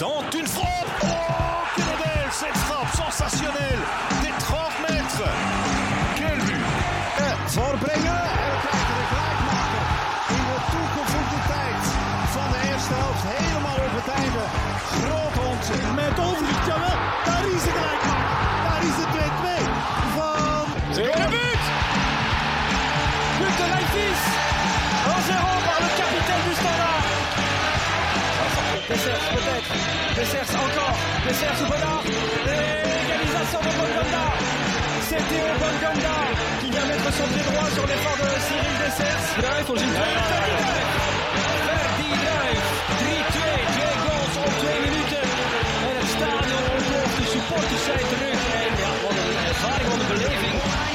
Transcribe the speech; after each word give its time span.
tente 0.00 0.34
une 0.34 0.46
frappe. 0.46 0.86
Oh, 1.02 1.06
quelle 1.76 1.84
belle 1.84 2.32
cette 2.32 2.56
frappe 2.56 2.88
sensationnelle 2.96 4.29
Dessers 28.90 29.22
peut-être, 29.30 29.72
Dessers 30.16 30.50
encore, 30.50 30.98
Dessers 31.22 31.62
ou 31.62 31.66
Bonnard, 31.70 32.02
égalisation 32.02 33.60
de 33.62 33.70
Bongonda 33.78 34.26
C'est 35.06 35.22
Théo 35.30 35.46
Bongonda 35.62 36.16
qui 36.60 36.70
vient 36.72 36.86
mettre 36.86 37.12
son 37.14 37.28
pied 37.30 37.44
droit 37.46 37.70
sur 37.70 37.86
l'effort 37.86 38.18
de 38.18 38.30
Cyril 38.46 38.76
Dessers. 38.82 39.26
Voor 39.66 39.78
zijn 39.78 39.90
tweede 39.94 40.22
Ferdi 41.66 42.10
Druif, 42.24 42.66
3-2, 42.98 43.38
twee 43.74 43.94
goals 44.04 44.36
op 44.42 44.52
twee 44.58 44.80
minuten. 44.86 45.22
En 45.86 45.94
het 46.02 46.10
stadion 46.16 46.64
ontploft, 46.74 47.16
de 47.20 47.26
supporters 47.34 47.84
zijn 47.84 48.06
terug. 48.12 48.40
En 48.58 48.72
ja, 48.82 48.90
wat 49.02 49.16
een 49.22 49.38
ervaring, 49.48 49.88
wat 49.90 50.00
een 50.00 50.08
beleving. 50.14 50.89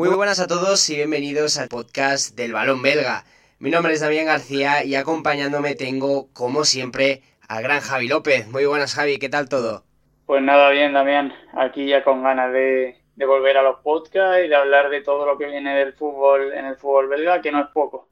Muy 0.00 0.08
buenas 0.16 0.40
a 0.40 0.46
todos 0.46 0.88
y 0.88 0.96
bienvenidos 0.96 1.58
al 1.58 1.68
podcast 1.68 2.34
del 2.34 2.54
Balón 2.54 2.80
Belga. 2.80 3.26
Mi 3.58 3.68
nombre 3.68 3.92
es 3.92 4.00
Damián 4.00 4.24
García 4.24 4.82
y 4.82 4.94
acompañándome 4.94 5.74
tengo, 5.74 6.32
como 6.32 6.64
siempre, 6.64 7.22
al 7.48 7.62
gran 7.62 7.80
Javi 7.80 8.08
López. 8.08 8.48
Muy 8.48 8.64
buenas 8.64 8.94
Javi, 8.94 9.18
¿qué 9.18 9.28
tal 9.28 9.50
todo? 9.50 9.84
Pues 10.24 10.42
nada, 10.42 10.70
bien, 10.70 10.94
Damián. 10.94 11.34
Aquí 11.52 11.86
ya 11.86 12.02
con 12.02 12.22
ganas 12.22 12.50
de, 12.50 12.96
de 13.14 13.26
volver 13.26 13.58
a 13.58 13.62
los 13.62 13.80
podcasts 13.80 14.42
y 14.42 14.48
de 14.48 14.56
hablar 14.56 14.88
de 14.88 15.02
todo 15.02 15.26
lo 15.26 15.36
que 15.36 15.44
viene 15.44 15.76
del 15.76 15.92
fútbol 15.92 16.54
en 16.54 16.64
el 16.64 16.76
fútbol 16.76 17.08
belga, 17.08 17.42
que 17.42 17.52
no 17.52 17.60
es 17.60 17.68
poco. 17.68 18.08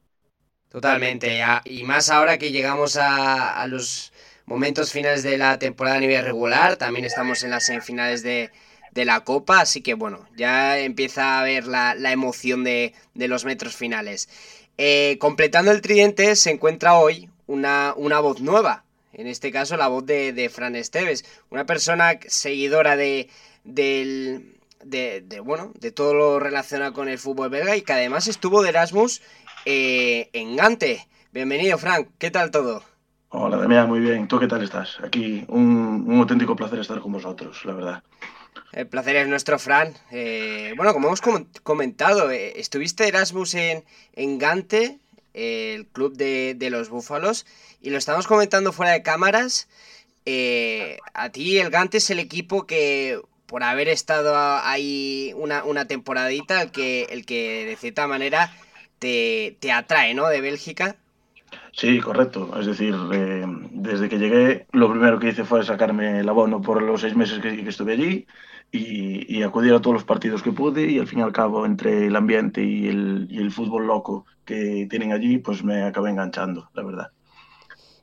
Totalmente, 0.69 1.43
y 1.65 1.85
más 1.85 2.11
ahora 2.11 2.37
que 2.37 2.53
llegamos 2.53 2.99
a, 2.99 3.63
a 3.63 3.67
los 3.67 4.13
momentos 4.45 4.93
finales 4.93 5.23
de 5.23 5.39
la 5.39 5.59
temporada 5.59 5.97
a 5.97 6.01
nivel 6.01 6.23
regular, 6.23 6.77
también 6.77 7.07
estamos 7.07 7.43
en 7.45 7.51
las 7.51 7.65
semifinales 7.65 8.23
de, 8.23 8.51
de 8.99 9.05
la 9.05 9.23
Copa, 9.23 9.61
así 9.61 9.81
que 9.81 9.95
bueno, 9.95 10.27
ya 10.37 10.77
empieza 10.81 11.23
a 11.23 11.41
haber 11.43 11.69
la, 11.69 11.95
la 11.95 12.11
emoción 12.11 12.65
de, 12.65 12.95
de 13.15 13.29
los 13.29 13.45
metros 13.45 13.77
finales. 13.77 14.29
Eh, 14.77 15.19
completando 15.21 15.71
el 15.71 15.83
tridente 15.83 16.35
se 16.35 16.51
encuentra 16.51 16.95
hoy 16.95 17.31
una, 17.47 17.95
una 17.97 18.19
voz 18.19 18.41
nueva, 18.41 18.83
en 19.13 19.29
este 19.29 19.53
caso 19.53 19.77
la 19.77 19.87
voz 19.87 20.05
de, 20.05 20.33
de 20.33 20.49
Fran 20.49 20.75
Esteves, 20.75 21.25
una 21.51 21.65
persona 21.65 22.19
seguidora 22.27 22.97
de, 22.97 23.29
del, 23.63 24.57
de, 24.85 25.21
de, 25.21 25.39
bueno, 25.39 25.71
de 25.79 25.93
todo 25.93 26.13
lo 26.15 26.41
relacionado 26.41 26.93
con 26.93 27.09
el 27.09 27.19
fútbol 27.19 27.51
belga 27.51 27.77
y 27.77 27.83
que 27.83 27.93
además 27.93 28.27
estuvo 28.27 28.63
de 28.63 28.71
Erasmus 28.71 29.23
eh, 29.65 30.29
en 30.33 30.57
Gante. 30.57 31.07
Bienvenido, 31.33 31.79
Frank. 31.79 32.09
¿Qué 32.19 32.33
tal 32.33 32.51
todo? 32.51 32.83
Hola 33.31 33.59
Damián, 33.59 33.89
muy 33.89 34.01
bien. 34.01 34.27
¿Tú 34.27 34.41
qué 34.41 34.49
tal 34.49 34.63
estás? 34.65 34.97
Aquí 35.05 35.45
un, 35.49 36.05
un 36.09 36.19
auténtico 36.19 36.57
placer 36.57 36.81
estar 36.81 36.99
con 37.01 37.13
vosotros, 37.13 37.65
la 37.65 37.75
verdad. 37.75 38.03
El 38.73 38.87
placer 38.87 39.17
es 39.17 39.29
nuestro, 39.29 39.59
Fran. 39.59 39.95
Eh, 40.11 40.75
bueno, 40.77 40.93
como 40.93 41.09
hemos 41.09 41.21
com- 41.21 41.47
comentado, 41.63 42.31
eh, 42.31 42.55
estuviste 42.61 43.07
Erasmus 43.09 43.55
en, 43.55 43.85
en 44.15 44.39
Gante, 44.39 44.99
el 45.35 45.87
club 45.87 46.17
de, 46.17 46.55
de 46.57 46.71
los 46.71 46.89
Búfalos, 46.89 47.47
y 47.81 47.91
lo 47.91 47.99
estamos 47.99 48.27
comentando 48.27 48.73
fuera 48.73 48.93
de 48.93 49.03
cámaras. 49.03 49.69
Eh, 50.27 50.99
a 51.15 51.31
ti 51.31 51.59
el 51.59 51.71
Gante 51.71 51.99
es 51.99 52.11
el 52.11 52.19
equipo 52.19 52.67
que, 52.67 53.21
por 53.47 53.63
haber 53.63 53.89
estado 53.89 54.37
ahí 54.37 55.33
una, 55.37 55.65
una 55.65 55.87
temporadita, 55.87 56.61
el 56.61 56.71
que, 56.71 57.05
el 57.05 57.25
que 57.25 57.65
de 57.65 57.77
cierta 57.77 58.07
manera 58.07 58.55
te, 58.99 59.57
te 59.61 59.73
atrae, 59.73 60.15
¿no? 60.15 60.29
De 60.29 60.41
Bélgica. 60.41 60.97
Sí, 61.79 62.01
correcto. 62.01 62.51
Es 62.59 62.67
decir, 62.67 62.93
eh, 63.13 63.45
desde 63.71 64.09
que 64.09 64.19
llegué, 64.19 64.67
lo 64.73 64.91
primero 64.91 65.21
que 65.21 65.29
hice 65.29 65.45
fue 65.45 65.65
sacarme 65.65 66.19
el 66.19 66.29
abono 66.29 66.61
por 66.61 66.83
los 66.83 67.03
seis 67.03 67.15
meses 67.15 67.39
que, 67.39 67.63
que 67.63 67.69
estuve 67.69 67.93
allí 67.93 68.27
y, 68.73 69.33
y 69.33 69.45
acudir 69.45 69.73
a 69.73 69.81
todos 69.81 69.95
los 69.95 70.05
partidos 70.05 70.43
que 70.43 70.51
pude 70.51 70.91
y 70.91 70.99
al 70.99 71.07
fin 71.07 71.21
y 71.21 71.23
al 71.23 71.33
cabo, 71.33 71.65
entre 71.65 72.07
el 72.07 72.17
ambiente 72.17 72.65
y 72.65 72.89
el, 72.89 73.29
y 73.31 73.39
el 73.39 73.53
fútbol 73.53 73.87
loco 73.87 74.27
que 74.45 74.89
tienen 74.91 75.13
allí, 75.13 75.39
pues 75.39 75.63
me 75.63 75.85
acabé 75.85 76.11
enganchando, 76.11 76.69
la 76.75 76.83
verdad. 76.83 77.13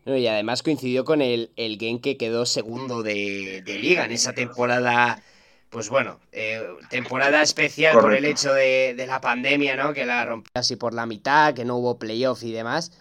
No, 0.06 0.16
y 0.16 0.26
además 0.26 0.64
coincidió 0.64 1.04
con 1.04 1.22
el, 1.22 1.52
el 1.58 1.78
Genk 1.78 2.02
que 2.02 2.16
quedó 2.16 2.46
segundo 2.46 3.04
de, 3.04 3.62
de 3.66 3.78
liga 3.78 4.06
en 4.06 4.14
esa 4.14 4.32
temporada. 4.32 5.22
Pues 5.70 5.90
bueno, 5.90 6.22
eh, 6.32 6.62
temporada 6.90 7.42
especial 7.42 8.00
por 8.00 8.14
el 8.14 8.24
hecho 8.24 8.54
de, 8.54 8.94
de 8.96 9.06
la 9.06 9.20
pandemia, 9.20 9.76
¿no? 9.76 9.92
Que 9.92 10.06
la 10.06 10.24
rompió 10.24 10.50
así 10.54 10.78
por 10.78 10.94
la 10.94 11.06
mitad, 11.06 11.54
que 11.54 11.66
no 11.66 11.76
hubo 11.76 12.00
playoff 12.00 12.42
y 12.44 12.54
demás. 12.54 12.94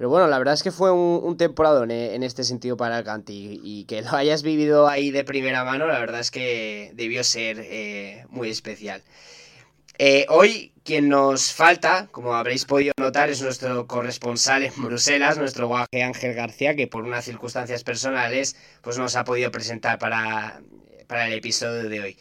Pero 0.00 0.08
bueno, 0.08 0.28
la 0.28 0.38
verdad 0.38 0.54
es 0.54 0.62
que 0.62 0.70
fue 0.70 0.90
un, 0.90 1.20
un 1.22 1.90
eh, 1.90 2.14
en 2.14 2.22
este 2.22 2.42
sentido 2.42 2.74
para 2.74 2.96
el 2.96 3.04
Canti. 3.04 3.60
Y 3.62 3.84
que 3.84 4.00
lo 4.00 4.12
hayas 4.12 4.42
vivido 4.42 4.88
ahí 4.88 5.10
de 5.10 5.24
primera 5.24 5.62
mano, 5.62 5.86
la 5.86 5.98
verdad 5.98 6.20
es 6.20 6.30
que 6.30 6.90
debió 6.94 7.22
ser 7.22 7.58
eh, 7.60 8.24
muy 8.30 8.48
especial. 8.48 9.02
Eh, 9.98 10.24
hoy 10.30 10.72
quien 10.84 11.10
nos 11.10 11.52
falta, 11.52 12.08
como 12.12 12.32
habréis 12.32 12.64
podido 12.64 12.94
notar, 12.96 13.28
es 13.28 13.42
nuestro 13.42 13.86
corresponsal 13.86 14.62
en 14.62 14.72
Bruselas, 14.78 15.36
nuestro 15.36 15.68
guaje 15.68 16.02
Ángel 16.02 16.32
García, 16.32 16.74
que 16.74 16.86
por 16.86 17.04
unas 17.04 17.26
circunstancias 17.26 17.84
personales 17.84 18.56
pues 18.80 18.96
nos 18.96 19.16
ha 19.16 19.24
podido 19.24 19.50
presentar 19.50 19.98
para, 19.98 20.62
para 21.08 21.26
el 21.26 21.34
episodio 21.34 21.90
de 21.90 22.00
hoy. 22.00 22.18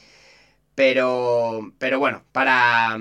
Pero, 0.75 1.71
pero 1.77 1.97
bueno, 1.97 2.25
para, 2.33 2.97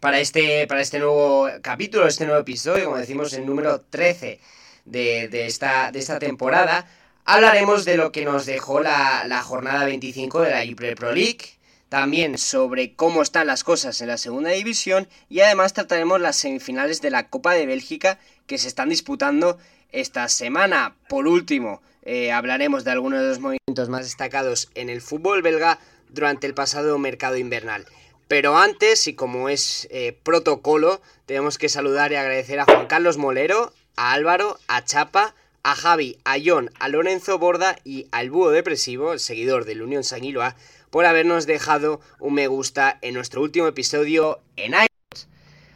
para, 0.00 0.20
este, 0.20 0.66
para 0.66 0.80
este 0.80 0.98
nuevo 0.98 1.48
capítulo, 1.62 2.06
este 2.06 2.26
nuevo 2.26 2.40
episodio, 2.40 2.86
como 2.86 2.96
decimos, 2.96 3.32
el 3.32 3.46
número 3.46 3.80
13 3.80 4.40
de, 4.84 5.28
de 5.28 5.46
esta, 5.46 5.90
de 5.92 5.98
esta 5.98 6.18
temporada, 6.18 6.88
hablaremos 7.24 7.84
de 7.84 7.96
lo 7.96 8.12
que 8.12 8.24
nos 8.24 8.46
dejó 8.46 8.80
la, 8.80 9.24
la 9.26 9.42
jornada 9.42 9.84
25 9.84 10.40
de 10.42 10.50
la 10.50 10.66
Jupiler 10.66 10.96
Pro 10.96 11.12
League, 11.12 11.58
también 11.88 12.36
sobre 12.38 12.94
cómo 12.94 13.22
están 13.22 13.46
las 13.46 13.64
cosas 13.64 14.00
en 14.00 14.08
la 14.08 14.18
segunda 14.18 14.50
división 14.50 15.08
y 15.28 15.40
además 15.40 15.72
trataremos 15.72 16.20
las 16.20 16.36
semifinales 16.36 17.00
de 17.00 17.10
la 17.10 17.28
Copa 17.28 17.54
de 17.54 17.66
Bélgica 17.66 18.18
que 18.46 18.58
se 18.58 18.68
están 18.68 18.90
disputando 18.90 19.58
esta 19.90 20.28
semana. 20.28 20.96
Por 21.08 21.26
último, 21.26 21.80
eh, 22.02 22.30
hablaremos 22.32 22.84
de 22.84 22.90
algunos 22.90 23.20
de 23.20 23.28
los 23.28 23.40
movimientos 23.40 23.88
más 23.88 24.04
destacados 24.04 24.70
en 24.74 24.90
el 24.90 25.00
fútbol 25.00 25.42
belga 25.42 25.78
durante 26.10 26.46
el 26.46 26.54
pasado 26.54 26.98
mercado 26.98 27.36
invernal. 27.36 27.86
Pero 28.28 28.58
antes, 28.58 29.06
y 29.06 29.14
como 29.14 29.48
es 29.48 29.88
eh, 29.90 30.16
protocolo, 30.22 31.00
tenemos 31.24 31.56
que 31.56 31.70
saludar 31.70 32.12
y 32.12 32.16
agradecer 32.16 32.60
a 32.60 32.66
Juan 32.66 32.86
Carlos 32.86 33.16
Molero, 33.16 33.72
a 33.96 34.12
Álvaro, 34.12 34.58
a 34.68 34.84
Chapa, 34.84 35.34
a 35.62 35.74
Javi, 35.74 36.18
a 36.24 36.36
John, 36.44 36.70
a 36.78 36.88
Lorenzo 36.88 37.38
Borda 37.38 37.76
y 37.84 38.06
al 38.12 38.30
Búho 38.30 38.50
Depresivo, 38.50 39.14
el 39.14 39.20
seguidor 39.20 39.64
del 39.64 39.80
Unión 39.80 40.04
Sanguiloa, 40.04 40.56
por 40.90 41.06
habernos 41.06 41.46
dejado 41.46 42.00
un 42.20 42.34
me 42.34 42.48
gusta 42.48 42.98
en 43.00 43.14
nuestro 43.14 43.40
último 43.40 43.66
episodio 43.66 44.40
en 44.56 44.72
iTunes. 44.72 45.28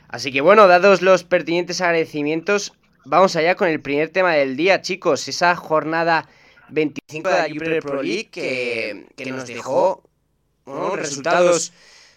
Así 0.09 0.31
que 0.31 0.43
bueno, 0.43 0.69
dados 0.69 1.01
los 1.01 1.25
pertinentes 1.25 1.81
agradecimientos, 1.81 2.75
vamos 3.07 3.35
allá 3.35 3.55
con 3.55 3.69
el 3.69 3.81
primer 3.81 4.11
tema 4.11 4.35
del 4.35 4.57
día, 4.57 4.83
chicos. 4.83 5.27
Esa 5.27 5.57
jornada 5.57 6.29
25 6.69 7.29
de 7.31 7.35
la 7.35 7.49
Jupiler 7.49 7.83
Pro 7.83 8.03
League 8.03 8.29
que, 8.31 9.07
que 9.17 9.27
nos 9.31 9.47
dejó 9.47 10.03
bueno, 10.67 10.97
resultados 10.97 11.73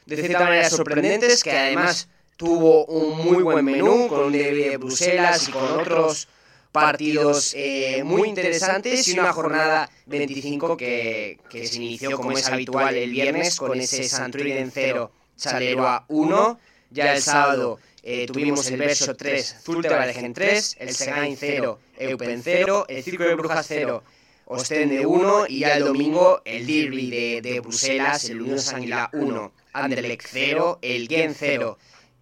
de 0.05 0.15
cierta 0.17 0.43
manera 0.43 0.69
sorprendentes, 0.69 1.43
que 1.43 1.51
además 1.51 2.07
tuvo 2.37 2.85
un 2.85 3.17
muy 3.25 3.43
buen 3.43 3.63
menú 3.65 4.07
con 4.07 4.25
un 4.25 4.31
derbi 4.33 4.63
de 4.63 4.77
Bruselas 4.77 5.47
y 5.47 5.51
con 5.51 5.63
otros 5.79 6.27
partidos 6.71 7.53
eh, 7.55 8.03
muy 8.03 8.27
interesantes 8.27 9.07
y 9.07 9.17
una 9.17 9.31
jornada 9.31 9.89
25 10.07 10.75
que, 10.75 11.39
que 11.49 11.65
se 11.67 11.77
inició 11.77 12.17
como 12.17 12.31
es 12.31 12.47
habitual 12.47 12.95
el 12.95 13.11
viernes 13.11 13.55
con 13.55 13.79
ese 13.79 14.03
Santruden 14.09 14.71
0, 14.73 15.11
Charleroi 15.37 15.99
1. 16.09 16.59
Ya 16.91 17.15
el 17.15 17.21
sábado 17.21 17.79
eh, 18.03 18.25
tuvimos 18.27 18.69
el 18.69 18.77
Verso 18.77 19.15
3, 19.15 19.55
Zultevalegen 19.63 20.33
3, 20.33 20.77
el 20.79 20.93
Segain 20.93 21.35
0, 21.37 21.79
Eupen 21.97 22.41
0, 22.43 22.85
el 22.87 23.03
Círculo 23.03 23.29
de 23.29 23.35
Brujas 23.35 23.65
0, 23.67 24.03
Ostende 24.45 25.05
1 25.05 25.45
y 25.47 25.59
ya 25.59 25.77
el 25.77 25.85
domingo 25.85 26.41
el 26.45 26.67
Derby 26.67 27.09
de, 27.09 27.41
de 27.41 27.59
Bruselas, 27.61 28.29
el 28.29 28.41
Unión 28.41 28.59
Sanguila 28.59 29.09
1, 29.13 29.51
Anderlecht 29.83 30.27
0, 30.31 30.79
el 30.81 31.07
Gen 31.07 31.35
0, 31.35 31.77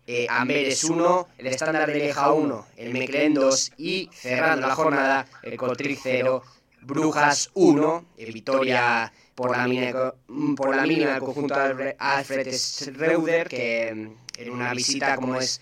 eh, 0.07 0.27
Amberes 0.29 0.83
1, 0.83 1.27
el 1.37 1.47
Estándar 1.47 1.87
de 1.87 1.95
Leja 1.95 2.31
1, 2.31 2.65
el 2.77 2.93
Meclen 2.93 3.33
2 3.33 3.73
y 3.77 4.09
cerrando 4.11 4.67
la 4.67 4.75
jornada 4.75 5.27
el 5.43 5.55
Cotric 5.57 5.99
0, 6.01 6.43
Brujas 6.81 7.51
1, 7.53 8.05
eh, 8.17 8.31
victoria 8.31 9.13
por 9.35 9.55
la, 9.55 9.67
mínima, 9.67 10.13
por 10.55 10.75
la 10.75 10.83
mínima 10.85 11.15
el 11.15 11.19
conjunto 11.19 11.55
Alfred 11.99 12.53
Schreuder, 12.53 13.47
que 13.47 13.87
en 13.87 14.49
una 14.49 14.73
visita 14.73 15.15
como 15.15 15.39
es 15.39 15.61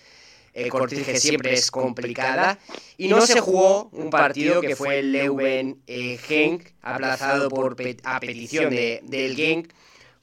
eh, 0.54 0.68
Cortige 0.68 1.18
siempre 1.18 1.54
es 1.54 1.70
complicada. 1.70 2.58
Y 2.96 3.08
no 3.08 3.26
se 3.26 3.40
jugó 3.40 3.88
un 3.92 4.10
partido 4.10 4.60
que 4.60 4.76
fue 4.76 4.98
el 4.98 5.12
Leuven 5.12 5.80
eh, 5.86 6.18
Genk, 6.18 6.68
aplazado 6.82 7.48
por 7.48 7.76
a 8.04 8.20
petición 8.20 8.70
de, 8.70 9.00
del 9.04 9.34
Genk 9.36 9.72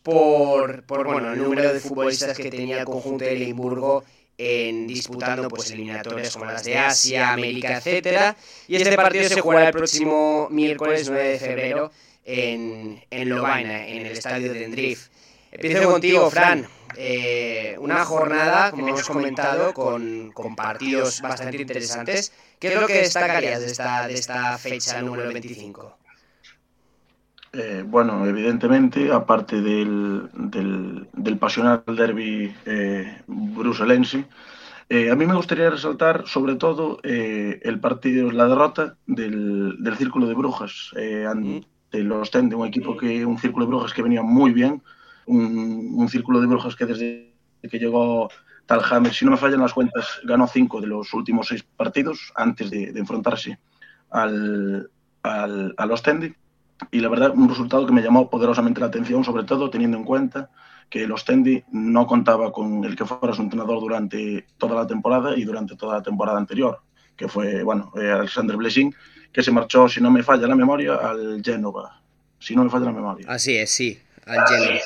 por, 0.04 0.84
por 0.84 1.06
bueno, 1.06 1.34
el 1.34 1.40
número 1.40 1.74
de 1.74 1.80
futbolistas 1.80 2.38
que 2.38 2.50
tenía 2.50 2.80
el 2.80 2.86
conjunto 2.86 3.26
de 3.26 3.36
Limburgo 3.36 4.04
en 4.38 4.88
disputando 4.88 5.50
pues 5.50 5.70
eliminatorias 5.72 6.32
como 6.34 6.46
las 6.46 6.64
de 6.64 6.78
Asia, 6.78 7.34
América, 7.34 7.78
etcétera. 7.78 8.36
Y 8.68 8.78
este 8.78 8.96
partido 8.96 9.28
se 9.28 9.42
jugará 9.42 9.68
el 9.68 9.74
próximo 9.74 10.48
miércoles 10.50 11.10
9 11.10 11.28
de 11.28 11.40
febrero 11.40 11.92
en, 12.24 13.04
en 13.12 13.30
Lovaina, 13.30 13.86
en 13.86 14.06
el 14.06 14.14
estadio 14.14 14.54
de 14.54 14.68
Drift. 14.70 15.12
Empiezo 15.52 15.92
contigo, 15.92 16.30
Fran. 16.30 16.68
Eh, 16.96 17.76
una 17.80 18.04
jornada, 18.06 18.72
como 18.72 18.88
hemos 18.88 19.08
comentado, 19.08 19.74
con, 19.74 20.32
con, 20.32 20.56
partidos 20.56 21.22
bastante 21.22 21.58
interesantes. 21.58 22.32
¿Qué 22.60 22.70
es 22.70 22.76
lo 22.76 22.88
que 22.88 23.02
destacarías 23.02 23.60
de 23.60 23.68
esta, 23.68 24.08
de 24.08 24.14
esta 24.14 24.58
fecha 24.58 25.02
número 25.02 25.32
25? 25.32 25.98
Eh, 27.52 27.84
bueno, 27.86 28.26
evidentemente, 28.28 29.12
aparte 29.12 29.62
del, 29.62 30.30
del, 30.34 31.08
del 31.14 31.38
pasional 31.38 31.84
derby 31.88 32.54
eh, 32.66 33.22
bruselense, 33.26 34.26
eh, 34.88 35.10
a 35.10 35.16
mí 35.16 35.26
me 35.26 35.36
gustaría 35.36 35.70
resaltar 35.70 36.28
sobre 36.28 36.56
todo 36.56 37.00
eh, 37.04 37.60
el 37.64 37.80
partido, 37.80 38.32
la 38.32 38.48
derrota 38.48 38.98
del, 39.08 39.78
del 39.80 39.98
Círculo 39.98 40.28
de 40.28 40.36
Brujas 40.36 40.92
ante 41.28 42.04
mm. 42.04 42.08
los 42.08 42.30
Tende, 42.30 42.56
un 42.56 42.68
equipo 42.68 42.96
que, 42.96 43.26
un 43.26 43.40
Círculo 43.40 43.66
de 43.66 43.70
Brujas 43.72 43.94
que 43.94 44.04
venía 44.04 44.22
muy 44.22 44.54
bien, 44.54 44.84
un, 45.26 45.94
un 45.96 46.10
círculo 46.10 46.42
de 46.42 46.48
brujas 46.48 46.76
que 46.76 46.86
desde 46.86 47.34
que 47.62 47.80
llegó 47.80 48.30
Tal 48.66 48.82
James, 48.82 49.16
si 49.16 49.26
no 49.26 49.32
me 49.32 49.38
fallan 49.38 49.62
las 49.62 49.74
cuentas, 49.74 50.20
ganó 50.24 50.48
cinco 50.48 50.82
de 50.82 50.88
los 50.88 51.14
últimos 51.14 51.48
seis 51.48 51.64
partidos 51.64 52.32
antes 52.36 52.70
de, 52.70 52.92
de 52.92 53.00
enfrentarse 53.00 53.60
al, 54.12 54.90
al, 55.24 55.74
al 55.78 55.92
Ostende. 55.92 56.36
Y 56.92 57.00
la 57.00 57.10
verdad, 57.10 57.32
un 57.36 57.50
resultado 57.50 57.86
que 57.86 57.94
me 57.94 58.02
llamó 58.02 58.30
poderosamente 58.30 58.80
la 58.80 58.88
atención, 58.88 59.24
sobre 59.24 59.44
todo 59.44 59.70
teniendo 59.70 59.98
en 59.98 60.04
cuenta 60.04 60.50
que 60.90 61.04
el 61.04 61.12
Ostendi 61.12 61.64
no 61.72 62.08
contaba 62.08 62.52
con 62.52 62.84
el 62.84 62.96
que 62.96 63.06
fuera 63.06 63.34
su 63.34 63.42
entrenador 63.42 63.80
durante 63.80 64.46
toda 64.58 64.76
la 64.76 64.88
temporada 64.88 65.38
y 65.38 65.44
durante 65.44 65.76
toda 65.76 65.98
la 65.98 66.04
temporada 66.04 66.38
anterior, 66.38 66.80
que 67.16 67.28
fue, 67.28 67.64
bueno, 67.64 67.92
eh, 68.02 68.12
Alexander 68.12 68.58
Blessing, 68.58 68.94
que 69.32 69.44
se 69.44 69.52
marchó, 69.52 69.88
si 69.88 70.02
no 70.02 70.10
me 70.10 70.24
falla 70.24 70.48
la 70.48 70.56
memoria, 70.56 70.96
al 70.96 71.42
Génova. 71.44 72.02
Si 72.40 72.56
no 72.56 72.64
me 72.64 72.70
falla 72.70 72.86
la 72.86 72.94
memoria. 72.94 73.26
Así 73.30 73.56
es, 73.56 73.70
sí, 73.70 74.00
al 74.26 74.48
Génova. 74.48 74.80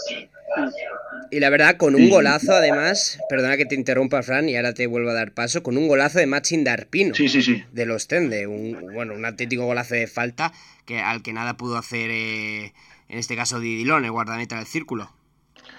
Y 1.33 1.39
la 1.39 1.50
verdad, 1.50 1.77
con 1.77 1.95
un 1.95 2.12
golazo, 2.12 2.53
además, 2.53 3.19
perdona 3.27 3.57
que 3.57 3.65
te 3.65 3.74
interrumpa, 3.74 4.21
Fran, 4.21 4.50
y 4.50 4.56
ahora 4.56 4.75
te 4.75 4.85
vuelvo 4.85 5.09
a 5.09 5.13
dar 5.13 5.31
paso, 5.31 5.63
con 5.63 5.77
un 5.77 5.88
golazo 5.88 6.19
de 6.19 6.27
Machin 6.27 6.63
Darpino. 6.63 7.15
Sí, 7.15 7.27
sí, 7.27 7.41
sí. 7.41 7.63
De 7.71 7.88
los 7.88 8.07
Tende. 8.07 8.45
Un, 8.45 8.91
bueno, 8.94 9.15
un 9.15 9.25
auténtico 9.25 9.65
golazo 9.65 9.95
de 9.95 10.06
falta 10.06 10.51
que, 10.85 11.00
al 11.00 11.24
que 11.24 11.33
nada 11.33 11.57
pudo 11.57 11.77
hacer, 11.77 12.12
eh, 12.12 12.74
en 13.09 13.18
este 13.18 13.35
caso, 13.35 13.59
Didilón, 13.59 14.06
el 14.06 14.12
guardameta 14.12 14.57
del 14.57 14.68
círculo. 14.68 15.09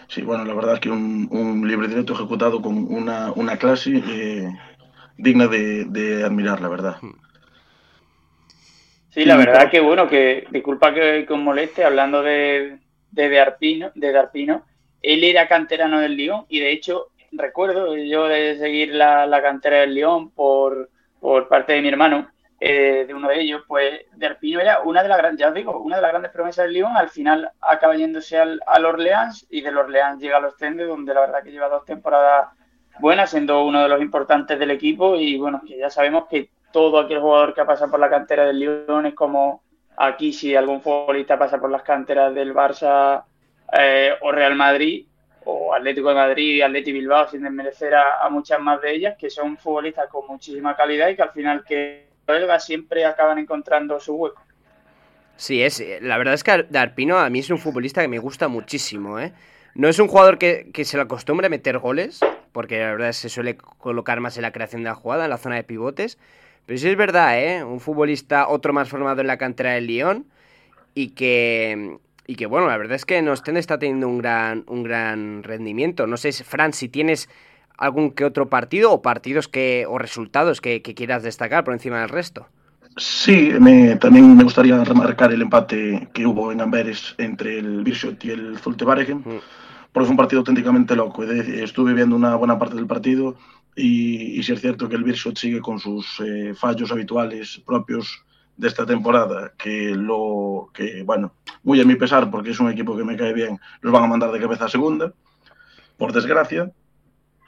Sí, 0.09 0.23
bueno, 0.23 0.45
la 0.45 0.55
verdad 0.55 0.75
es 0.75 0.81
que 0.81 0.91
un, 0.91 1.29
un 1.31 1.69
libre 1.69 1.87
directo 1.87 2.15
ejecutado 2.15 2.61
con 2.61 2.93
una, 2.93 3.31
una 3.31 3.57
clase 3.57 4.03
eh, 4.09 4.49
digna 5.19 5.47
de, 5.47 5.85
de, 5.85 6.25
admirar, 6.25 6.61
la 6.61 6.69
verdad. 6.69 6.97
Sí, 9.11 9.25
la 9.25 9.37
verdad 9.37 9.71
que 9.71 9.79
bueno, 9.79 10.09
que 10.09 10.49
disculpa 10.51 10.93
que, 10.93 11.25
que 11.29 11.33
os 11.33 11.39
moleste, 11.39 11.85
hablando 11.85 12.23
de, 12.23 12.79
de 13.13 13.29
Darpino, 13.29 13.93
de 13.95 14.11
Darpino, 14.11 14.65
él 15.05 15.25
era 15.25 15.49
canterano 15.49 16.01
del 16.01 16.17
Lyon 16.17 16.47
y 16.49 16.61
de 16.61 16.73
hecho 16.73 17.09
recuerdo 17.33 17.97
yo 17.97 18.27
de 18.27 18.57
seguir 18.59 18.95
la, 18.95 19.27
la 19.27 19.43
cantera 19.43 19.79
del 19.79 19.95
Lyon 19.95 20.31
por, 20.31 20.91
por 21.21 21.49
parte 21.49 21.73
de 21.73 21.83
mi 21.83 21.89
hermano, 21.89 22.29
eh, 22.61 23.05
de 23.07 23.13
uno 23.13 23.29
de 23.29 23.41
ellos, 23.41 23.63
pues 23.67 24.07
Darpino 24.17 24.61
era 24.61 24.81
una 24.81 25.03
de 25.03 25.09
las 25.09 25.19
grandes, 25.19 25.41
ya 25.41 25.49
os 25.49 25.55
digo, 25.55 25.79
una 25.81 25.97
de 25.97 26.03
las 26.03 26.13
grandes 26.13 26.33
promesas 26.33 26.65
del 26.65 26.75
Lyon, 26.75 26.97
al 26.97 27.11
final 27.11 27.51
acaba 27.61 27.97
yéndose 27.97 28.39
al, 28.39 28.61
al 28.67 28.85
Orleans 28.87 29.47
y 29.51 29.61
del 29.61 29.77
Orleans 29.77 30.21
llega 30.21 30.39
a 30.39 30.41
los 30.41 30.57
Tende, 30.57 30.85
donde 30.85 31.13
la 31.13 31.21
verdad 31.21 31.43
que 31.43 31.51
lleva 31.51 31.69
dos 31.69 31.85
temporadas 31.85 32.49
buenas, 33.01 33.31
siendo 33.31 33.65
uno 33.65 33.83
de 33.83 33.89
los 33.89 34.01
importantes 34.01 34.59
del 34.59 34.71
equipo. 34.71 35.17
Y 35.17 35.37
bueno, 35.37 35.61
que 35.67 35.77
ya 35.77 35.91
sabemos 35.91 36.25
que 36.29 36.51
todo 36.73 36.99
aquel 36.99 37.21
jugador 37.21 37.55
que 37.55 37.61
ha 37.61 37.67
pasado 37.67 37.91
por 37.91 38.01
la 38.01 38.11
cantera 38.11 38.47
del 38.47 38.59
Lyon 38.59 39.07
es 39.07 39.15
como 39.15 39.63
aquí 39.97 40.33
si 40.33 40.57
algún 40.57 40.81
futbolista 40.81 41.39
pasa 41.39 41.59
por 41.59 41.71
las 41.71 41.83
canteras 41.83 42.35
del 42.35 42.55
Barça 42.55 43.25
eh, 43.79 44.13
o 44.21 44.33
Real 44.33 44.55
Madrid 44.55 45.07
o 45.47 45.75
Atlético 45.75 46.09
de 46.09 46.15
Madrid 46.15 46.57
y 46.57 46.63
Atlético 46.63 46.99
Bilbao 46.99 47.29
sin 47.29 47.43
desmerecer 47.43 47.95
a, 47.95 48.25
a, 48.25 48.31
muchas 48.31 48.61
más 48.61 48.81
de 48.81 48.95
ellas 48.95 49.17
que 49.19 49.29
son 49.29 49.59
futbolistas 49.59 50.09
con 50.09 50.27
muchísima 50.27 50.75
calidad 50.75 51.09
y 51.09 51.17
que 51.17 51.23
al 51.23 51.33
final 51.33 51.65
que 51.65 52.07
belgas 52.27 52.65
siempre 52.65 53.05
acaban 53.05 53.39
encontrando 53.39 54.01
su 54.01 54.15
hueco. 54.15 54.43
Sí, 55.37 55.63
es, 55.63 55.83
la 56.01 56.17
verdad 56.17 56.35
es 56.35 56.45
que 56.45 56.67
Darpino 56.71 57.19
a 57.19 57.29
mí 57.29 57.41
es 57.41 57.51
un 57.51 57.59
futbolista 57.59 58.01
que 58.03 58.09
me 58.09 58.19
gusta 58.19 58.49
muchísimo, 58.49 59.19
¿eh? 59.19 59.33
No 59.75 59.89
es 59.89 59.99
un 59.99 60.07
jugador 60.07 60.39
que, 60.39 60.71
se 60.85 60.97
le 60.97 61.03
acostumbre 61.03 61.49
a 61.49 61.51
meter 61.51 61.79
goles, 61.79 62.21
porque 62.53 62.79
la 62.79 62.93
verdad 62.93 63.11
se 63.11 63.29
suele 63.29 63.57
colocar 63.57 64.21
más 64.21 64.37
en 64.37 64.43
la 64.43 64.53
creación 64.53 64.85
de 64.85 64.91
la 64.91 64.95
jugada, 64.95 65.25
en 65.25 65.31
la 65.31 65.37
zona 65.37 65.57
de 65.57 65.65
pivotes, 65.65 66.17
pero 66.65 66.79
sí 66.79 66.89
es 66.89 66.97
verdad, 66.97 67.41
¿eh? 67.41 67.65
Un 67.65 67.81
futbolista, 67.81 68.47
otro 68.49 68.73
más 68.73 68.89
formado 68.89 69.21
en 69.21 69.27
la 69.27 69.37
cantera 69.37 69.73
del 69.73 69.89
Lyon 69.89 70.27
y 70.95 71.11
que, 71.11 71.99
y 72.27 72.37
que 72.37 72.47
bueno, 72.47 72.67
la 72.69 72.77
verdad 72.77 72.97
es 72.97 73.05
que 73.05 73.21
Nostende 73.23 73.61
está 73.61 73.79
teniendo 73.79 74.09
un 74.09 74.19
gran, 74.19 74.65
un 74.67 74.83
gran 74.83 75.43
rendimiento. 75.43 76.07
No 76.07 76.17
sé, 76.17 76.33
Fran, 76.33 76.73
si 76.73 76.89
tienes 76.89 77.29
algún 77.77 78.13
que 78.13 78.25
otro 78.25 78.49
partido 78.49 78.93
o 78.93 79.03
partidos 79.03 79.49
que 79.49 79.87
o 79.89 79.99
resultados 79.99 80.61
que, 80.61 80.83
que 80.83 80.95
quieras 80.95 81.23
destacar 81.23 81.65
por 81.65 81.75
encima 81.75 82.01
del 82.01 82.09
resto. 82.09 82.47
Sí, 82.97 83.51
me, 83.59 83.97
también 83.97 84.37
me 84.37 84.45
gustaría 84.45 84.83
remarcar 84.85 85.33
el 85.33 85.43
empate 85.43 86.09
que 86.13 86.27
hubo 86.27 86.53
en 86.53 86.61
Amberes 86.61 87.15
entre 87.19 87.59
el 87.59 87.83
Birshot 87.83 88.25
y 88.25 88.31
el 88.31 88.59
Zulte 88.59 88.85
Waregem, 88.85 89.19
mm. 89.19 89.41
porque 89.93 90.07
fue 90.07 90.11
un 90.11 90.17
partido 90.17 90.41
auténticamente 90.41 90.95
loco. 90.95 91.25
Estuve 91.25 91.93
viendo 91.93 92.15
una 92.15 92.37
buena 92.37 92.57
parte 92.57 92.77
del 92.77 92.87
partido 92.87 93.35
y, 93.75 94.39
y 94.39 94.43
sí 94.45 94.53
es 94.53 94.61
cierto 94.61 94.89
que 94.89 94.95
el 94.95 95.03
Birshot 95.03 95.37
sigue 95.37 95.61
con 95.61 95.81
sus 95.81 96.21
eh, 96.21 96.55
fallos 96.55 96.93
habituales 96.93 97.61
propios 97.67 98.25
de 98.57 98.69
esta 98.69 98.87
temporada, 98.87 99.53
que 99.59 99.95
lo 99.97 100.71
que, 100.73 101.03
bueno, 101.03 101.35
muy 101.63 101.81
a 101.81 101.85
mi 101.85 101.97
pesar, 101.97 102.31
porque 102.31 102.51
es 102.51 102.61
un 102.61 102.71
equipo 102.71 102.97
que 102.97 103.05
me 103.05 103.17
cae 103.17 103.33
bien, 103.33 103.59
los 103.81 103.93
van 103.93 104.05
a 104.05 104.09
mandar 104.09 104.31
de 104.31 104.41
cabeza 104.41 104.67
a 104.67 104.69
segunda, 104.69 105.13
por 105.97 106.13
desgracia. 106.13 106.71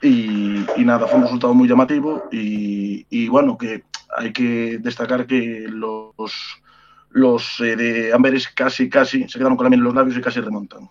Y, 0.01 0.63
y 0.75 0.85
nada, 0.85 1.07
fue 1.07 1.17
un 1.17 1.23
resultado 1.23 1.55
muy 1.55 1.67
llamativo 1.67 2.29
y, 2.31 3.07
y, 3.09 3.27
bueno, 3.29 3.57
que 3.57 3.83
hay 4.15 4.31
que 4.31 4.77
destacar 4.79 5.25
que 5.25 5.65
los, 5.67 6.61
los 7.09 7.59
eh, 7.61 7.75
de 7.75 8.13
Amberes 8.13 8.47
casi, 8.49 8.89
casi 8.89 9.27
se 9.27 9.39
quedaron 9.39 9.57
con 9.57 9.63
la 9.63 9.71
miel 9.71 9.79
en 9.79 9.85
los 9.85 9.95
labios 9.95 10.15
y 10.15 10.21
casi 10.21 10.39
remontan. 10.39 10.87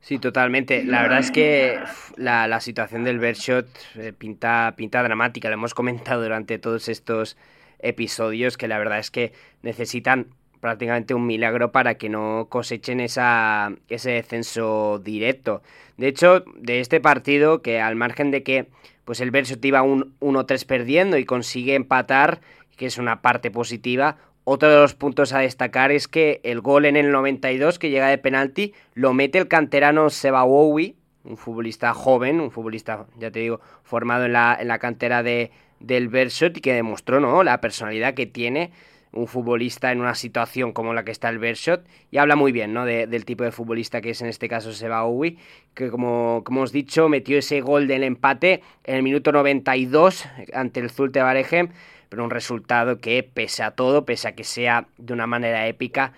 Sí, 0.00 0.18
totalmente. 0.18 0.82
La 0.84 1.02
verdad 1.02 1.18
es 1.18 1.30
que 1.30 1.78
la, 2.16 2.48
la 2.48 2.60
situación 2.60 3.04
del 3.04 3.18
Bershot 3.18 3.68
eh, 3.96 4.14
pinta, 4.16 4.72
pinta 4.74 5.02
dramática. 5.02 5.48
Lo 5.48 5.54
hemos 5.54 5.74
comentado 5.74 6.22
durante 6.22 6.58
todos 6.58 6.88
estos 6.88 7.36
episodios 7.80 8.56
que 8.56 8.68
la 8.68 8.78
verdad 8.78 8.98
es 8.98 9.10
que 9.10 9.32
necesitan 9.62 10.28
prácticamente 10.60 11.14
un 11.14 11.26
milagro 11.26 11.72
para 11.72 11.94
que 11.94 12.08
no 12.08 12.46
cosechen 12.48 13.00
esa, 13.00 13.72
ese 13.88 14.12
descenso 14.12 15.00
directo. 15.02 15.62
De 15.96 16.08
hecho, 16.08 16.44
de 16.56 16.80
este 16.80 17.00
partido, 17.00 17.62
que 17.62 17.80
al 17.80 17.96
margen 17.96 18.30
de 18.30 18.42
que 18.42 18.68
pues 19.04 19.20
el 19.20 19.30
Bershot 19.30 19.64
iba 19.64 19.82
un 19.82 20.14
1-3 20.20 20.66
perdiendo 20.66 21.16
y 21.16 21.24
consigue 21.24 21.74
empatar, 21.74 22.40
que 22.76 22.86
es 22.86 22.98
una 22.98 23.22
parte 23.22 23.50
positiva, 23.50 24.18
otro 24.44 24.70
de 24.70 24.76
los 24.76 24.94
puntos 24.94 25.32
a 25.32 25.40
destacar 25.40 25.92
es 25.92 26.08
que 26.08 26.40
el 26.42 26.60
gol 26.60 26.84
en 26.86 26.96
el 26.96 27.10
92 27.10 27.78
que 27.78 27.90
llega 27.90 28.08
de 28.08 28.18
penalti 28.18 28.74
lo 28.94 29.12
mete 29.12 29.38
el 29.38 29.48
canterano 29.48 30.10
Sebawowi, 30.10 30.96
un 31.24 31.36
futbolista 31.36 31.92
joven, 31.92 32.40
un 32.40 32.50
futbolista, 32.50 33.06
ya 33.18 33.30
te 33.30 33.40
digo, 33.40 33.60
formado 33.82 34.24
en 34.24 34.32
la, 34.32 34.56
en 34.58 34.68
la 34.68 34.78
cantera 34.78 35.22
de, 35.22 35.50
del 35.80 36.08
Bershot 36.08 36.56
y 36.56 36.60
que 36.60 36.74
demostró 36.74 37.20
¿no? 37.20 37.42
la 37.42 37.60
personalidad 37.60 38.14
que 38.14 38.26
tiene 38.26 38.70
un 39.12 39.26
futbolista 39.26 39.90
en 39.90 40.00
una 40.00 40.14
situación 40.14 40.72
como 40.72 40.92
la 40.92 41.04
que 41.04 41.10
está 41.10 41.28
el 41.28 41.38
Bershot 41.38 41.86
y 42.10 42.18
habla 42.18 42.36
muy 42.36 42.52
bien 42.52 42.72
¿no? 42.74 42.84
De, 42.84 43.06
del 43.06 43.24
tipo 43.24 43.44
de 43.44 43.52
futbolista 43.52 44.00
que 44.00 44.10
es 44.10 44.20
en 44.20 44.28
este 44.28 44.48
caso 44.48 44.72
Seba 44.72 45.04
Owi, 45.04 45.38
que 45.74 45.90
como, 45.90 46.42
como 46.44 46.60
hemos 46.60 46.72
dicho 46.72 47.08
metió 47.08 47.38
ese 47.38 47.60
gol 47.60 47.86
del 47.86 48.04
empate 48.04 48.62
en 48.84 48.96
el 48.96 49.02
minuto 49.02 49.32
92 49.32 50.24
ante 50.52 50.80
el 50.80 50.90
Zulte 50.90 51.22
Baregem, 51.22 51.70
pero 52.08 52.24
un 52.24 52.30
resultado 52.30 52.98
que 52.98 53.22
pese 53.22 53.62
a 53.62 53.70
todo, 53.72 54.04
pese 54.04 54.28
a 54.28 54.32
que 54.32 54.44
sea 54.44 54.88
de 54.98 55.12
una 55.12 55.26
manera 55.26 55.66
épica, 55.66 56.12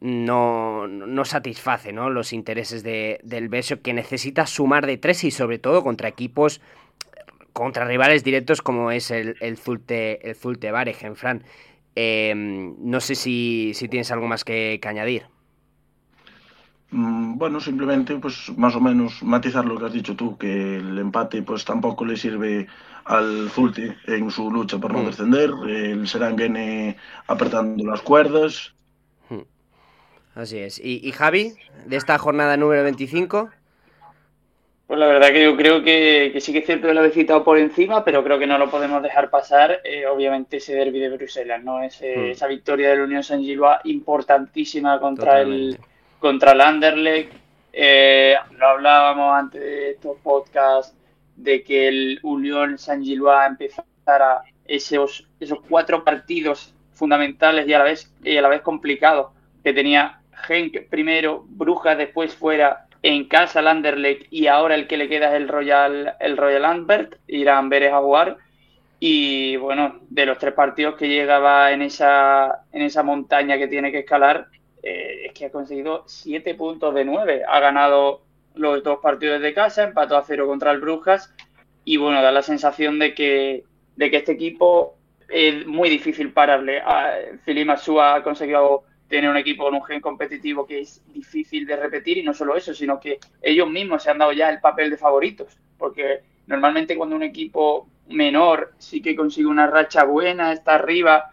no, 0.00 0.88
no 0.88 1.24
satisface 1.24 1.92
¿no? 1.92 2.10
los 2.10 2.32
intereses 2.32 2.82
de, 2.82 3.20
del 3.22 3.48
Bershot 3.48 3.82
que 3.82 3.92
necesita 3.92 4.46
sumar 4.46 4.86
de 4.86 4.96
tres 4.96 5.24
y 5.24 5.30
sobre 5.30 5.58
todo 5.58 5.82
contra 5.82 6.08
equipos 6.08 6.60
contra 7.52 7.84
rivales 7.84 8.24
directos 8.24 8.62
como 8.62 8.90
es 8.90 9.10
el, 9.10 9.36
el 9.40 9.56
Zulte 9.56 10.28
el 10.28 10.34
Zulte 10.34 10.72
Fran. 11.14 11.44
Eh, 11.96 12.34
no 12.34 13.00
sé 13.00 13.14
si, 13.14 13.72
si, 13.74 13.88
tienes 13.88 14.10
algo 14.12 14.28
más 14.28 14.44
que, 14.44 14.78
que 14.80 14.88
añadir. 14.88 15.24
Mm, 16.90 17.38
bueno, 17.38 17.60
simplemente, 17.60 18.16
pues 18.16 18.52
más 18.56 18.74
o 18.74 18.80
menos 18.80 19.22
matizar 19.22 19.64
lo 19.64 19.78
que 19.78 19.86
has 19.86 19.92
dicho 19.92 20.16
tú, 20.16 20.36
que 20.36 20.76
el 20.76 20.98
empate 20.98 21.42
pues 21.42 21.64
tampoco 21.64 22.04
le 22.04 22.16
sirve 22.16 22.66
al 23.04 23.48
Zulti 23.50 23.88
en 24.06 24.30
su 24.30 24.50
lucha 24.50 24.78
por 24.78 24.92
no 24.92 25.02
mm. 25.02 25.06
descender. 25.06 25.50
El 25.68 26.08
Serán 26.08 26.36
viene 26.36 26.96
apretando 27.26 27.84
las 27.84 28.02
cuerdas. 28.02 28.74
Hmm. 29.28 29.42
Así 30.34 30.58
es. 30.58 30.78
¿Y, 30.78 31.00
¿Y, 31.06 31.12
Javi, 31.12 31.54
de 31.86 31.96
esta 31.96 32.18
jornada 32.18 32.56
número 32.56 32.82
25? 32.82 33.50
Pues 34.90 34.98
la 34.98 35.06
verdad 35.06 35.28
que 35.28 35.44
yo 35.44 35.56
creo 35.56 35.84
que, 35.84 36.36
sí 36.40 36.52
que 36.52 36.58
es 36.58 36.66
cierto 36.66 36.88
que 36.88 36.94
lo 36.94 37.04
he 37.04 37.12
citado 37.12 37.44
por 37.44 37.56
encima, 37.56 38.04
pero 38.04 38.24
creo 38.24 38.40
que 38.40 38.46
no 38.48 38.58
lo 38.58 38.68
podemos 38.68 39.00
dejar 39.04 39.30
pasar. 39.30 39.82
Eh, 39.84 40.04
obviamente 40.04 40.56
ese 40.56 40.74
derby 40.74 40.98
de 40.98 41.10
Bruselas, 41.10 41.62
¿no? 41.62 41.80
Ese, 41.80 42.16
hmm. 42.16 42.24
Esa 42.32 42.48
victoria 42.48 42.90
del 42.90 43.02
Unión 43.02 43.22
San 43.22 43.40
Gillois 43.40 43.78
importantísima 43.84 44.98
contra 44.98 45.42
el 45.42 45.78
contra 46.18 46.50
el 46.50 46.60
Anderlecht. 46.60 47.32
Eh, 47.72 48.34
lo 48.58 48.66
hablábamos 48.66 49.32
antes 49.32 49.60
de 49.60 49.90
estos 49.92 50.16
podcasts 50.24 50.92
de 51.36 51.62
que 51.62 51.86
el 51.86 52.18
Unión 52.24 52.76
San 52.76 53.04
Gillois 53.04 53.46
empezara 53.46 54.42
esos, 54.64 55.24
esos 55.38 55.60
cuatro 55.68 56.02
partidos 56.02 56.74
fundamentales 56.94 57.68
y 57.68 57.74
a 57.74 57.78
la 57.78 57.84
vez, 57.84 58.12
y 58.24 58.36
a 58.36 58.42
la 58.42 58.48
vez 58.48 58.62
complicados 58.62 59.28
que 59.62 59.72
tenía 59.72 60.20
Genk 60.48 60.88
primero, 60.88 61.44
Brujas 61.46 61.96
después 61.96 62.34
fuera 62.34 62.88
en 63.02 63.28
casa 63.28 63.60
el 63.60 64.26
y 64.30 64.46
ahora 64.46 64.74
el 64.74 64.86
que 64.86 64.96
le 64.96 65.08
queda 65.08 65.30
es 65.30 65.34
el 65.34 65.48
Royal, 65.48 66.16
el 66.20 66.36
Royal 66.36 66.64
Antwerp, 66.64 67.14
irán 67.26 67.58
Amberes 67.58 67.92
a 67.92 68.00
jugar. 68.00 68.36
Y 68.98 69.56
bueno, 69.56 70.00
de 70.10 70.26
los 70.26 70.38
tres 70.38 70.52
partidos 70.52 70.96
que 70.96 71.08
llegaba 71.08 71.72
en 71.72 71.80
esa, 71.80 72.64
en 72.72 72.82
esa 72.82 73.02
montaña 73.02 73.56
que 73.56 73.68
tiene 73.68 73.90
que 73.90 74.00
escalar, 74.00 74.48
eh, 74.82 75.26
es 75.26 75.32
que 75.32 75.46
ha 75.46 75.50
conseguido 75.50 76.04
siete 76.06 76.54
puntos 76.54 76.94
de 76.94 77.06
nueve. 77.06 77.42
Ha 77.48 77.60
ganado 77.60 78.22
los 78.54 78.82
dos 78.82 78.98
partidos 79.00 79.40
de 79.40 79.54
casa, 79.54 79.84
empató 79.84 80.16
a 80.16 80.22
cero 80.22 80.46
contra 80.46 80.70
el 80.70 80.80
Brujas. 80.80 81.34
Y 81.84 81.96
bueno, 81.96 82.20
da 82.20 82.30
la 82.30 82.42
sensación 82.42 82.98
de 82.98 83.14
que, 83.14 83.64
de 83.96 84.10
que 84.10 84.18
este 84.18 84.32
equipo 84.32 84.98
es 85.30 85.66
muy 85.66 85.88
difícil 85.88 86.32
pararle. 86.34 86.82
Filipe 87.44 87.64
Masúa 87.64 88.16
ha 88.16 88.22
conseguido 88.22 88.84
tener 89.10 89.28
un 89.28 89.36
equipo 89.36 89.64
con 89.64 89.74
un 89.74 89.84
gen 89.84 90.00
competitivo 90.00 90.64
que 90.64 90.80
es 90.80 91.02
difícil 91.12 91.66
de 91.66 91.74
repetir 91.74 92.16
y 92.18 92.22
no 92.22 92.32
solo 92.32 92.56
eso, 92.56 92.72
sino 92.72 93.00
que 93.00 93.18
ellos 93.42 93.68
mismos 93.68 94.04
se 94.04 94.10
han 94.10 94.18
dado 94.18 94.32
ya 94.32 94.48
el 94.48 94.60
papel 94.60 94.88
de 94.88 94.96
favoritos, 94.96 95.58
porque 95.76 96.20
normalmente 96.46 96.96
cuando 96.96 97.16
un 97.16 97.24
equipo 97.24 97.88
menor 98.08 98.72
sí 98.78 99.02
que 99.02 99.16
consigue 99.16 99.48
una 99.48 99.66
racha 99.66 100.04
buena, 100.04 100.52
está 100.52 100.76
arriba, 100.76 101.32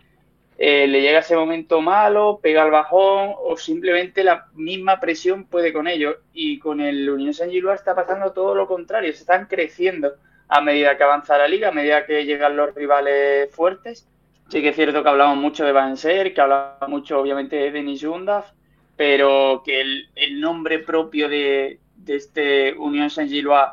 eh, 0.57 0.87
le 0.87 1.01
llega 1.01 1.19
ese 1.19 1.35
momento 1.35 1.79
malo, 1.79 2.39
pega 2.41 2.65
el 2.65 2.71
bajón 2.71 3.35
o 3.37 3.55
simplemente 3.57 4.23
la 4.23 4.47
misma 4.55 4.99
presión 4.99 5.45
puede 5.45 5.71
con 5.71 5.87
ellos. 5.87 6.15
Y 6.33 6.57
con 6.57 6.81
el 6.81 7.07
Unión 7.07 7.35
San 7.35 7.51
Gillois 7.51 7.79
está 7.79 7.93
pasando 7.93 8.33
todo 8.33 8.55
lo 8.55 8.67
contrario, 8.67 9.13
se 9.13 9.19
están 9.19 9.45
creciendo 9.45 10.13
a 10.47 10.61
medida 10.61 10.97
que 10.97 11.03
avanza 11.03 11.37
la 11.37 11.47
liga, 11.47 11.67
a 11.67 11.73
medida 11.73 12.07
que 12.07 12.25
llegan 12.25 12.57
los 12.57 12.73
rivales 12.73 13.53
fuertes 13.53 14.07
Sí 14.49 14.61
que 14.61 14.69
es 14.69 14.75
cierto 14.75 15.03
que 15.03 15.09
hablamos 15.09 15.37
mucho 15.37 15.65
de 15.65 15.71
Van 15.71 15.97
Ser, 15.97 16.33
que 16.33 16.41
hablamos 16.41 16.87
mucho 16.87 17.19
obviamente 17.19 17.55
de 17.55 17.71
Denis 17.71 18.03
Undaf, 18.03 18.51
pero 18.95 19.61
que 19.65 19.81
el, 19.81 20.39
nombre 20.39 20.79
propio 20.79 21.27
de, 21.27 21.79
este 22.07 22.73
Unión 22.73 23.09
Saint-Gillois 23.09 23.71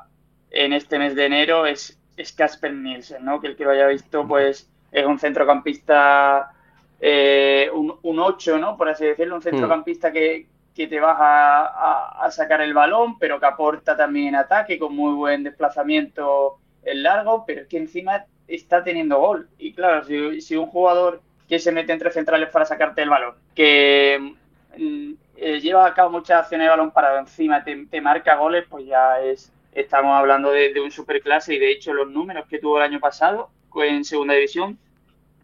en 0.50 0.72
este 0.72 0.98
mes 0.98 1.14
de 1.14 1.26
enero 1.26 1.66
es 1.66 1.98
Casper 2.36 2.72
Nielsen, 2.72 3.24
¿no? 3.24 3.40
Que 3.40 3.48
el 3.48 3.56
que 3.56 3.64
lo 3.64 3.70
haya 3.70 3.86
visto, 3.86 4.26
pues 4.26 4.68
es 4.94 5.04
un 5.04 5.18
centrocampista, 5.18 6.52
eh, 7.00 7.68
un, 7.74 7.98
un 8.02 8.18
8, 8.20 8.58
¿no? 8.58 8.76
Por 8.76 8.88
así 8.88 9.04
decirlo, 9.04 9.34
un 9.34 9.40
hmm. 9.40 9.42
centrocampista 9.42 10.12
que, 10.12 10.46
que 10.74 10.86
te 10.86 11.00
vas 11.00 11.16
a, 11.18 12.24
a, 12.24 12.30
sacar 12.30 12.60
el 12.60 12.72
balón, 12.72 13.18
pero 13.18 13.40
que 13.40 13.46
aporta 13.46 13.96
también 13.96 14.36
ataque 14.36 14.78
con 14.78 14.94
muy 14.94 15.12
buen 15.14 15.42
desplazamiento 15.42 16.58
en 16.84 17.02
largo, 17.02 17.44
pero 17.44 17.62
es 17.62 17.66
que 17.66 17.78
encima 17.78 18.24
está 18.48 18.84
teniendo 18.84 19.18
gol. 19.18 19.48
Y 19.58 19.72
claro, 19.72 20.04
si, 20.04 20.56
un 20.56 20.66
jugador 20.66 21.22
que 21.48 21.58
se 21.58 21.72
mete 21.72 21.92
entre 21.92 22.10
centrales 22.10 22.48
para 22.50 22.64
sacarte 22.64 23.02
el 23.02 23.10
balón, 23.10 23.34
que 23.54 24.34
mm, 24.76 25.12
eh, 25.36 25.60
lleva 25.60 25.86
a 25.86 25.94
cabo 25.94 26.10
muchas 26.10 26.40
acciones 26.40 26.66
de 26.66 26.70
balón 26.70 26.90
parado 26.90 27.18
encima, 27.18 27.64
te, 27.64 28.00
marca 28.00 28.36
goles, 28.36 28.64
pues 28.68 28.86
ya 28.86 29.20
es 29.20 29.52
estamos 29.72 30.16
hablando 30.16 30.52
de, 30.52 30.80
un 30.80 30.90
superclase. 30.90 31.54
Y 31.54 31.58
de 31.58 31.70
hecho 31.70 31.92
los 31.92 32.08
números 32.08 32.46
que 32.48 32.58
tuvo 32.58 32.78
el 32.78 32.84
año 32.84 33.00
pasado 33.00 33.50
en 33.76 34.04
segunda 34.04 34.34
división, 34.34 34.78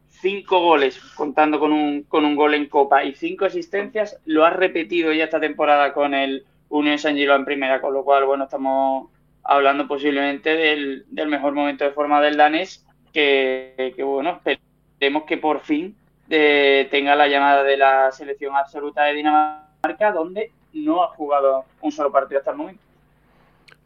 cinco 0.09 0.61
goles 0.61 1.00
contando 1.16 1.59
con 1.59 1.73
un, 1.73 2.04
con 2.04 2.25
un 2.25 2.37
gol 2.37 2.54
en 2.54 2.66
Copa 2.66 3.02
y 3.04 3.14
cinco 3.14 3.45
asistencias, 3.47 4.21
lo 4.25 4.45
ha 4.45 4.50
repetido 4.50 5.12
ya 5.12 5.25
esta 5.25 5.40
temporada 5.40 5.92
con 5.92 6.14
el 6.14 6.45
Unión 6.69 6.99
San 6.99 7.16
Gilo 7.16 7.35
en 7.35 7.45
primera, 7.45 7.80
con 7.80 7.92
lo 7.92 8.04
cual, 8.04 8.25
bueno, 8.26 8.45
estamos 8.45 9.11
hablando 9.42 9.88
posiblemente 9.88 10.54
del 10.54 11.28
mejor 11.28 11.54
momento 11.54 11.85
de 11.85 11.90
forma 11.90 12.21
del 12.21 12.37
danés 12.37 12.87
que, 13.12 13.95
bueno, 13.99 14.40
esperemos 14.45 15.25
que 15.25 15.37
por 15.37 15.61
fin 15.61 15.95
eh, 16.29 16.88
tenga 16.90 17.14
la 17.17 17.29
llamada 17.29 17.62
de 17.62 17.76
la 17.76 18.11
selección 18.12 18.57
absoluta 18.57 19.05
de 19.05 19.14
Dinamarca, 19.14 20.12
donde 20.12 20.52
no 20.73 21.02
ha 21.02 21.09
jugado 21.09 21.64
un 21.81 21.93
solo 21.93 22.12
partido 22.12 22.38
hasta 22.38 22.52
el 22.52 22.57
momento. 22.57 22.83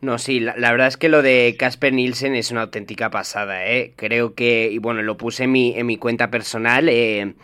No, 0.00 0.19
sí, 0.19 0.38
la, 0.38 0.54
verdad 0.54 0.88
es 0.88 0.99
que 0.99 1.09
lo 1.09 1.23
de 1.23 1.57
Casper 1.59 1.95
Nielsen 1.95 2.35
es 2.35 2.50
una 2.50 2.62
auténtica 2.62 3.09
pasada, 3.09 3.66
¿eh? 3.66 3.95
Creo 3.97 4.35
que, 4.35 4.69
y 4.71 4.76
bueno, 4.76 5.00
lo 5.00 5.16
puse 5.16 5.45
en 5.45 5.52
mi, 5.52 5.75
en 5.78 5.87
mi 5.87 5.97
cuenta 5.97 6.31
personal, 6.31 6.90
eh, 6.90 7.35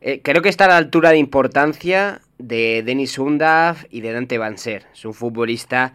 eh, 0.00 0.20
creo 0.22 0.40
que 0.40 0.48
está 0.48 0.64
a 0.64 0.68
la 0.68 0.76
altura 0.78 1.10
de 1.10 1.18
importancia 1.18 2.22
de 2.38 2.82
Denis 2.82 3.18
Undaf 3.18 3.84
y 3.90 4.00
de 4.00 4.12
Dante 4.12 4.38
Banser. 4.38 4.86
Es 4.94 5.04
un 5.04 5.12
futbolista, 5.12 5.92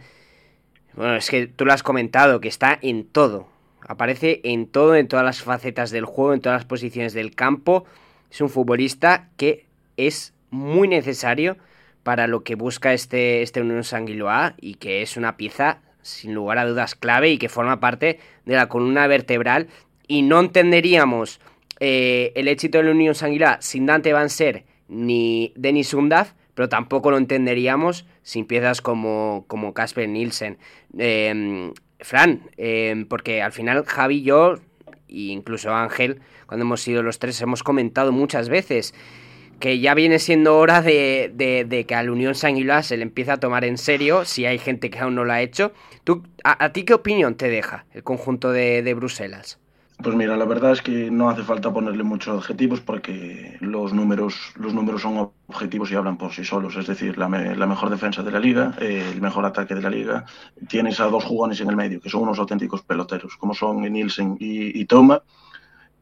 bueno, 0.94 1.15
es 1.15 1.27
que 1.27 1.48
tú 1.48 1.65
lo 1.65 1.74
has 1.74 1.82
comentado, 1.82 2.39
que 2.39 2.50
está 2.50 2.77
en 2.84 3.08
todo. 3.08 3.48
Aparece 3.88 4.42
en 4.44 4.68
todo, 4.68 4.96
en 4.96 5.08
todas 5.08 5.25
las 5.25 5.42
facetas 5.42 5.92
del 5.92 6.06
juego, 6.06 6.34
en 6.34 6.42
todas 6.42 6.60
las 6.60 6.65
posiciones 6.65 7.13
del 7.13 7.36
campo. 7.36 7.86
Es 8.32 8.42
un 8.42 8.50
futbolista 8.50 9.30
que 9.38 9.65
es 9.98 10.34
muy 10.50 10.88
necesario 10.88 11.58
para 12.04 12.27
lo 12.27 12.44
que 12.44 12.56
busca 12.56 12.94
este, 12.94 13.42
este 13.42 13.62
Unión 13.62 13.84
Sanguiloa 13.84 14.56
y 14.60 14.75
que 14.75 15.01
es 15.01 15.18
una 15.18 15.38
pieza 15.38 15.82
sin 16.01 16.34
lugar 16.34 16.58
a 16.58 16.65
dudas 16.65 16.96
clave 16.96 17.32
y 17.32 17.38
que 17.38 17.50
forma 17.50 17.80
parte 17.80 18.20
de 18.46 18.56
la 18.56 18.70
columna 18.70 19.08
vertebral 19.08 19.68
y 20.08 20.22
no 20.22 20.39
entenderíamos 20.39 21.39
eh, 21.80 22.32
el 22.36 22.48
éxito 22.48 22.77
de 22.77 22.86
la 22.86 22.92
Unión 22.92 23.15
Sanguiloa 23.15 23.58
sin 23.62 23.86
Dante 23.86 24.13
Van 24.13 24.30
Ser 24.30 24.65
ni 24.88 25.51
Denis 25.56 25.94
Undaf, 25.94 26.34
pero 26.54 26.70
tampoco 26.70 27.10
lo 27.10 27.18
entenderíamos 27.18 28.06
sin 28.22 28.46
piezas 28.46 28.82
como 28.82 29.46
Casper 29.74 30.08
Nielsen. 30.08 30.58
Eh, 30.98 31.72
Fran, 32.06 32.42
em, 32.58 33.08
porque 33.08 33.42
al 33.42 33.52
final 33.52 33.84
Javi 33.84 34.22
yo, 34.22 34.60
e 35.10 35.34
incluso 35.34 35.74
Ángel, 35.74 36.22
cuando 36.46 36.64
hemos 36.64 36.82
sido 36.82 37.02
los 37.02 37.18
tres, 37.18 37.42
hemos 37.42 37.64
comentado 37.64 38.12
muchas 38.12 38.48
veces 38.48 38.94
que 39.60 39.80
ya 39.80 39.96
viene 39.96 40.20
siendo 40.20 40.56
hora 40.56 40.84
de, 40.84 41.32
de, 41.34 41.86
que 41.86 41.96
a 41.96 42.04
la 42.04 42.12
Unión 42.12 42.36
Sanguilá 42.36 42.84
se 42.84 42.98
le 42.98 43.04
empiece 43.04 43.32
a 43.32 43.38
tomar 43.38 43.66
en 43.66 43.80
serio, 43.80 44.24
si 44.24 44.46
hay 44.46 44.60
gente 44.60 44.92
que 44.92 45.00
aún 45.00 45.16
no 45.16 45.24
lo 45.24 45.34
ha 45.34 45.42
hecho. 45.42 45.72
¿Tú, 46.04 46.22
a, 46.44 46.70
ti 46.74 46.84
qué 46.84 46.94
opinión 46.94 47.36
te 47.36 47.50
deja 47.50 47.86
el 47.94 48.04
conjunto 48.04 48.52
de, 48.52 48.84
de 48.84 48.94
Bruselas? 48.94 49.58
Pues 50.04 50.14
mira, 50.14 50.36
la 50.36 50.46
verdad 50.46 50.74
es 50.74 50.82
que 50.82 51.10
no 51.10 51.30
hace 51.30 51.44
falta 51.44 51.72
ponerle 51.72 52.04
muchos 52.04 52.36
objetivos 52.36 52.82
porque 52.82 53.58
los 53.62 53.94
números, 53.94 54.36
los 54.56 54.74
números 54.74 55.02
son 55.02 55.32
objetivos 55.48 55.90
y 55.90 55.96
hablan 55.96 56.18
por 56.18 56.34
sí 56.34 56.44
solos. 56.44 56.75
Es 56.75 56.88
decir, 56.88 57.18
la, 57.18 57.30
mejor 57.30 57.90
defensa 57.90 58.22
de 58.22 58.32
la 58.32 58.40
liga, 58.40 58.75
eh, 58.82 59.10
el 59.14 59.22
mejor 59.22 59.46
ataque 59.46 59.74
de 59.74 59.82
la 59.82 59.90
liga. 59.90 60.25
Tienes 60.68 61.00
a 61.00 61.06
dos 61.06 61.24
jugones 61.24 61.62
en 61.62 61.70
el 61.70 61.78
medio, 61.78 62.02
que 62.02 62.10
son 62.10 62.24
unos 62.24 62.40
auténticos 62.40 62.82
peloteros, 62.82 63.38
como 63.38 63.54
son 63.54 63.82
Nielsen 63.82 64.36
y, 64.38 64.84
Toma. 64.86 65.24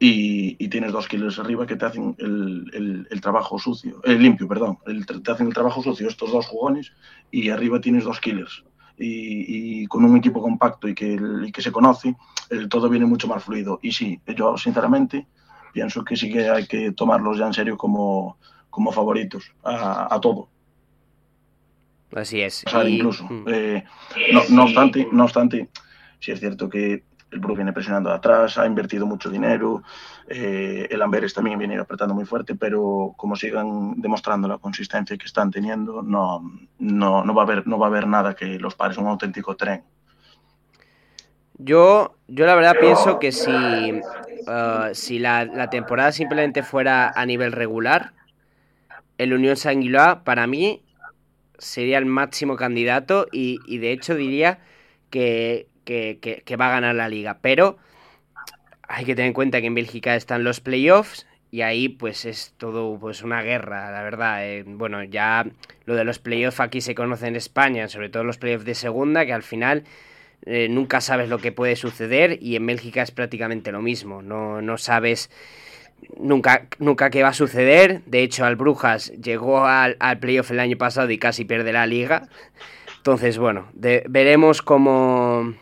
Y, 0.00 0.68
tienes 0.68 0.90
dos 0.90 1.06
killers 1.06 1.38
arriba 1.38 1.64
que 1.64 1.76
te 1.76 1.86
hacen 1.86 2.16
el, 2.18 3.20
trabajo 3.22 3.60
sucio, 3.60 4.00
el 4.02 4.20
limpio, 4.20 4.48
perdón, 4.48 4.78
te 5.22 5.30
hacen 5.30 5.46
el 5.46 5.54
trabajo 5.54 5.82
sucio 5.82 6.08
estos 6.08 6.32
dos 6.32 6.46
jugones 6.46 6.92
y 7.30 7.48
arriba 7.50 7.80
tienes 7.80 8.04
dos 8.04 8.20
killers 8.20 8.64
y, 8.98 9.86
con 9.86 10.04
un 10.04 10.16
equipo 10.16 10.40
compacto 10.40 10.88
y 10.88 10.94
que, 10.94 11.18
que 11.52 11.62
se 11.62 11.72
conoce, 11.72 12.16
todo 12.68 12.88
viene 12.88 13.06
mucho 13.06 13.28
más 13.28 13.44
fluido. 13.44 13.78
Y 13.82 13.92
sí, 13.92 14.20
yo 14.36 14.56
sinceramente 14.56 15.26
pienso 15.72 16.04
que 16.04 16.16
sí 16.16 16.32
que 16.32 16.48
hay 16.48 16.66
que 16.66 16.92
tomarlos 16.92 17.38
ya 17.38 17.46
en 17.46 17.52
serio 17.52 17.76
como, 17.76 18.38
como 18.70 18.92
favoritos 18.92 19.52
a, 19.64 20.18
todo. 20.20 20.48
Así 22.14 22.40
es. 22.40 22.64
incluso. 22.86 23.24
Mm. 23.24 23.44
Eh, 23.48 23.84
no, 24.32 24.42
no, 24.50 24.64
obstante, 24.64 25.08
no 25.10 25.24
obstante, 25.24 25.68
sí 26.20 26.30
es 26.30 26.38
cierto 26.38 26.68
que 26.68 27.02
el 27.34 27.40
Bruce 27.40 27.56
viene 27.56 27.72
presionando 27.72 28.12
atrás, 28.12 28.56
ha 28.58 28.66
invertido 28.66 29.06
mucho 29.06 29.28
dinero, 29.28 29.82
eh, 30.28 30.86
el 30.88 31.02
Amberes 31.02 31.34
también 31.34 31.58
viene 31.58 31.78
apretando 31.78 32.14
muy 32.14 32.24
fuerte, 32.24 32.54
pero 32.54 33.12
como 33.16 33.34
sigan 33.34 34.00
demostrando 34.00 34.46
la 34.46 34.58
consistencia 34.58 35.16
que 35.18 35.26
están 35.26 35.50
teniendo, 35.50 36.00
no, 36.02 36.48
no, 36.78 37.24
no, 37.24 37.34
va, 37.34 37.42
a 37.42 37.44
haber, 37.44 37.66
no 37.66 37.78
va 37.78 37.86
a 37.86 37.88
haber 37.90 38.06
nada 38.06 38.34
que 38.34 38.58
los 38.58 38.76
pares 38.76 38.96
un 38.96 39.08
auténtico 39.08 39.56
tren. 39.56 39.82
Yo, 41.58 42.16
yo 42.28 42.46
la 42.46 42.54
verdad 42.54 42.76
pienso 42.80 43.18
que 43.18 43.32
si, 43.32 43.50
uh, 43.50 44.92
si 44.92 45.18
la, 45.18 45.44
la, 45.44 45.70
temporada 45.70 46.12
simplemente 46.12 46.62
fuera 46.62 47.12
a 47.14 47.26
nivel 47.26 47.52
regular, 47.52 48.12
el 49.18 49.32
Unión 49.32 49.56
Sanguilá 49.56 50.24
para 50.24 50.46
mí 50.46 50.84
sería 51.58 51.98
el 51.98 52.06
máximo 52.06 52.56
candidato 52.56 53.26
y, 53.30 53.58
y 53.66 53.78
de 53.78 53.92
hecho 53.92 54.14
diría 54.14 54.58
que, 55.10 55.68
que, 55.84 56.56
va 56.58 56.68
a 56.68 56.72
ganar 56.72 56.94
la 56.94 57.08
liga. 57.08 57.38
Pero 57.40 57.78
hay 58.82 59.04
que 59.04 59.14
tener 59.14 59.28
en 59.28 59.34
cuenta 59.34 59.60
que 59.60 59.66
en 59.66 59.74
Bélgica 59.74 60.16
están 60.16 60.44
los 60.44 60.60
playoffs 60.60 61.26
y 61.50 61.62
ahí 61.62 61.88
pues 61.88 62.24
es 62.24 62.54
todo 62.58 62.98
pues 62.98 63.22
una 63.22 63.42
guerra, 63.42 63.90
la 63.92 64.02
verdad. 64.02 64.46
Eh, 64.46 64.64
bueno, 64.66 65.02
ya 65.04 65.46
lo 65.84 65.94
de 65.94 66.04
los 66.04 66.18
playoffs 66.18 66.60
aquí 66.60 66.80
se 66.80 66.94
conoce 66.94 67.26
en 67.26 67.36
España, 67.36 67.88
sobre 67.88 68.08
todo 68.08 68.24
los 68.24 68.38
playoffs 68.38 68.64
de 68.64 68.74
segunda, 68.74 69.24
que 69.24 69.32
al 69.32 69.42
final 69.42 69.84
eh, 70.46 70.68
nunca 70.68 71.00
sabes 71.00 71.28
lo 71.28 71.38
que 71.38 71.52
puede 71.52 71.76
suceder 71.76 72.38
y 72.42 72.56
en 72.56 72.66
Bélgica 72.66 73.02
es 73.02 73.10
prácticamente 73.10 73.72
lo 73.72 73.80
mismo, 73.80 74.20
no, 74.20 74.60
no 74.60 74.78
sabes 74.78 75.30
nunca, 76.18 76.66
nunca 76.78 77.10
qué 77.10 77.22
va 77.22 77.30
a 77.30 77.34
suceder. 77.34 78.02
De 78.06 78.22
hecho, 78.22 78.44
al 78.44 78.56
Brujas 78.56 79.12
llegó 79.12 79.66
al, 79.66 79.96
al 80.00 80.18
playoff 80.18 80.50
el 80.50 80.60
año 80.60 80.76
pasado 80.76 81.10
y 81.10 81.18
casi 81.18 81.44
pierde 81.44 81.72
la 81.72 81.86
liga. 81.86 82.28
Entonces, 82.98 83.38
bueno, 83.38 83.68
veremos 83.74 84.62
cómo, 84.62 85.54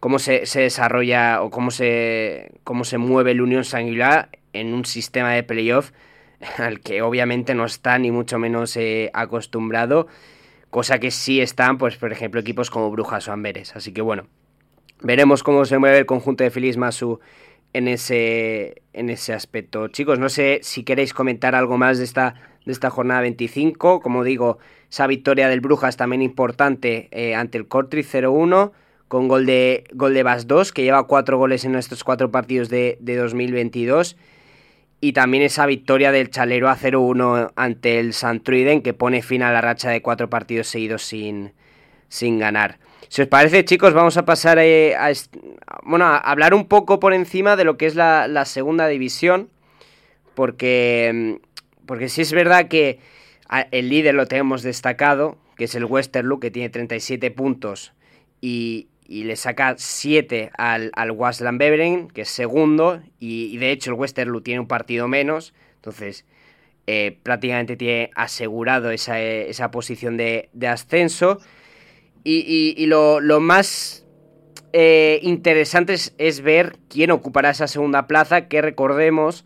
cómo 0.00 0.18
se, 0.18 0.46
se, 0.46 0.60
desarrolla 0.60 1.42
o 1.42 1.50
cómo 1.50 1.70
se, 1.70 2.52
cómo 2.64 2.84
se 2.84 2.98
mueve 2.98 3.32
el 3.32 3.40
Unión 3.40 3.64
Sanguilar 3.64 4.30
en 4.52 4.74
un 4.74 4.84
sistema 4.84 5.32
de 5.32 5.42
playoff 5.42 5.92
al 6.58 6.80
que 6.80 7.02
obviamente 7.02 7.54
no 7.54 7.64
está 7.64 7.98
ni 7.98 8.10
mucho 8.10 8.38
menos 8.38 8.76
eh, 8.76 9.10
acostumbrado, 9.14 10.06
cosa 10.70 10.98
que 10.98 11.10
sí 11.10 11.40
están, 11.40 11.78
pues 11.78 11.96
por 11.96 12.12
ejemplo, 12.12 12.40
equipos 12.40 12.70
como 12.70 12.90
Brujas 12.90 13.28
o 13.28 13.32
Amberes. 13.32 13.74
Así 13.76 13.92
que 13.92 14.02
bueno, 14.02 14.26
veremos 15.00 15.42
cómo 15.42 15.64
se 15.64 15.78
mueve 15.78 15.98
el 15.98 16.06
conjunto 16.06 16.44
de 16.44 16.50
Feliz 16.50 16.76
Masu 16.76 17.20
en 17.72 17.88
ese, 17.88 18.82
en 18.92 19.10
ese 19.10 19.32
aspecto. 19.32 19.88
Chicos, 19.88 20.18
no 20.18 20.28
sé 20.28 20.60
si 20.62 20.84
queréis 20.84 21.12
comentar 21.12 21.54
algo 21.54 21.78
más 21.78 21.98
de 21.98 22.04
esta, 22.04 22.34
de 22.64 22.72
esta 22.72 22.90
jornada 22.90 23.20
25. 23.22 24.00
Como 24.00 24.24
digo, 24.24 24.58
esa 24.90 25.06
victoria 25.06 25.48
del 25.48 25.60
Brujas 25.60 25.96
también 25.96 26.22
importante 26.22 27.08
eh, 27.10 27.34
ante 27.34 27.58
el 27.58 27.68
Cortri 27.68 28.02
0-1 28.02 28.72
con 29.08 29.28
gol 29.28 29.46
de, 29.46 29.84
gol 29.92 30.14
de 30.14 30.22
Bas 30.22 30.46
2, 30.46 30.72
que 30.72 30.82
lleva 30.82 31.06
cuatro 31.06 31.38
goles 31.38 31.64
en 31.64 31.72
nuestros 31.72 32.04
cuatro 32.04 32.30
partidos 32.30 32.68
de, 32.68 32.98
de 33.00 33.16
2022 33.16 34.16
y 35.00 35.12
también 35.12 35.42
esa 35.42 35.66
victoria 35.66 36.10
del 36.10 36.30
Chalero 36.30 36.68
a 36.68 36.76
0-1 36.76 37.52
ante 37.54 37.98
el 38.00 38.14
Santruiden 38.14 38.82
que 38.82 38.94
pone 38.94 39.22
fin 39.22 39.42
a 39.42 39.52
la 39.52 39.60
racha 39.60 39.90
de 39.90 40.02
cuatro 40.02 40.30
partidos 40.30 40.68
seguidos 40.68 41.02
sin, 41.02 41.52
sin 42.08 42.38
ganar. 42.38 42.78
Si 43.08 43.22
os 43.22 43.28
parece, 43.28 43.64
chicos, 43.64 43.92
vamos 43.92 44.16
a 44.16 44.24
pasar 44.24 44.58
eh, 44.58 44.96
a, 44.96 45.12
bueno, 45.84 46.06
a 46.06 46.16
hablar 46.16 46.54
un 46.54 46.66
poco 46.66 46.98
por 46.98 47.12
encima 47.14 47.56
de 47.56 47.64
lo 47.64 47.76
que 47.76 47.86
es 47.86 47.94
la, 47.94 48.26
la, 48.26 48.44
segunda 48.44 48.88
división, 48.88 49.48
porque, 50.34 51.38
porque 51.86 52.08
sí 52.08 52.22
es 52.22 52.32
verdad 52.32 52.66
que 52.66 52.98
el 53.70 53.90
líder 53.90 54.14
lo 54.14 54.26
tenemos 54.26 54.62
destacado, 54.62 55.38
que 55.56 55.64
es 55.64 55.74
el 55.76 55.84
Westerlo, 55.84 56.40
que 56.40 56.50
tiene 56.50 56.68
37 56.68 57.30
puntos 57.30 57.92
y, 58.40 58.88
y 59.08 59.24
le 59.24 59.36
saca 59.36 59.74
7 59.76 60.50
al, 60.56 60.90
al 60.94 61.10
Wasland 61.10 61.58
Beveren, 61.58 62.08
que 62.08 62.22
es 62.22 62.28
segundo, 62.28 63.00
y, 63.18 63.56
de 63.58 63.70
hecho 63.70 63.90
el 63.90 63.96
Westerlo 63.98 64.42
tiene 64.42 64.60
un 64.60 64.66
partido 64.66 65.08
menos, 65.08 65.54
entonces 65.76 66.24
eh, 66.86 67.18
prácticamente 67.22 67.76
tiene 67.76 68.10
asegurado 68.14 68.90
esa, 68.90 69.20
esa 69.20 69.70
posición 69.70 70.16
de, 70.16 70.50
de 70.52 70.68
ascenso. 70.68 71.38
Y, 72.24 72.38
y, 72.38 72.82
y, 72.82 72.86
lo, 72.86 73.20
lo 73.20 73.40
más 73.40 74.04
eh, 74.72 75.20
interesante 75.22 75.94
es, 75.94 76.14
es, 76.18 76.40
ver 76.40 76.76
quién 76.88 77.10
ocupará 77.12 77.50
esa 77.50 77.68
segunda 77.68 78.06
plaza, 78.06 78.48
que 78.48 78.62
recordemos 78.62 79.44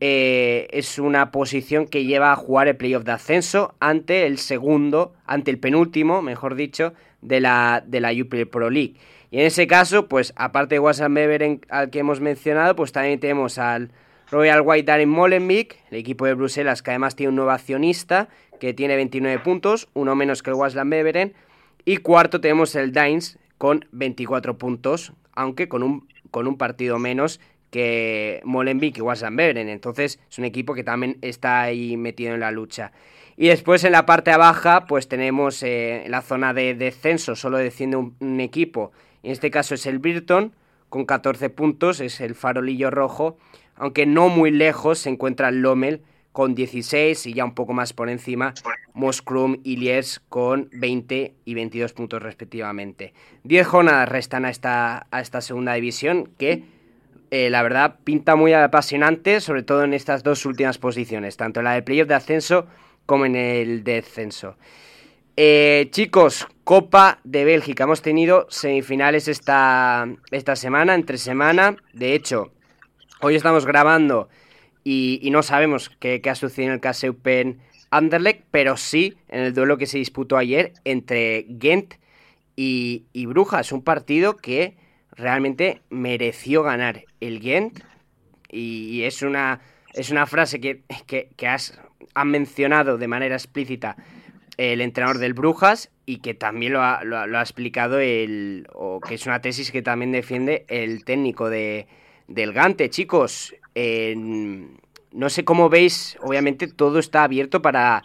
eh, 0.00 0.68
es 0.70 0.98
una 0.98 1.32
posición 1.32 1.86
que 1.86 2.04
lleva 2.04 2.32
a 2.32 2.36
jugar 2.36 2.68
el 2.68 2.76
playoff 2.76 3.04
de 3.04 3.12
ascenso 3.12 3.74
ante 3.80 4.26
el 4.26 4.38
segundo, 4.38 5.12
ante 5.26 5.50
el 5.50 5.58
penúltimo, 5.58 6.22
mejor 6.22 6.54
dicho, 6.54 6.94
de 7.20 7.40
la, 7.40 7.82
de 7.84 8.00
la 8.00 8.12
Pro 8.50 8.70
League. 8.70 8.94
Y 9.30 9.40
en 9.40 9.46
ese 9.46 9.66
caso, 9.66 10.08
pues 10.08 10.32
aparte 10.36 10.76
de 10.76 10.78
Wassan 10.78 11.12
Beveren 11.12 11.60
al 11.68 11.90
que 11.90 11.98
hemos 11.98 12.20
mencionado, 12.20 12.76
pues 12.76 12.92
también 12.92 13.20
tenemos 13.20 13.58
al 13.58 13.90
Royal 14.30 14.62
White 14.64 14.84
Darren 14.84 15.08
Molenbeek, 15.08 15.76
el 15.90 15.98
equipo 15.98 16.26
de 16.26 16.34
Bruselas 16.34 16.82
que 16.82 16.90
además 16.90 17.16
tiene 17.16 17.30
un 17.30 17.36
nuevo 17.36 17.50
accionista 17.50 18.28
que 18.60 18.74
tiene 18.74 18.96
29 18.96 19.38
puntos, 19.40 19.88
uno 19.94 20.14
menos 20.14 20.42
que 20.42 20.50
el 20.50 20.56
Wasland 20.56 20.90
Beveren. 20.90 21.34
Y 21.84 21.98
cuarto 21.98 22.40
tenemos 22.40 22.74
el 22.74 22.92
Dines 22.92 23.38
con 23.56 23.86
24 23.92 24.58
puntos, 24.58 25.12
aunque 25.32 25.68
con 25.68 25.82
un, 25.82 26.08
con 26.30 26.46
un 26.46 26.56
partido 26.56 26.98
menos 26.98 27.40
que 27.70 28.40
Molenbeek 28.44 28.98
y 28.98 29.00
Wasland 29.00 29.36
Beveren. 29.36 29.68
Entonces 29.68 30.18
es 30.30 30.38
un 30.38 30.44
equipo 30.44 30.74
que 30.74 30.84
también 30.84 31.18
está 31.22 31.62
ahí 31.62 31.96
metido 31.96 32.34
en 32.34 32.40
la 32.40 32.50
lucha. 32.50 32.92
Y 33.36 33.48
después 33.48 33.84
en 33.84 33.92
la 33.92 34.04
parte 34.04 34.36
baja, 34.36 34.86
pues 34.86 35.08
tenemos 35.08 35.62
eh, 35.62 36.04
la 36.08 36.22
zona 36.22 36.52
de 36.52 36.74
descenso, 36.74 37.36
solo 37.36 37.58
desciende 37.58 37.96
un, 37.96 38.16
un, 38.18 38.40
equipo. 38.40 38.90
En 39.22 39.30
este 39.30 39.50
caso 39.50 39.74
es 39.74 39.86
el 39.86 40.00
Birton, 40.00 40.54
con 40.88 41.04
14 41.04 41.50
puntos, 41.50 42.00
es 42.00 42.20
el 42.20 42.34
farolillo 42.34 42.90
rojo. 42.90 43.38
Aunque 43.76 44.06
no 44.06 44.28
muy 44.28 44.50
lejos 44.50 44.98
se 44.98 45.10
encuentra 45.10 45.50
el 45.50 45.62
Lommel 45.62 46.02
con 46.32 46.54
16 46.54 47.26
y 47.26 47.34
ya 47.34 47.44
un 47.44 47.54
poco 47.54 47.72
más 47.72 47.92
por 47.92 48.08
encima 48.08 48.54
Moskrum 48.94 49.58
y 49.64 49.76
Liers 49.76 50.20
con 50.28 50.68
20 50.72 51.34
y 51.44 51.54
22 51.54 51.92
puntos 51.92 52.22
respectivamente. 52.22 53.12
10 53.44 53.66
jornadas 53.66 54.08
restan 54.08 54.44
a 54.44 54.50
esta, 54.50 55.06
a 55.10 55.20
esta 55.20 55.40
segunda 55.40 55.74
división 55.74 56.30
que 56.38 56.62
eh, 57.30 57.50
la 57.50 57.62
verdad 57.62 57.96
pinta 58.04 58.36
muy 58.36 58.52
apasionante, 58.52 59.40
sobre 59.40 59.62
todo 59.62 59.84
en 59.84 59.94
estas 59.94 60.22
dos 60.22 60.46
últimas 60.46 60.78
posiciones, 60.78 61.36
tanto 61.36 61.60
en 61.60 61.64
la 61.64 61.74
de 61.74 61.82
playoff 61.82 62.08
de 62.08 62.14
ascenso 62.14 62.66
como 63.06 63.26
en 63.26 63.36
el 63.36 63.84
descenso. 63.84 64.56
Eh, 65.36 65.88
chicos, 65.92 66.48
Copa 66.64 67.20
de 67.22 67.44
Bélgica. 67.44 67.84
Hemos 67.84 68.02
tenido 68.02 68.46
semifinales 68.50 69.28
esta, 69.28 70.08
esta 70.30 70.56
semana, 70.56 70.94
entre 70.94 71.16
semana. 71.16 71.76
De 71.92 72.14
hecho, 72.14 72.50
hoy 73.20 73.36
estamos 73.36 73.64
grabando 73.64 74.28
y, 74.82 75.28
no 75.30 75.42
sabemos 75.42 75.90
qué, 76.00 76.20
qué, 76.20 76.30
ha 76.30 76.34
sucedido 76.34 76.70
en 76.70 76.74
el 76.74 76.80
Caseupen 76.80 77.60
Anderlecht, 77.90 78.46
pero 78.50 78.76
sí 78.76 79.16
en 79.28 79.42
el 79.42 79.54
duelo 79.54 79.78
que 79.78 79.86
se 79.86 79.98
disputó 79.98 80.36
ayer 80.36 80.72
entre 80.84 81.46
Ghent 81.48 81.94
y, 82.56 83.04
y 83.12 83.26
Brujas. 83.26 83.70
Un 83.70 83.82
partido 83.84 84.36
que 84.36 84.76
realmente 85.18 85.82
mereció 85.90 86.62
ganar 86.62 87.04
el 87.20 87.40
Ghent. 87.40 87.80
Y, 88.50 89.02
es, 89.02 89.20
una, 89.20 89.60
es 89.92 90.10
una 90.10 90.24
frase 90.24 90.58
que, 90.58 90.82
que, 91.06 91.46
has 91.46 91.78
mencionado 92.24 92.96
de 92.96 93.08
manera 93.08 93.34
explícita 93.34 93.96
el 94.56 94.80
entrenador 94.80 95.18
del 95.18 95.34
Brujas 95.34 95.90
y 96.06 96.18
que 96.18 96.32
también 96.32 96.72
lo 96.72 96.82
ha, 96.82 97.04
lo, 97.04 97.18
ha, 97.18 97.42
explicado 97.42 98.00
el 98.00 98.66
o 98.72 99.00
que 99.00 99.16
es 99.16 99.26
una 99.26 99.40
tesis 99.40 99.70
que 99.70 99.82
también 99.82 100.12
defiende 100.12 100.64
el 100.68 101.04
técnico 101.04 101.50
de, 101.50 101.86
del 102.26 102.54
Gante, 102.54 102.88
chicos. 102.88 103.54
No 103.74 105.30
sé 105.30 105.44
cómo 105.44 105.68
veis, 105.68 106.16
obviamente 106.22 106.68
todo 106.68 106.98
está 106.98 107.24
abierto 107.24 107.60
para, 107.60 108.02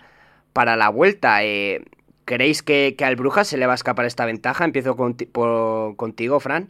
para 0.52 0.76
la 0.76 0.90
vuelta. 0.90 1.44
Eh, 1.44 1.84
¿Creéis 2.26 2.64
que, 2.64 2.96
que, 2.98 3.06
al 3.06 3.16
Brujas 3.16 3.48
se 3.48 3.58
le 3.58 3.66
va 3.66 3.74
a 3.74 3.76
escapar 3.76 4.06
esta 4.06 4.26
ventaja? 4.26 4.66
Empiezo 4.66 4.96
con, 4.96 5.16
por, 5.16 5.96
contigo, 5.96 6.40
Fran. 6.40 6.70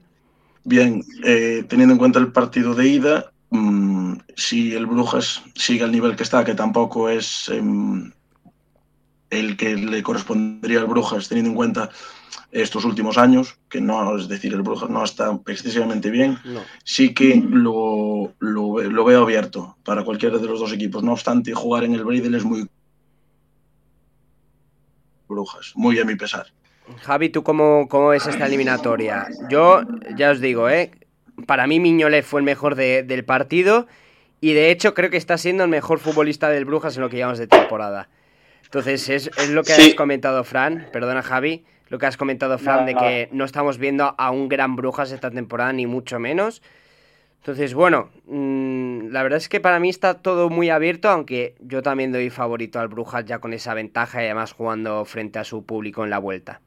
Bien, 0.66 1.04
eh, 1.24 1.66
teniendo 1.68 1.94
en 1.94 2.00
cuenta 2.00 2.20
el 2.20 2.32
partido 2.32 2.74
de 2.74 2.88
ida, 2.88 3.32
mmm, 3.50 4.16
si 4.36 4.74
el 4.74 4.86
Brujas 4.86 5.44
sigue 5.56 5.84
al 5.84 5.92
nivel 5.92 6.16
que 6.16 6.24
está, 6.24 6.44
que 6.44 6.56
tampoco 6.56 7.10
es 7.10 7.50
eh, 7.50 7.62
el 9.30 9.58
que 9.58 9.76
le 9.76 10.02
correspondería 10.02 10.80
al 10.80 10.88
Brujas, 10.88 11.28
teniendo 11.28 11.50
en 11.52 11.56
cuenta 11.56 11.90
estos 12.52 12.86
últimos 12.86 13.18
años, 13.18 13.58
que 13.68 13.82
no, 13.82 14.16
es 14.16 14.28
decir, 14.28 14.54
el 14.54 14.62
Brujas 14.62 14.90
no 14.90 15.04
está 15.04 15.38
excesivamente 15.48 16.12
bien, 16.12 16.38
no. 16.46 16.62
sí 16.84 17.14
que 17.14 17.36
lo, 17.36 18.34
lo, 18.40 18.80
lo, 18.80 19.06
veo 19.06 19.24
abierto 19.24 19.76
para 19.84 20.04
cualquiera 20.04 20.38
de 20.38 20.48
los 20.48 20.60
dos 20.60 20.72
equipos. 20.72 21.04
No 21.04 21.14
obstante, 21.14 21.54
jugar 21.54 21.84
en 21.84 21.96
el 21.96 22.06
Breidel 22.06 22.36
es 22.36 22.46
muy 22.46 22.70
Brujas, 25.28 25.74
muy 25.76 26.00
a 26.00 26.06
mi 26.06 26.16
pesar. 26.16 26.46
Javi, 27.02 27.30
¿tú 27.30 27.44
cómo, 27.44 27.88
cómo 27.88 28.10
ves 28.10 28.28
esta 28.28 28.48
eliminatoria? 28.48 29.28
Yo 29.50 29.82
ya 30.16 30.32
os 30.32 30.42
digo, 30.42 30.70
¿eh? 30.70 30.92
para 31.48 31.68
mí 31.68 31.80
Miñolet 31.80 32.24
fue 32.24 32.40
el 32.42 32.46
mejor 32.46 32.76
de, 32.76 33.04
del 33.04 33.26
partido 33.26 33.88
y 34.42 34.54
de 34.54 34.72
hecho 34.72 34.94
creo 34.94 35.10
que 35.10 35.18
está 35.18 35.38
siendo 35.38 35.64
el 35.64 35.70
mejor 35.70 36.00
futbolista 36.00 36.50
del 36.50 36.66
Brujas 36.66 36.96
en 36.96 37.02
lo 37.02 37.10
que 37.10 37.18
llevamos 37.18 37.40
de 37.40 37.48
temporada. 37.48 38.10
Entonces 38.64 39.08
es, 39.10 39.28
es 39.38 39.50
lo 39.50 39.64
que 39.64 39.74
sí. 39.74 39.90
has 39.90 39.96
comentado, 39.96 40.44
Fran, 40.44 40.88
perdona 40.92 41.22
Javi, 41.22 41.66
lo 41.90 42.00
que 42.00 42.06
has 42.06 42.18
comentado, 42.18 42.58
Fran, 42.58 42.82
no, 42.82 42.86
de 42.86 42.96
que 42.96 43.30
no 43.32 43.46
estamos 43.46 43.78
viendo 43.78 44.16
a 44.18 44.32
un 44.32 44.50
gran 44.50 44.76
Brujas 44.76 45.12
esta 45.12 45.32
temporada, 45.32 45.74
ni 45.74 45.86
mucho 45.86 46.20
menos. 46.20 46.62
Entonces, 47.38 47.74
bueno, 47.74 48.10
mmm, 48.26 49.10
la 49.12 49.22
verdad 49.22 49.38
es 49.38 49.50
que 49.50 49.60
para 49.60 49.80
mí 49.80 49.90
está 49.90 50.22
todo 50.22 50.50
muy 50.50 50.70
abierto, 50.70 51.10
aunque 51.10 51.56
yo 51.60 51.82
también 51.82 52.12
doy 52.12 52.30
favorito 52.30 52.80
al 52.80 52.88
Brujas 52.88 53.26
ya 53.26 53.40
con 53.40 53.54
esa 53.54 53.74
ventaja 53.74 54.22
y 54.22 54.26
además 54.26 54.54
jugando 54.54 55.06
frente 55.06 55.40
a 55.40 55.44
su 55.44 55.66
público 55.66 56.04
en 56.04 56.10
la 56.10 56.20
vuelta. 56.20 56.62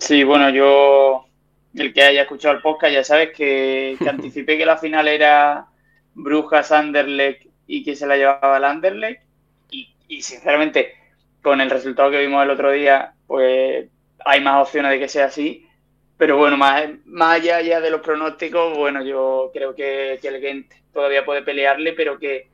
Sí, 0.00 0.24
bueno, 0.24 0.48
yo 0.48 1.26
el 1.74 1.92
que 1.92 2.02
haya 2.02 2.22
escuchado 2.22 2.54
el 2.54 2.62
podcast 2.62 2.92
ya 2.92 3.04
sabes 3.04 3.30
que, 3.36 3.96
anticipé 4.08 4.56
que 4.56 4.64
la 4.64 4.78
final 4.78 5.06
era 5.06 5.66
Brujas 6.14 6.72
Anderlecht 6.72 7.46
y 7.66 7.84
que 7.84 7.94
se 7.94 8.06
la 8.06 8.16
llevaba 8.16 8.56
el 8.56 8.64
Anderlecht 8.64 9.22
y, 9.70 10.22
sinceramente 10.22 10.94
con 11.42 11.60
el 11.60 11.70
resultado 11.70 12.10
que 12.10 12.20
vimos 12.20 12.42
el 12.42 12.50
otro 12.50 12.72
día, 12.72 13.14
pues 13.26 13.88
hay 14.24 14.40
más 14.40 14.66
opciones 14.66 14.90
de 14.90 14.98
que 14.98 15.08
sea 15.08 15.26
así. 15.26 15.66
Pero 16.16 16.36
bueno, 16.38 16.56
más, 16.56 16.88
allá 17.20 17.60
ya 17.60 17.80
de 17.80 17.90
los 17.90 18.00
pronósticos, 18.00 18.76
bueno, 18.76 19.04
yo 19.04 19.50
creo 19.52 19.74
que, 19.74 20.14
el 20.14 20.40
Gent 20.40 20.72
todavía 20.92 21.24
puede 21.24 21.42
pelearle, 21.42 21.92
pero 21.92 22.18
que 22.18 22.48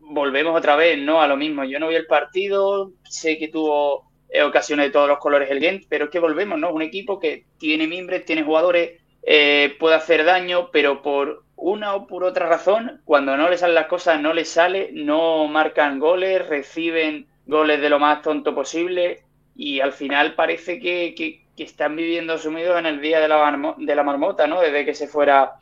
volvemos 0.00 0.56
otra 0.56 0.76
vez, 0.76 0.98
¿no? 0.98 1.22
A 1.22 1.26
lo 1.28 1.36
mismo. 1.36 1.64
Yo 1.64 1.78
no 1.78 1.88
vi 1.88 1.94
el 1.96 2.06
partido, 2.06 2.92
sé 3.04 3.38
que 3.38 3.48
tuvo 3.48 4.11
ocasiones 4.40 4.86
de 4.86 4.92
todos 4.92 5.08
los 5.08 5.18
colores 5.18 5.50
el 5.50 5.60
Gent, 5.60 5.84
pero 5.88 6.06
es 6.06 6.10
que 6.10 6.18
volvemos, 6.18 6.58
¿no? 6.58 6.72
Un 6.72 6.82
equipo 6.82 7.18
que 7.18 7.44
tiene 7.58 7.86
miembros, 7.86 8.24
tiene 8.24 8.42
jugadores, 8.42 9.00
eh, 9.22 9.76
puede 9.78 9.96
hacer 9.96 10.24
daño, 10.24 10.70
pero 10.72 11.02
por 11.02 11.44
una 11.56 11.94
o 11.94 12.06
por 12.06 12.24
otra 12.24 12.46
razón, 12.46 13.00
cuando 13.04 13.36
no 13.36 13.48
le 13.48 13.58
salen 13.58 13.74
las 13.74 13.86
cosas, 13.86 14.20
no 14.20 14.32
les 14.32 14.48
sale, 14.48 14.90
no 14.92 15.46
marcan 15.48 15.98
goles, 15.98 16.46
reciben 16.48 17.26
goles 17.46 17.80
de 17.80 17.90
lo 17.90 17.98
más 17.98 18.22
tonto 18.22 18.54
posible 18.54 19.22
y 19.54 19.80
al 19.80 19.92
final 19.92 20.34
parece 20.34 20.80
que, 20.80 21.14
que, 21.14 21.40
están 21.62 21.94
viviendo 21.94 22.38
sumidos 22.38 22.76
en 22.76 22.86
el 22.86 23.00
día 23.00 23.20
de 23.20 23.28
la, 23.28 23.74
de 23.78 23.94
la 23.94 24.02
marmota, 24.02 24.48
¿no? 24.48 24.60
Desde 24.60 24.84
que 24.84 24.96
se 24.96 25.06
fuera 25.06 25.60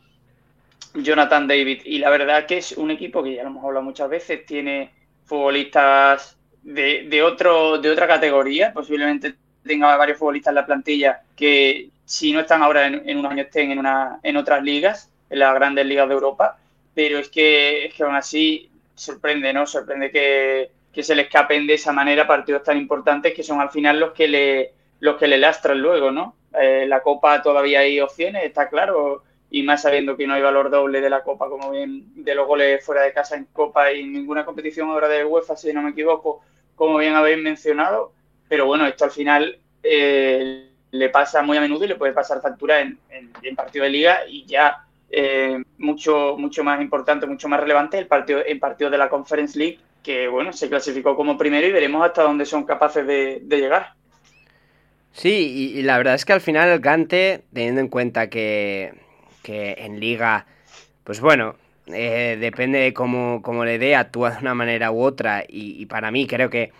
Jonathan 0.95 1.47
David. 1.47 1.81
Y 1.85 1.99
la 1.99 2.09
verdad 2.09 2.47
que 2.47 2.57
es 2.57 2.71
un 2.71 2.89
equipo 2.89 3.21
que 3.21 3.35
ya 3.35 3.43
lo 3.43 3.49
hemos 3.49 3.63
hablado 3.63 3.85
muchas 3.85 4.09
veces, 4.09 4.43
tiene 4.47 4.91
futbolistas 5.25 6.39
de, 6.63 7.07
de, 7.09 7.23
otro, 7.23 7.77
de 7.77 7.89
otra 7.89 8.07
categoría, 8.07 8.73
posiblemente 8.73 9.35
tenga 9.63 9.95
varios 9.97 10.17
futbolistas 10.17 10.51
en 10.51 10.55
la 10.55 10.65
plantilla 10.65 11.21
que 11.35 11.89
si 12.05 12.31
no 12.31 12.41
están 12.41 12.61
ahora 12.63 12.87
en, 12.87 13.07
en 13.07 13.17
unos 13.17 13.31
años 13.31 13.47
estén 13.47 13.71
en, 13.71 13.79
una, 13.79 14.19
en 14.23 14.37
otras 14.37 14.63
ligas 14.63 15.09
en 15.29 15.39
las 15.39 15.53
grandes 15.55 15.85
ligas 15.85 16.07
de 16.07 16.13
Europa, 16.13 16.57
pero 16.93 17.19
es 17.19 17.29
que, 17.29 17.85
es 17.85 17.93
que 17.93 18.03
aún 18.03 18.15
así 18.15 18.69
sorprende, 18.93 19.53
¿no? 19.53 19.65
Sorprende 19.65 20.11
que, 20.11 20.71
que, 20.93 21.03
se 21.03 21.15
le 21.15 21.23
escapen 21.23 21.65
de 21.65 21.75
esa 21.75 21.93
manera 21.93 22.27
partidos 22.27 22.63
tan 22.63 22.77
importantes 22.77 23.33
que 23.33 23.43
son 23.43 23.61
al 23.61 23.69
final 23.69 23.99
los 23.99 24.11
que 24.11 24.27
le, 24.27 24.73
los 24.99 25.15
que 25.15 25.27
le 25.27 25.37
lastran 25.37 25.81
luego, 25.81 26.11
¿no? 26.11 26.35
Eh, 26.59 26.85
la 26.85 27.01
Copa 27.01 27.41
todavía 27.41 27.79
hay 27.79 28.01
opciones, 28.01 28.43
está 28.43 28.67
claro, 28.67 29.23
y 29.51 29.63
más 29.63 29.81
sabiendo 29.81 30.15
que 30.15 30.25
no 30.25 30.33
hay 30.33 30.41
valor 30.41 30.69
doble 30.71 31.01
de 31.01 31.09
la 31.09 31.23
Copa, 31.23 31.49
como 31.49 31.71
bien 31.71 32.05
de 32.15 32.33
los 32.33 32.47
goles 32.47 32.83
fuera 32.83 33.01
de 33.03 33.11
casa 33.11 33.35
en 33.35 33.45
Copa 33.51 33.91
y 33.91 34.07
ninguna 34.07 34.45
competición 34.45 34.89
ahora 34.89 35.09
de 35.09 35.25
UEFA, 35.25 35.57
si 35.57 35.73
no 35.73 35.81
me 35.81 35.91
equivoco, 35.91 36.41
como 36.73 36.97
bien 36.97 37.15
habéis 37.15 37.37
mencionado, 37.37 38.13
pero 38.47 38.65
bueno, 38.65 38.87
esto 38.87 39.03
al 39.03 39.11
final 39.11 39.59
eh, 39.83 40.69
le 40.91 41.09
pasa 41.09 41.41
muy 41.41 41.57
a 41.57 41.61
menudo 41.61 41.83
y 41.83 41.89
le 41.89 41.95
puede 41.95 42.13
pasar 42.13 42.41
factura 42.41 42.79
en, 42.79 42.97
en, 43.09 43.29
en 43.43 43.55
partido 43.57 43.83
de 43.83 43.91
liga 43.91 44.19
y 44.25 44.45
ya 44.45 44.85
eh, 45.09 45.61
mucho, 45.77 46.37
mucho 46.37 46.63
más 46.63 46.81
importante, 46.81 47.25
mucho 47.25 47.49
más 47.49 47.59
relevante 47.59 47.99
el 47.99 48.07
partido, 48.07 48.43
el 48.45 48.57
partido 48.57 48.89
de 48.89 48.97
la 48.97 49.09
Conference 49.09 49.59
League, 49.59 49.79
que 50.01 50.29
bueno, 50.29 50.53
se 50.53 50.69
clasificó 50.69 51.17
como 51.17 51.37
primero 51.37 51.67
y 51.67 51.73
veremos 51.73 52.05
hasta 52.05 52.23
dónde 52.23 52.45
son 52.45 52.63
capaces 52.63 53.05
de, 53.05 53.39
de 53.43 53.57
llegar. 53.57 53.95
Sí, 55.11 55.73
y, 55.73 55.79
y, 55.79 55.81
la 55.83 55.97
verdad 55.97 56.15
es 56.15 56.23
que 56.23 56.31
al 56.31 56.39
final 56.39 56.69
el 56.69 56.79
Gante, 56.79 57.43
teniendo 57.53 57.81
en 57.81 57.89
cuenta 57.89 58.29
que, 58.29 58.93
que 59.43 59.75
en 59.79 59.99
liga, 59.99 60.45
pues 61.03 61.19
bueno, 61.19 61.55
eh, 61.87 62.37
depende 62.39 62.79
de 62.79 62.93
cómo, 62.93 63.41
cómo, 63.41 63.65
le 63.65 63.79
dé, 63.79 63.95
actúa 63.95 64.31
de 64.31 64.39
una 64.39 64.53
manera 64.53 64.91
u 64.91 65.01
otra, 65.01 65.43
y, 65.47 65.81
y 65.81 65.85
para 65.85 66.11
mí 66.11 66.27
creo 66.27 66.49
que, 66.49 66.71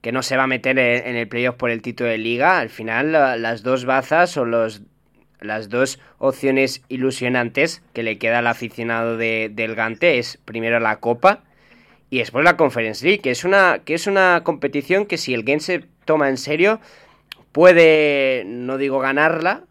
que, 0.00 0.12
no 0.12 0.22
se 0.22 0.36
va 0.36 0.44
a 0.44 0.46
meter 0.48 0.78
en, 0.78 1.16
el 1.16 1.28
playoff 1.28 1.56
por 1.56 1.70
el 1.70 1.82
título 1.82 2.10
de 2.10 2.18
liga, 2.18 2.58
al 2.58 2.70
final 2.70 3.12
las 3.12 3.62
dos 3.62 3.84
bazas 3.84 4.36
o 4.36 4.44
los 4.44 4.82
las 5.40 5.68
dos 5.68 5.98
opciones 6.18 6.82
ilusionantes 6.88 7.82
que 7.92 8.02
le 8.02 8.18
queda 8.18 8.40
al 8.40 8.46
aficionado 8.46 9.16
de, 9.16 9.50
del 9.52 9.74
Gante 9.74 10.18
es 10.18 10.38
primero 10.44 10.80
la 10.80 10.96
Copa 10.96 11.44
y 12.10 12.18
después 12.18 12.44
la 12.44 12.56
Conference 12.56 13.04
League, 13.04 13.20
que 13.20 13.30
es 13.30 13.44
una, 13.44 13.80
que 13.84 13.94
es 13.94 14.06
una 14.06 14.42
competición 14.44 15.06
que 15.06 15.18
si 15.18 15.34
el 15.34 15.44
Gent 15.44 15.60
se 15.60 15.84
toma 16.04 16.28
en 16.28 16.38
serio 16.38 16.80
puede, 17.52 18.44
no 18.46 18.78
digo 18.78 18.98
ganarla, 18.98 19.64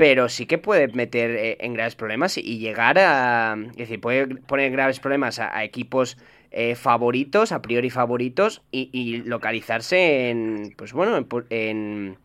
pero 0.00 0.30
sí 0.30 0.46
que 0.46 0.56
puede 0.56 0.88
meter 0.88 1.30
eh, 1.32 1.58
en 1.60 1.74
graves 1.74 1.94
problemas 1.94 2.38
y 2.38 2.56
llegar 2.58 2.98
a... 2.98 3.54
Es 3.72 3.76
decir, 3.76 4.00
puede 4.00 4.28
poner 4.28 4.72
graves 4.72 4.98
problemas 4.98 5.38
a, 5.38 5.62
equipos 5.62 6.16
eh, 6.52 6.74
favoritos, 6.74 7.52
a 7.52 7.60
priori 7.60 7.90
favoritos, 7.90 8.62
y, 8.72 9.18
localizarse 9.26 10.30
en, 10.30 10.72
pues 10.74 10.94
bueno, 10.94 11.18
en, 11.18 11.26
en 11.50 12.16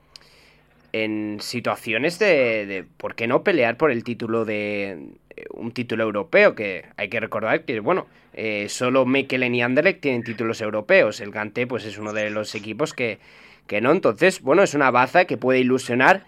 en 0.94 1.42
situaciones 1.42 2.18
de, 2.18 2.66
de, 2.66 2.86
¿por 2.96 3.14
qué 3.16 3.28
no 3.28 3.44
pelear 3.44 3.76
por 3.76 3.92
el 3.92 4.06
título 4.06 4.46
de 4.46 5.10
un 5.50 5.74
título 5.74 6.06
europeo? 6.06 6.56
Que 6.56 6.86
hay 6.96 7.10
que 7.10 7.20
recordar 7.20 7.66
que, 7.66 7.82
bueno, 7.82 8.08
eh, 8.34 8.68
solo 8.70 9.06
Mekelen 9.06 9.54
y 9.54 9.62
Anderlecht 9.62 10.00
tienen 10.00 10.24
títulos 10.24 10.62
europeos. 10.62 11.20
El 11.20 11.32
Gante, 11.32 11.68
pues 11.68 11.84
es 11.84 11.98
uno 11.98 12.14
de 12.14 12.30
los 12.30 12.56
equipos 12.56 12.94
que, 12.94 13.20
que 13.68 13.82
no. 13.82 13.92
Entonces, 13.92 14.42
bueno, 14.42 14.64
es 14.64 14.74
una 14.74 14.90
baza 14.92 15.26
que 15.26 15.36
puede 15.36 15.60
ilusionar, 15.60 16.24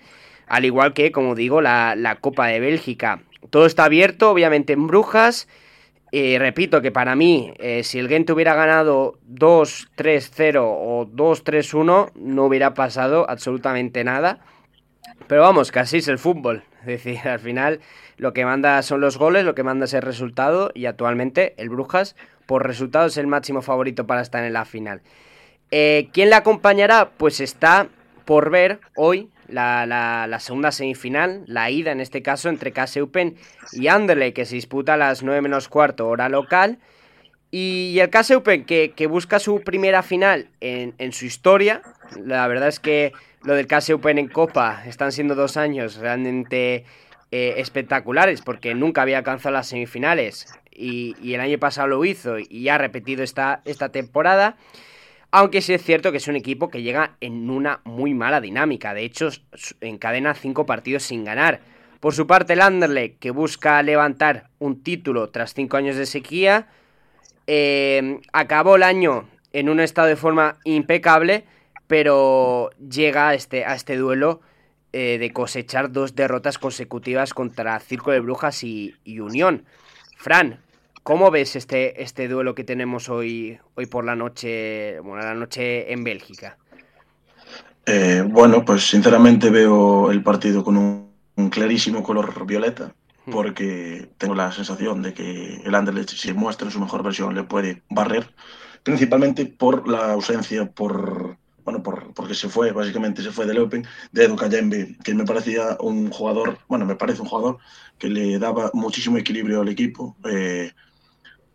al 0.48 0.66
igual 0.66 0.94
que, 0.94 1.12
como 1.12 1.36
digo, 1.36 1.62
la, 1.62 1.96
la 1.96 2.16
Copa 2.16 2.48
de 2.48 2.60
Bélgica. 2.60 3.22
Todo 3.50 3.66
está 3.66 3.86
abierto, 3.86 4.32
obviamente, 4.32 4.74
en 4.74 4.88
Brujas. 4.88 5.48
Eh, 6.12 6.38
repito 6.40 6.82
que 6.82 6.92
para 6.92 7.16
mí, 7.16 7.54
eh, 7.60 7.84
si 7.84 8.00
el 8.00 8.08
Gent 8.08 8.30
hubiera 8.30 8.56
ganado 8.56 9.20
2-3-0 9.30 10.62
o 10.64 11.06
2-3-1, 11.08 12.12
no 12.16 12.46
hubiera 12.46 12.74
pasado 12.74 13.30
absolutamente 13.30 14.04
nada. 14.04 14.40
Pero 15.28 15.42
vamos, 15.42 15.72
casi 15.72 15.98
es 15.98 16.08
el 16.08 16.20
fútbol. 16.20 16.64
Es 16.82 17.04
decir, 17.04 17.20
al 17.28 17.40
final 17.40 17.82
lo 18.16 18.32
que 18.32 18.46
manda 18.46 18.82
son 18.82 19.02
los 19.02 19.18
goles, 19.18 19.44
lo 19.44 19.56
que 19.56 19.64
manda 19.64 19.86
es 19.86 19.94
el 19.94 20.04
resultado 20.04 20.72
y 20.74 20.86
actualmente 20.86 21.54
el 21.58 21.68
Brujas 21.70 22.16
por 22.46 22.66
resultado 22.66 23.08
es 23.08 23.18
el 23.18 23.28
máximo 23.28 23.62
favorito 23.62 24.08
para 24.08 24.22
estar 24.22 24.44
en 24.46 24.54
la 24.54 24.64
final. 24.64 25.02
Eh, 25.70 26.08
¿Quién 26.14 26.30
le 26.30 26.36
acompañará? 26.36 27.10
Pues 27.18 27.42
está 27.42 27.88
por 28.24 28.52
ver 28.52 28.80
hoy 28.96 29.30
la, 29.50 29.86
la, 29.86 30.40
segunda 30.40 30.72
semifinal, 30.72 31.44
la 31.48 31.70
ida 31.70 31.92
en 31.92 32.02
este 32.02 32.22
caso 32.22 32.50
entre 32.50 32.72
Kaseupen 32.72 33.36
y 33.72 33.88
Anderlecht 33.88 34.36
que 34.36 34.46
se 34.46 34.56
disputa 34.56 34.96
a 34.96 34.98
las 34.98 35.24
9 35.24 35.42
menos 35.42 35.70
cuarto 35.70 36.08
hora 36.08 36.30
local. 36.30 36.80
Y 37.50 37.98
el 38.00 38.10
Kaseupen 38.10 38.66
que, 38.66 38.94
que 38.96 39.08
busca 39.08 39.40
su 39.40 39.62
primera 39.62 40.04
final 40.04 40.50
en, 40.60 40.94
en 40.98 41.14
su 41.14 41.26
historia. 41.26 41.82
La 42.24 42.48
verdad 42.48 42.68
es 42.68 42.80
que 42.80 43.14
lo 43.44 43.54
del 43.56 43.68
KS 43.68 43.92
Open 43.92 44.18
en 44.18 44.28
Copa 44.28 44.84
están 44.86 45.12
siendo 45.12 45.34
dos 45.34 45.58
años 45.58 45.96
realmente 45.96 46.84
eh, 47.32 47.56
espectaculares 47.58 48.42
porque 48.42 48.74
nunca 48.76 49.04
había 49.04 49.20
alcanzado 49.20 49.54
las 49.54 49.68
semifinales 49.68 50.48
y, 50.72 51.16
y, 51.22 51.34
el 51.34 51.42
año 51.42 51.58
pasado 51.58 51.88
lo 51.88 52.04
hizo 52.06 52.38
y 52.40 52.70
ha 52.70 52.78
repetido 52.78 53.24
esta, 53.24 53.62
esta 53.66 53.90
temporada. 53.90 54.58
Aunque 55.32 55.62
sí 55.62 55.74
es 55.74 55.84
cierto 55.84 56.12
que 56.12 56.18
es 56.18 56.28
un 56.28 56.36
equipo 56.36 56.70
que 56.70 56.82
llega 56.82 57.18
en 57.22 57.50
una 57.50 57.82
muy 57.84 58.14
mala 58.14 58.42
dinámica. 58.42 58.94
De 58.94 59.04
hecho, 59.04 59.30
encadena 59.82 60.34
cinco 60.34 60.66
partidos 60.66 61.04
sin 61.04 61.24
ganar. 61.24 61.60
Por 62.00 62.14
su 62.14 62.28
parte, 62.28 62.54
el 62.54 62.62
Anderlecht, 62.62 63.20
que 63.20 63.32
busca 63.32 63.82
levantar 63.84 64.50
un 64.60 64.84
título 64.84 65.30
tras 65.30 65.54
cinco 65.54 65.78
años 65.78 65.96
de 65.96 66.06
sequía, 66.06 66.68
eh, 67.48 68.20
acabó 68.34 68.76
el 68.76 68.84
año 68.84 69.28
en 69.52 69.70
un 69.70 69.80
estado 69.80 70.08
de 70.08 70.16
forma 70.16 70.58
impecable 70.64 71.46
pero 71.88 72.70
llega 72.78 73.30
a 73.30 73.34
este, 73.34 73.66
a 73.66 73.74
este 73.74 73.96
duelo 73.96 74.42
eh, 74.94 75.18
de 75.18 75.32
cosechar 75.32 75.92
dos 75.92 76.16
derrotas 76.16 76.58
consecutivas 76.58 77.34
contra 77.34 77.80
Circo 77.80 78.12
de 78.12 78.20
Brujas 78.20 78.64
y, 78.64 78.96
Unión. 79.06 79.66
Fran, 80.18 80.62
¿cómo 81.08 81.32
ves 81.32 81.56
este, 81.56 82.04
este 82.04 82.28
duelo 82.28 82.54
que 82.54 82.66
tenemos 82.66 83.08
hoy, 83.08 83.58
hoy 83.76 83.86
por 83.86 84.04
la 84.04 84.14
noche, 84.14 85.00
bueno, 85.00 85.24
la 85.24 85.36
noche 85.36 85.90
en 85.94 86.04
Bélgica? 86.04 86.58
Eh, 87.86 88.26
bueno, 88.28 88.66
pues 88.66 88.90
sinceramente 88.90 89.50
veo 89.50 90.12
el 90.12 90.22
partido 90.22 90.66
con 90.66 90.76
un, 90.76 91.10
un 91.38 91.50
clarísimo 91.50 92.04
color 92.04 92.46
violeta 92.46 92.94
hmm. 93.26 93.32
porque 93.32 94.10
tengo 94.18 94.36
la 94.36 94.52
sensación 94.52 95.02
de 95.02 95.14
que 95.14 95.62
el 95.64 95.76
Anderlecht, 95.76 96.10
si 96.10 96.34
muestra 96.34 96.68
en 96.68 96.74
su 96.74 96.82
mejor 96.82 97.04
versión, 97.04 97.34
le 97.34 97.44
puede 97.44 97.84
barrer, 97.90 98.30
principalmente 98.84 99.46
por 99.46 99.88
la 99.88 100.12
ausencia, 100.12 100.70
por 100.70 101.38
bueno, 101.64 101.84
por, 101.84 102.14
porque 102.14 102.34
se 102.34 102.48
fue, 102.48 102.72
básicamente 102.72 103.22
se 103.22 103.32
fue 103.32 103.46
del 103.46 103.60
Open, 103.60 103.86
de 104.14 104.24
Edu 104.24 104.38
Kayembe, 104.38 104.96
que 105.04 105.14
me 105.14 105.26
parecía 105.26 105.76
un 105.82 106.10
jugador, 106.10 106.60
bueno, 106.70 106.86
me 106.86 106.96
parece 106.96 107.22
un 107.22 107.28
jugador 107.28 107.58
que 107.98 108.08
le 108.08 108.40
daba 108.40 108.72
muchísimo 108.74 109.18
equilibrio 109.18 109.60
al 109.60 109.68
equipo, 109.68 110.16
eh, 110.32 110.72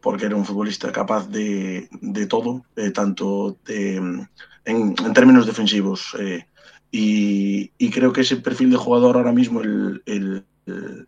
porque 0.03 0.27
era 0.27 0.37
un 0.37 0.45
futbolista 0.45 0.93
capaz 0.93 1.29
de, 1.29 1.89
de 2.01 2.27
todo, 2.27 2.65
eh, 2.77 2.91
tanto 2.91 3.57
de, 3.65 3.97
en, 3.97 4.29
en, 4.65 5.13
términos 5.15 5.47
defensivos. 5.47 6.15
Eh, 6.19 6.47
y, 6.91 7.71
y, 7.79 7.91
creo 7.91 8.13
que 8.13 8.21
ese 8.21 8.37
perfil 8.37 8.71
de 8.71 8.77
jugador 8.77 9.17
ahora 9.17 9.33
mismo 9.33 9.63
el, 9.63 10.03
el, 10.05 10.45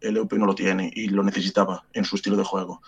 el 0.00 0.18
Open 0.18 0.40
no 0.40 0.46
lo 0.46 0.54
tiene 0.54 0.90
y 0.94 1.08
lo 1.08 1.22
necesitaba 1.22 1.84
en 1.92 2.06
su 2.06 2.16
estilo 2.16 2.36
de 2.36 2.44
juego 2.44 2.80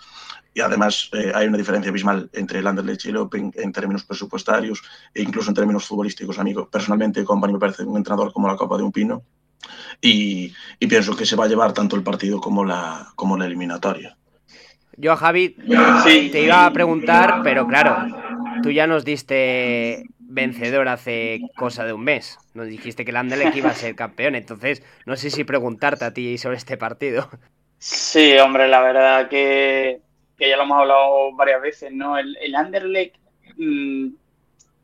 y 0.57 0.61
además 0.61 1.11
eh, 1.13 1.31
hay 1.35 1.45
una 1.45 1.57
diferencia 1.59 1.91
abismal 1.91 2.31
entre 2.33 2.57
el 2.57 2.65
Anderlecht 2.65 3.05
y 3.05 3.09
el 3.09 3.17
Open 3.17 3.53
en 3.55 3.71
términos 3.71 4.03
presupuestarios 4.03 4.81
e 5.13 5.21
incluso 5.21 5.51
en 5.51 5.53
términos 5.53 5.85
futbolísticos. 5.85 6.39
Amigo, 6.39 6.67
personalmente, 6.67 7.23
Company 7.23 7.53
me 7.53 7.59
parece 7.59 7.83
un 7.83 7.95
entrenador 7.95 8.33
como 8.33 8.47
la 8.47 8.55
Copa 8.55 8.75
de 8.75 8.81
un 8.81 8.91
Pino 8.91 9.21
y, 10.01 10.51
y, 10.79 10.87
pienso 10.87 11.15
que 11.15 11.27
se 11.27 11.35
va 11.35 11.45
a 11.45 11.47
llevar 11.47 11.73
tanto 11.73 11.95
el 11.95 12.01
partido 12.01 12.41
como 12.41 12.65
la, 12.65 13.07
como 13.15 13.37
la 13.37 13.45
eliminatoria. 13.45 14.17
Yo, 14.99 15.15
Javi, 15.15 15.55
sí. 16.03 16.29
te 16.31 16.41
iba 16.41 16.65
a 16.65 16.73
preguntar, 16.73 17.41
pero 17.43 17.67
claro, 17.67 17.95
tú 18.63 18.71
ya 18.71 18.87
nos 18.87 19.05
diste 19.05 20.03
vencedor 20.17 20.87
hace 20.87 21.39
cosa 21.55 21.85
de 21.85 21.93
un 21.93 22.03
mes. 22.03 22.39
Nos 22.55 22.67
dijiste 22.67 23.05
que 23.05 23.11
el 23.11 23.17
Anderlecht 23.17 23.55
iba 23.55 23.69
a 23.69 23.75
ser 23.75 23.95
campeón, 23.95 24.33
entonces 24.33 24.81
no 25.05 25.15
sé 25.15 25.29
si 25.29 25.43
preguntarte 25.43 26.03
a 26.03 26.13
ti 26.13 26.39
sobre 26.39 26.57
este 26.57 26.77
partido. 26.77 27.29
Sí, 27.77 28.35
hombre, 28.39 28.67
la 28.67 28.81
verdad 28.81 29.29
que, 29.29 30.01
ya 30.39 30.57
lo 30.57 30.63
hemos 30.63 30.79
hablado 30.79 31.31
varias 31.35 31.61
veces, 31.61 31.91
¿no? 31.91 32.17
El, 32.17 32.35
el 32.41 32.55
Anderlecht 32.55 33.17
mm, 33.55 34.07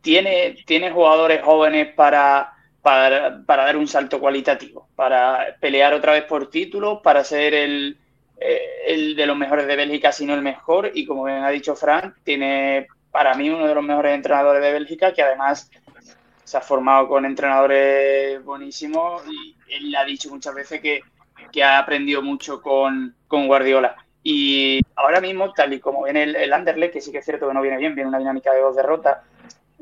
tiene, 0.02 0.58
tiene 0.67 0.91
jugadores 0.91 1.41
jóvenes 1.41 1.88
para, 1.95 2.54
para, 2.84 3.43
para, 3.47 3.65
dar 3.65 3.78
un 3.78 3.88
salto 3.88 4.19
cualitativo, 4.19 4.88
para 4.95 5.56
pelear 5.60 5.95
otra 5.95 6.13
vez 6.13 6.26
por 6.26 6.52
títulos, 6.52 6.99
para 7.02 7.23
ser 7.23 7.56
el, 7.56 7.97
el 8.39 9.15
de 9.15 9.25
los 9.25 9.37
mejores 9.37 9.67
de 9.67 9.75
Bélgica, 9.75 10.11
si 10.11 10.25
no 10.25 10.33
el 10.33 10.41
mejor, 10.41 10.91
y 10.93 11.05
como 11.05 11.23
bien 11.25 11.43
ha 11.43 11.49
dicho 11.49 11.75
Frank, 11.75 12.15
tiene 12.23 12.87
para 13.11 13.35
mí 13.35 13.49
uno 13.49 13.67
de 13.67 13.75
los 13.75 13.83
mejores 13.83 14.15
entrenadores 14.15 14.61
de 14.61 14.71
Bélgica, 14.71 15.13
que 15.13 15.21
además 15.21 15.69
se 16.43 16.57
ha 16.57 16.61
formado 16.61 17.07
con 17.07 17.25
entrenadores 17.25 18.43
buenísimos 18.43 19.23
y 19.27 19.55
él 19.69 19.95
ha 19.95 20.03
dicho 20.03 20.29
muchas 20.29 20.53
veces 20.53 20.81
que, 20.81 21.01
ha 21.63 21.77
aprendido 21.77 22.21
mucho 22.23 22.61
con, 22.61 23.15
Guardiola. 23.29 23.95
Y 24.23 24.81
ahora 24.95 25.21
mismo, 25.21 25.53
tal 25.53 25.73
y 25.73 25.79
como 25.79 26.03
viene 26.03 26.23
el, 26.23 26.35
el 26.35 26.53
Anderlecht, 26.53 26.93
que 26.93 27.01
sí 27.01 27.11
que 27.11 27.19
es 27.19 27.25
cierto 27.25 27.47
que 27.47 27.53
no 27.53 27.61
viene 27.61 27.77
bien, 27.77 27.93
viene 27.93 28.07
una 28.07 28.17
dinámica 28.17 28.51
de 28.51 28.61
dos 28.61 28.75
derrotas, 28.75 29.19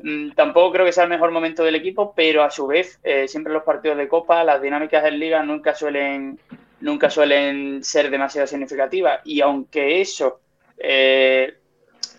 mm, 0.03 0.31
tampoco 0.31 0.73
creo 0.73 0.85
que 0.85 0.91
sea 0.91 1.05
el 1.05 1.09
mejor 1.09 1.31
momento 1.31 1.63
del 1.63 1.75
equipo, 1.75 2.13
pero 2.13 2.43
a 2.43 2.51
su 2.51 2.67
vez, 2.67 2.99
eh, 3.03 3.27
siempre 3.27 3.53
los 3.53 3.63
partidos 3.63 3.97
de 3.97 4.09
Copa, 4.09 4.43
las 4.43 4.61
dinámicas 4.61 5.05
en 5.05 5.19
Liga 5.19 5.41
nunca 5.43 5.73
suelen, 5.73 6.39
nunca 6.81 7.09
suelen 7.09 7.83
ser 7.83 8.09
demasiado 8.09 8.47
significativas. 8.47 9.21
Y 9.23 9.41
aunque 9.41 10.01
eso 10.01 10.41
eh, 10.77 11.57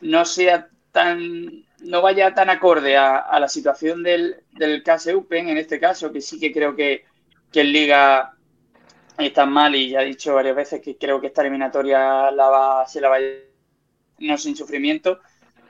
no 0.00 0.24
sea 0.24 0.68
tan 0.90 1.64
no 1.82 2.00
vaya 2.00 2.32
tan 2.34 2.50
acorde 2.50 2.96
a, 2.96 3.38
la 3.38 3.48
situación 3.48 4.02
del, 4.02 4.36
del 4.52 4.82
Open, 5.14 5.48
en 5.48 5.56
este 5.56 5.80
caso, 5.80 6.12
que 6.12 6.20
sí 6.20 6.38
que 6.38 6.52
creo 6.52 6.76
que, 6.76 7.04
que 7.50 7.60
en 7.62 7.72
Liga 7.72 8.34
está 9.18 9.46
mal 9.46 9.74
y 9.74 9.90
ya 9.90 10.02
he 10.02 10.06
dicho 10.06 10.34
varias 10.34 10.56
veces 10.56 10.80
que 10.80 10.96
creo 10.96 11.20
que 11.20 11.26
esta 11.28 11.42
eliminatoria 11.42 12.30
la 12.30 12.48
va, 12.48 12.86
se 12.86 13.00
la 13.00 13.08
va 13.08 13.16
a 13.16 13.20
no 14.18 14.38
sin 14.38 14.56
sufrimiento. 14.56 15.20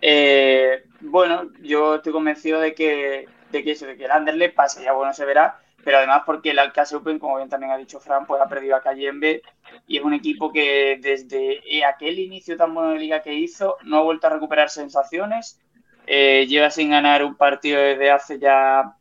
Eh, 0.00 0.84
bueno, 1.00 1.50
yo 1.62 1.96
estoy 1.96 2.12
convencido 2.12 2.60
de 2.60 2.74
que, 2.74 3.26
de 3.50 3.64
que 3.64 3.72
eso, 3.72 3.86
de 3.86 3.96
que 3.96 4.04
el 4.04 4.10
Anderlecht 4.10 4.54
pase, 4.54 4.82
ya 4.82 4.92
bueno, 4.92 5.14
se 5.14 5.24
verá, 5.24 5.61
pero 5.84 5.98
además 5.98 6.22
porque 6.24 6.50
el 6.50 6.58
Alcácer 6.58 6.98
Open, 6.98 7.18
como 7.18 7.36
bien 7.36 7.48
también 7.48 7.72
ha 7.72 7.76
dicho 7.76 8.00
Fran, 8.00 8.26
pues 8.26 8.40
ha 8.40 8.48
perdido 8.48 8.76
a 8.76 8.82
Cayembe 8.82 9.42
y 9.86 9.98
es 9.98 10.04
un 10.04 10.14
equipo 10.14 10.52
que 10.52 10.98
desde 11.00 11.84
aquel 11.84 12.18
inicio 12.18 12.56
tan 12.56 12.72
bueno 12.74 12.90
de 12.90 12.98
liga 12.98 13.22
que 13.22 13.34
hizo 13.34 13.76
no 13.84 13.98
ha 13.98 14.02
vuelto 14.02 14.26
a 14.26 14.30
recuperar 14.30 14.70
sensaciones, 14.70 15.60
eh, 16.06 16.46
lleva 16.48 16.70
sin 16.70 16.90
ganar 16.90 17.24
un 17.24 17.36
partido 17.36 17.80
desde 17.80 18.10
hace 18.10 18.38
ya 18.38 18.96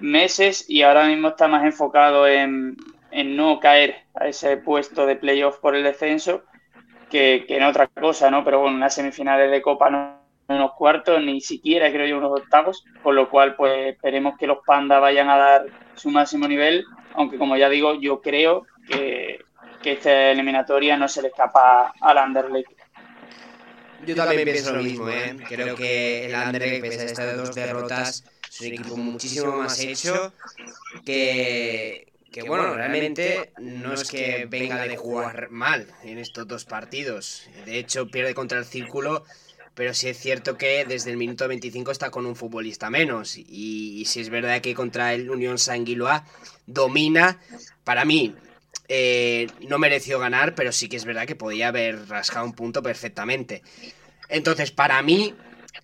meses 0.00 0.68
y 0.68 0.82
ahora 0.82 1.06
mismo 1.06 1.28
está 1.28 1.48
más 1.48 1.64
enfocado 1.64 2.26
en, 2.26 2.76
no 3.10 3.58
caer 3.58 4.04
a 4.14 4.28
ese 4.28 4.56
puesto 4.58 5.06
de 5.06 5.16
playoff 5.16 5.58
por 5.58 5.74
el 5.74 5.82
descenso 5.82 6.42
que, 7.10 7.46
en 7.48 7.62
otra 7.62 7.86
cosa, 7.86 8.30
¿no? 8.30 8.44
Pero 8.44 8.60
bueno, 8.60 8.76
unas 8.76 8.94
semifinales 8.94 9.50
de 9.50 9.62
Copa 9.62 9.90
no 9.90 10.17
unos 10.48 10.72
cuartos, 10.74 11.22
ni 11.22 11.40
siquiera 11.40 11.90
creo 11.92 12.06
yo 12.06 12.18
unos 12.18 12.40
octavos, 12.40 12.84
con 13.02 13.14
lo 13.14 13.28
cual 13.28 13.54
pues 13.54 13.92
esperemos 13.94 14.38
que 14.38 14.46
los 14.46 14.58
Pandas 14.64 15.00
vayan 15.00 15.28
a 15.28 15.36
dar 15.36 15.66
su 15.94 16.10
máximo 16.10 16.48
nivel, 16.48 16.84
aunque 17.14 17.38
como 17.38 17.56
ya 17.56 17.68
digo, 17.68 17.94
yo 18.00 18.20
creo 18.20 18.66
que, 18.88 19.44
esta 19.84 20.32
eliminatoria 20.32 20.98
no 20.98 21.08
se 21.08 21.22
le 21.22 21.28
escapa 21.28 21.94
al 22.02 22.18
Anderlecht. 22.18 22.72
Yo 24.06 24.14
también 24.14 24.44
pienso 24.44 24.76
lo 24.76 24.82
mismo, 24.82 25.08
¿eh? 25.08 25.34
Creo 25.48 25.74
que 25.76 26.26
el 26.26 26.34
Anderlecht, 26.34 26.82
pese 26.82 27.00
a 27.00 27.04
estas 27.06 27.36
dos 27.38 27.54
derrotas, 27.54 28.22
es 28.50 28.60
un 28.60 28.66
equipo 28.66 28.96
muchísimo 28.98 29.56
más 29.56 29.80
hecho 29.80 30.34
que, 31.06 32.12
que 32.30 32.42
bueno, 32.42 32.74
realmente 32.74 33.52
no 33.58 33.94
es 33.94 34.10
que 34.10 34.46
venga 34.46 34.82
de 34.82 34.98
jugar 34.98 35.48
mal 35.48 35.86
en 36.04 36.18
estos 36.18 36.46
dos 36.46 36.66
partidos. 36.66 37.48
De 37.64 37.78
hecho, 37.78 38.08
pierde 38.08 38.34
contra 38.34 38.58
el 38.58 38.66
Círculo 38.66 39.24
pero 39.78 39.94
sí 39.94 40.08
es 40.08 40.18
cierto 40.18 40.58
que 40.58 40.84
desde 40.84 41.12
el 41.12 41.16
minuto 41.16 41.46
25 41.46 41.92
está 41.92 42.10
con 42.10 42.26
un 42.26 42.34
futbolista 42.34 42.90
menos. 42.90 43.36
Y, 43.36 44.02
si 44.06 44.18
es 44.18 44.28
verdad 44.28 44.60
que 44.60 44.74
contra 44.74 45.14
el 45.14 45.30
Unión 45.30 45.56
Sanguiloa 45.56 46.24
domina, 46.66 47.38
para 47.84 48.04
mí 48.04 48.34
eh, 48.88 49.46
no 49.68 49.78
mereció 49.78 50.18
ganar, 50.18 50.56
pero 50.56 50.72
sí 50.72 50.88
que 50.88 50.96
es 50.96 51.04
verdad 51.04 51.28
que 51.28 51.36
podía 51.36 51.68
haber 51.68 52.08
rascado 52.08 52.44
un 52.44 52.54
punto 52.54 52.82
perfectamente. 52.82 53.62
Entonces, 54.28 54.72
para 54.72 55.00
mí, 55.00 55.32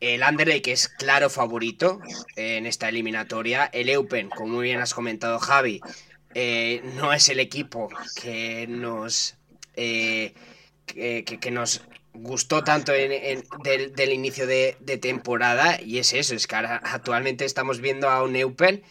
el 0.00 0.24
Anderlecht 0.24 0.66
es 0.66 0.88
claro 0.88 1.30
favorito 1.30 2.00
en 2.34 2.66
esta 2.66 2.88
eliminatoria. 2.88 3.66
El 3.66 3.88
Eupen, 3.88 4.28
como 4.28 4.54
muy 4.54 4.64
bien 4.64 4.80
has 4.80 4.92
comentado, 4.92 5.38
Javi, 5.38 5.80
eh, 6.34 6.82
no 6.96 7.12
es 7.12 7.28
el 7.28 7.38
equipo 7.38 7.88
que 8.20 8.66
nos. 8.66 9.36
Eh, 9.76 10.34
que, 10.84 11.50
nos 11.52 11.82
gustó 12.14 12.62
tanto 12.62 12.92
en, 12.94 13.44
del, 13.64 14.12
inicio 14.12 14.46
de, 14.46 14.76
temporada 15.00 15.80
y 15.80 15.98
es 15.98 16.12
eso, 16.12 16.34
es 16.34 16.46
que 16.46 16.56
actualmente 16.56 17.44
estamos 17.44 17.80
viendo 17.80 18.08
a 18.08 18.22
un 18.22 18.36
Eupen 18.36 18.82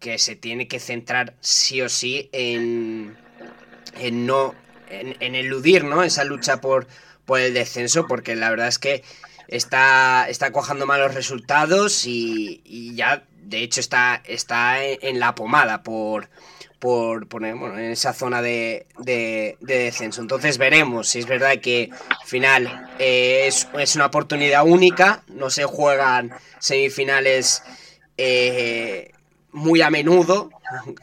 que 0.00 0.18
se 0.18 0.36
tiene 0.36 0.68
que 0.68 0.80
centrar 0.80 1.34
sí 1.40 1.80
o 1.80 1.88
sí 1.88 2.28
en, 2.32 3.16
en 3.98 4.26
no 4.26 4.54
en, 4.90 5.34
eludir 5.34 5.84
¿no? 5.84 6.02
esa 6.02 6.24
lucha 6.24 6.60
por, 6.60 6.86
por 7.24 7.40
el 7.40 7.54
descenso 7.54 8.06
porque 8.06 8.34
la 8.36 8.50
verdad 8.50 8.68
es 8.68 8.78
que 8.78 9.02
está, 9.48 10.28
está 10.28 10.50
cuajando 10.50 10.84
malos 10.84 11.14
resultados 11.14 12.06
y, 12.06 12.60
y 12.64 12.94
ya 12.96 13.24
de 13.42 13.62
hecho 13.62 13.80
está, 13.80 14.20
está 14.24 14.84
en 14.84 15.20
la 15.20 15.34
pomada 15.34 15.82
por, 15.82 16.28
por 16.84 17.28
poner 17.28 17.54
bueno, 17.54 17.78
en 17.78 17.92
esa 17.92 18.12
zona 18.12 18.42
de, 18.42 18.84
de, 18.98 19.56
descenso. 19.62 20.20
Entonces 20.20 20.58
veremos 20.58 21.08
si 21.08 21.20
es 21.20 21.26
verdad 21.26 21.58
que 21.62 21.88
al 22.10 22.26
final 22.26 22.90
eh, 22.98 23.46
es, 23.46 23.96
una 23.96 24.04
oportunidad 24.04 24.66
única, 24.66 25.22
no 25.28 25.48
se 25.48 25.64
juegan 25.64 26.34
semifinales 26.58 27.62
eh, 28.18 29.12
muy 29.50 29.80
a 29.80 29.88
menudo, 29.88 30.50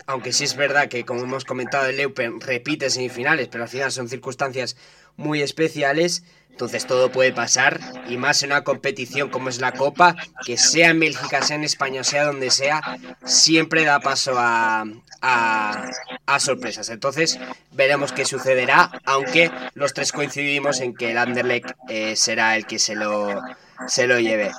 aunque 0.06 0.34
sí 0.34 0.44
es 0.44 0.56
verdad 0.56 0.88
que 0.88 1.04
como 1.04 1.22
hemos 1.22 1.46
comentado 1.46 1.88
el 1.88 2.00
Eupen 2.00 2.40
repite 2.40 2.92
semifinales, 2.92 3.48
pero 3.48 3.64
al 3.64 3.70
final 3.70 3.92
son 3.92 4.08
circunstancias 4.08 4.78
muy 5.18 5.42
especiales. 5.42 6.24
Entonces 6.50 6.86
todo 6.86 7.12
puede 7.12 7.34
pasar 7.34 7.80
y 8.08 8.18
más 8.18 8.44
en 8.44 8.52
una 8.52 8.64
competición 8.64 9.30
como 9.30 9.50
es 9.50 9.60
la 9.60 9.72
Copa, 9.72 10.16
que 10.46 10.58
sea 10.58 10.90
en 10.90 11.00
Bélgica, 11.00 11.42
sea 11.42 11.56
en 11.56 11.64
España, 11.64 12.04
sea 12.04 12.26
donde 12.26 12.52
sea, 12.52 12.82
siempre 13.26 13.84
da 13.84 14.00
paso 14.00 14.34
a, 14.38 14.84
a, 15.22 16.40
sorpresas. 16.40 16.90
Entonces 16.90 17.40
veremos 17.72 18.12
qué 18.12 18.26
sucederá, 18.26 18.92
aunque 19.06 19.52
los 19.74 19.94
tres 19.94 20.12
coincidimos 20.12 20.82
en 20.82 20.94
que 20.94 21.12
el 21.12 21.18
Anderlecht 21.18 21.72
eh, 21.90 22.16
será 22.16 22.56
el 22.56 22.66
que 22.66 22.80
se 22.80 22.96
lo, 22.96 23.42
se 23.88 24.08
lo 24.08 24.20
lleve. 24.20 24.52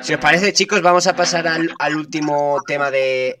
Si 0.00 0.14
os 0.14 0.20
parece, 0.20 0.52
chicos, 0.52 0.80
vamos 0.82 1.06
a 1.06 1.14
pasar 1.14 1.46
al, 1.46 1.96
último 1.96 2.60
tema 2.66 2.90
de, 2.90 3.38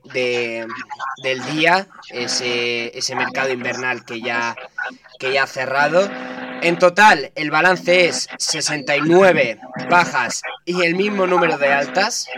del 1.22 1.42
día, 1.46 1.88
ese, 2.10 2.96
ese 2.96 3.16
mercado 3.16 3.52
invernal 3.52 4.04
que 4.04 4.20
ya, 4.20 4.54
que 5.18 5.32
ya 5.32 5.44
ha 5.44 5.46
cerrado. 5.46 6.08
En 6.62 6.78
total, 6.78 7.32
el 7.34 7.50
balance 7.50 8.06
es 8.06 8.28
69 8.38 9.58
bajas 9.90 10.42
y 10.64 10.82
el 10.82 10.94
mismo 10.94 11.26
número 11.26 11.58
de 11.58 11.72
altas. 11.72 12.28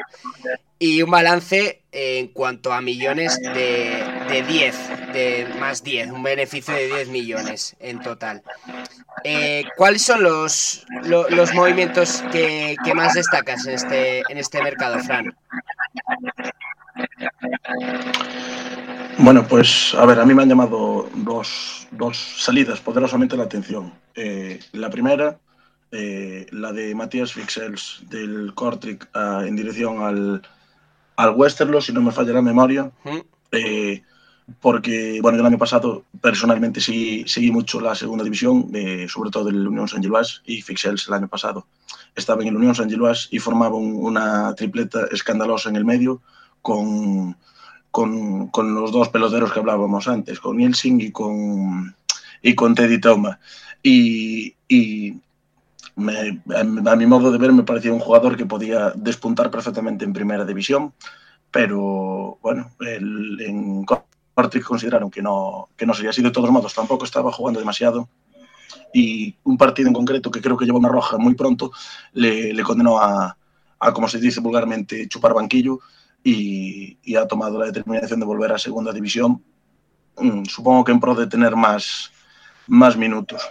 Y 0.79 1.03
un 1.03 1.11
balance 1.11 1.83
en 1.93 2.29
cuanto 2.29 2.73
a 2.73 2.81
millones 2.81 3.39
de, 3.41 4.03
de 4.29 4.43
10, 4.43 5.13
de 5.13 5.47
más 5.61 5.85
10, 5.85 6.11
un 6.11 6.23
beneficio 6.23 6.75
de 6.75 6.87
10 6.87 7.09
millones 7.09 7.77
en 7.81 8.01
total. 8.01 8.43
Eh, 9.25 9.65
¿Cuáles 9.77 10.03
son 10.03 10.23
los, 10.23 10.87
los, 11.05 11.55
movimientos 11.55 12.23
que, 12.33 12.77
que, 12.85 12.95
más 12.95 13.15
destacas 13.15 13.67
en 13.67 13.75
este, 13.75 14.23
en 14.29 14.39
este 14.39 14.63
mercado, 14.63 14.99
Fran? 15.01 15.35
Bueno, 19.19 19.47
pues 19.47 19.95
a 19.95 20.05
ver, 20.07 20.19
a 20.19 20.25
mí 20.25 20.35
me 20.35 20.43
han 20.43 20.49
llamado 20.49 21.09
dos, 21.15 21.87
dos 21.93 22.17
salidas 22.17 22.81
poderosamente 22.81 23.37
la 23.37 23.45
atención. 23.45 23.93
Eh, 24.15 24.61
la 24.73 24.91
primera, 24.91 25.39
eh, 25.93 26.47
la 26.51 26.73
de 26.73 26.95
Matías 26.95 27.33
Fixels 27.33 28.03
del 28.11 28.53
Kortrijk 28.55 29.09
en 29.15 29.57
dirección 29.57 30.03
al, 30.03 30.43
al 31.17 31.31
Westerlo, 31.31 31.81
si 31.81 31.93
no 31.93 32.03
me 32.03 32.13
falla 32.13 32.33
la 32.33 32.43
memoria. 32.43 32.91
Eh, 33.53 34.03
porque, 34.61 35.21
bueno, 35.23 35.39
el 35.39 35.47
año 35.47 35.59
pasado 35.59 36.05
personalmente 36.21 36.81
sí, 36.81 37.25
seguí 37.27 37.51
mucho 37.51 37.81
la 37.81 37.95
segunda 37.95 38.25
división, 38.25 38.71
sobre 39.09 39.31
todo 39.31 39.45
del 39.45 39.67
Unión 39.67 39.89
San 39.89 40.03
Giluas 40.03 40.43
y 40.45 40.61
Fixels 40.61 41.09
el 41.09 41.15
año 41.15 41.29
pasado. 41.29 41.67
Estaba 42.15 42.43
en 42.43 42.49
el 42.49 42.57
Unión 42.57 42.75
San 42.75 42.91
Giluas 42.91 43.29
y 43.31 43.39
formaba 43.39 43.77
una 43.77 44.55
tripleta 44.55 45.07
escandalosa 45.11 45.71
en 45.71 45.77
el 45.77 45.85
medio 45.85 46.21
con, 46.65 47.37
con, 47.91 48.49
con, 48.49 48.75
los 48.75 48.91
dos 48.91 49.11
peloteros 49.11 49.53
que 49.53 49.61
hablábamos 49.61 50.09
antes, 50.09 50.41
con 50.41 50.57
Nielsen 50.57 50.99
y 50.99 51.13
con, 51.13 51.95
y 52.41 52.55
con 52.55 52.75
Teddy 52.75 52.99
Toma. 52.99 53.39
Y, 53.83 54.57
y 54.67 55.13
a 55.95 56.97
mi 56.97 57.05
modo 57.07 57.31
de 57.31 57.37
ver 57.37 57.53
me 57.53 57.65
parecía 57.65 57.93
un 57.93 58.01
jugador 58.01 58.39
que 58.39 58.47
podía 58.47 58.93
despuntar 58.97 59.51
perfectamente 59.51 60.07
en 60.07 60.15
primera 60.15 60.47
división, 60.47 60.95
pero 61.51 62.39
bueno, 62.41 62.71
el, 62.81 63.39
en 63.43 63.85
Cortric 63.85 64.65
consideraron 64.65 65.11
que 65.11 65.21
no, 65.21 65.69
que 65.77 65.85
no 65.85 65.93
sería 65.93 66.11
así. 66.11 66.23
De 66.23 66.31
todos 66.31 66.51
modos, 66.51 66.73
tampoco 66.73 67.05
estaba 67.05 67.31
jugando 67.31 67.61
demasiado. 67.61 68.09
Y 68.95 69.37
un 69.45 69.59
partido 69.59 69.89
en 69.89 69.95
concreto 69.95 70.31
que 70.31 70.41
creo 70.41 70.57
que 70.57 70.65
lleva 70.65 70.79
una 70.79 70.89
roja 70.89 71.19
muy 71.19 71.35
pronto 71.35 71.73
le, 72.15 72.55
le 72.55 72.63
condenó 72.63 72.99
a, 72.99 73.37
a, 73.81 73.93
como 73.93 74.09
se 74.09 74.19
dice 74.19 74.41
vulgarmente, 74.41 75.07
chupar 75.09 75.35
banquillo 75.35 75.81
y, 76.25 77.17
ha 77.17 77.29
tomado 77.29 77.59
la 77.59 77.67
determinación 77.67 78.19
de 78.19 78.27
volver 78.27 78.51
a 78.53 78.59
segunda 78.59 78.93
división, 78.93 79.43
mm, 80.17 80.45
supongo 80.47 80.85
que 80.85 80.93
en 80.93 81.01
pro 81.01 81.15
de 81.15 81.27
tener 81.27 81.55
más, 81.55 82.11
más 82.67 82.97
minutos. 82.97 83.43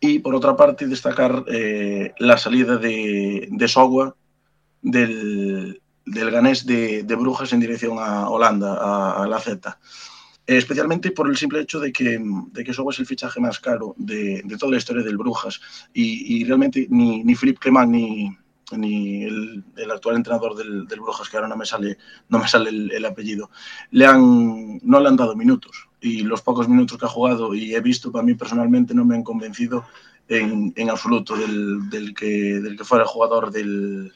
Y 0.00 0.18
por 0.18 0.34
otra 0.34 0.56
parte, 0.56 0.88
destacar 0.88 1.44
eh, 1.46 2.12
la 2.18 2.36
salida 2.38 2.76
de, 2.76 3.46
de 3.50 3.68
Sogua 3.68 4.16
del, 4.80 5.80
del 6.04 6.30
ganés 6.30 6.66
de, 6.66 7.04
de, 7.04 7.14
Brujas 7.14 7.52
en 7.52 7.60
dirección 7.60 7.98
a 8.00 8.28
Holanda, 8.28 9.22
a, 9.22 9.26
la 9.28 9.38
Z. 9.38 9.78
Eh, 10.44 10.56
especialmente 10.56 11.12
por 11.12 11.28
el 11.28 11.36
simple 11.36 11.60
hecho 11.60 11.78
de 11.78 11.92
que, 11.92 12.20
de 12.20 12.64
que 12.64 12.72
Sogua 12.72 12.92
es 12.92 12.98
el 12.98 13.06
fichaje 13.06 13.38
más 13.38 13.60
caro 13.60 13.94
de, 13.96 14.42
de 14.44 14.56
toda 14.56 14.72
la 14.72 14.78
historia 14.78 15.04
del 15.04 15.18
Brujas. 15.18 15.60
Y, 15.92 16.40
y 16.40 16.44
realmente 16.44 16.88
ni, 16.90 17.22
ni 17.22 17.36
Philippe 17.36 17.60
Clement 17.60 17.90
ni, 17.90 18.36
ni 18.76 19.24
el, 19.24 19.64
el, 19.76 19.90
actual 19.90 20.16
entrenador 20.16 20.56
del, 20.56 20.86
del, 20.86 21.00
Brujas, 21.00 21.28
que 21.28 21.36
ahora 21.36 21.48
no 21.48 21.56
me 21.56 21.66
sale, 21.66 21.98
no 22.28 22.38
me 22.38 22.48
sale 22.48 22.70
el, 22.70 22.92
el, 22.92 23.04
apellido, 23.04 23.50
le 23.90 24.06
han, 24.06 24.78
no 24.82 25.00
le 25.00 25.08
han 25.08 25.16
dado 25.16 25.36
minutos. 25.36 25.88
Y 26.00 26.22
los 26.22 26.42
pocos 26.42 26.68
minutos 26.68 26.98
que 26.98 27.04
ha 27.04 27.08
jugado 27.08 27.54
y 27.54 27.74
he 27.74 27.80
visto, 27.80 28.10
para 28.10 28.24
mí 28.24 28.34
personalmente, 28.34 28.94
no 28.94 29.04
me 29.04 29.14
han 29.14 29.22
convencido 29.22 29.84
en, 30.28 30.72
en 30.76 30.90
absoluto 30.90 31.36
del, 31.36 31.90
del, 31.90 32.14
que, 32.14 32.26
del 32.26 32.76
que 32.76 32.84
fuera 32.84 33.04
jugador 33.04 33.50
del, 33.50 34.12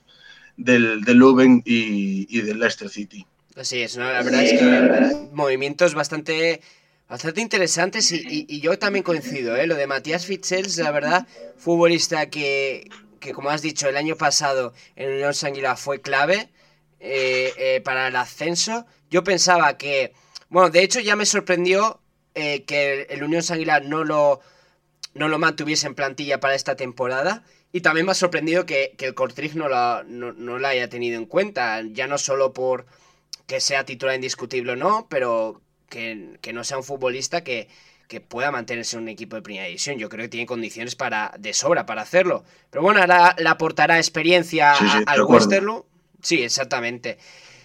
del, 0.56 1.02
del 1.02 1.16
Luben 1.16 1.62
y, 1.64 2.26
y, 2.36 2.40
del 2.40 2.58
Leicester 2.58 2.88
City. 2.88 3.26
Así 3.56 3.80
es, 3.80 3.96
¿no? 3.96 4.04
la 4.04 4.22
verdad 4.22 4.42
es 4.42 4.58
que 4.58 5.28
movimientos 5.32 5.94
bastante 5.94 6.60
bastante 7.08 7.40
interesantes 7.40 8.10
y, 8.10 8.16
y, 8.16 8.46
y, 8.48 8.60
yo 8.60 8.78
también 8.78 9.04
coincido, 9.04 9.54
¿eh? 9.54 9.68
Lo 9.68 9.76
de 9.76 9.86
Matías 9.86 10.26
Fitzels, 10.26 10.76
la 10.78 10.90
verdad, 10.90 11.26
futbolista 11.56 12.28
que, 12.28 12.88
que 13.20 13.32
como 13.32 13.50
has 13.50 13.62
dicho, 13.62 13.88
el 13.88 13.96
año 13.96 14.16
pasado 14.16 14.72
en 14.94 15.12
Unión 15.12 15.34
Sanguila 15.34 15.76
fue 15.76 16.00
clave 16.00 16.50
eh, 17.00 17.52
eh, 17.58 17.80
para 17.84 18.08
el 18.08 18.16
ascenso. 18.16 18.86
Yo 19.10 19.24
pensaba 19.24 19.76
que, 19.76 20.12
bueno, 20.48 20.70
de 20.70 20.82
hecho 20.82 21.00
ya 21.00 21.16
me 21.16 21.26
sorprendió 21.26 22.00
eh, 22.34 22.64
que 22.64 23.02
el 23.10 23.22
Unión 23.22 23.42
Sanguila 23.42 23.80
no 23.80 24.04
lo, 24.04 24.40
no 25.14 25.28
lo 25.28 25.38
mantuviese 25.38 25.86
en 25.86 25.94
plantilla 25.94 26.40
para 26.40 26.54
esta 26.54 26.76
temporada. 26.76 27.44
Y 27.72 27.80
también 27.82 28.06
me 28.06 28.12
ha 28.12 28.14
sorprendido 28.14 28.64
que, 28.64 28.94
que 28.96 29.06
el 29.06 29.14
Cortrif 29.14 29.54
no 29.54 29.68
la, 29.68 30.04
no, 30.06 30.32
no 30.32 30.66
haya 30.66 30.88
tenido 30.88 31.18
en 31.18 31.26
cuenta, 31.26 31.82
ya 31.92 32.06
no 32.06 32.18
solo 32.18 32.52
por 32.52 32.86
que 33.46 33.60
sea 33.60 33.84
titular 33.84 34.14
indiscutible 34.14 34.72
o 34.72 34.76
no, 34.76 35.06
pero 35.08 35.60
que, 35.88 36.38
que 36.40 36.52
no 36.52 36.64
sea 36.64 36.78
un 36.78 36.84
futbolista 36.84 37.44
que, 37.44 37.68
que 38.08 38.20
pueda 38.20 38.50
mantenerse 38.50 38.96
en 38.96 39.02
un 39.02 39.08
equipo 39.08 39.36
de 39.36 39.42
primera 39.42 39.66
división. 39.66 39.98
Yo 39.98 40.08
creo 40.08 40.24
que 40.24 40.28
tiene 40.28 40.46
condiciones 40.46 40.94
para 40.94 41.32
de 41.38 41.52
sobra 41.52 41.86
para 41.86 42.02
hacerlo. 42.02 42.44
Pero 42.70 42.82
bueno, 42.82 43.00
ahora 43.00 43.34
le 43.38 43.48
aportará 43.48 43.98
experiencia 43.98 44.74
sí, 44.74 44.86
sí, 44.88 45.04
al 45.06 45.22
Westerlo. 45.22 45.86
Sí, 46.22 46.42
exactamente. 46.42 47.18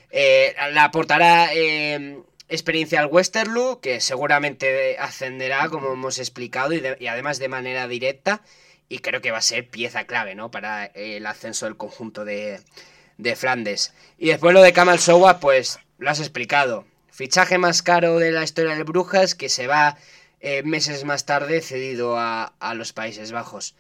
Eh, 0.10 0.56
le 0.72 0.80
aportará 0.80 1.54
eh, 1.54 2.20
experiencia 2.50 3.00
al 3.00 3.08
Westerlo, 3.08 3.80
que 3.82 4.02
seguramente 4.02 4.98
ascenderá, 5.00 5.70
como 5.70 5.94
hemos 5.94 6.20
explicado, 6.20 6.74
y, 6.74 6.80
de, 6.80 6.98
y, 7.00 7.08
además 7.08 7.40
de 7.40 7.48
manera 7.48 7.88
directa. 7.88 8.42
Y 8.90 9.00
creo 9.00 9.22
que 9.22 9.32
va 9.32 9.38
a 9.38 9.42
ser 9.42 9.70
pieza 9.70 10.04
clave, 10.04 10.36
¿no? 10.36 10.52
Para 10.52 10.86
el 10.86 11.26
ascenso 11.26 11.66
del 11.66 11.78
conjunto 11.78 12.26
de, 12.26 12.60
de 13.18 13.36
Flandes. 13.36 13.94
Y 14.18 14.28
después 14.28 14.54
lo 14.54 14.62
de 14.62 14.74
Kamal 14.74 15.00
Sowa, 15.00 15.40
pues 15.40 15.80
lo 15.98 16.10
has 16.10 16.20
explicado. 16.20 16.86
Fichaje 17.10 17.58
más 17.58 17.84
caro 17.84 18.20
de 18.20 18.32
la 18.32 18.44
historia 18.44 18.76
de 18.76 18.84
Brujas, 18.84 19.36
que 19.36 19.48
se 19.48 19.68
va 19.68 19.98
eh, 20.42 20.64
meses 20.64 21.04
más 21.04 21.26
tarde 21.26 21.62
cedido 21.62 22.18
a, 22.18 22.54
a 22.60 22.74
los 22.74 22.94
Países 22.94 23.32
Bajos. 23.32 23.76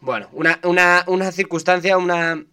Bueno, 0.00 0.28
una, 0.32 0.60
una, 0.64 1.04
una 1.06 1.32
circunstancia, 1.32 1.96
una, 1.96 2.34
un 2.34 2.48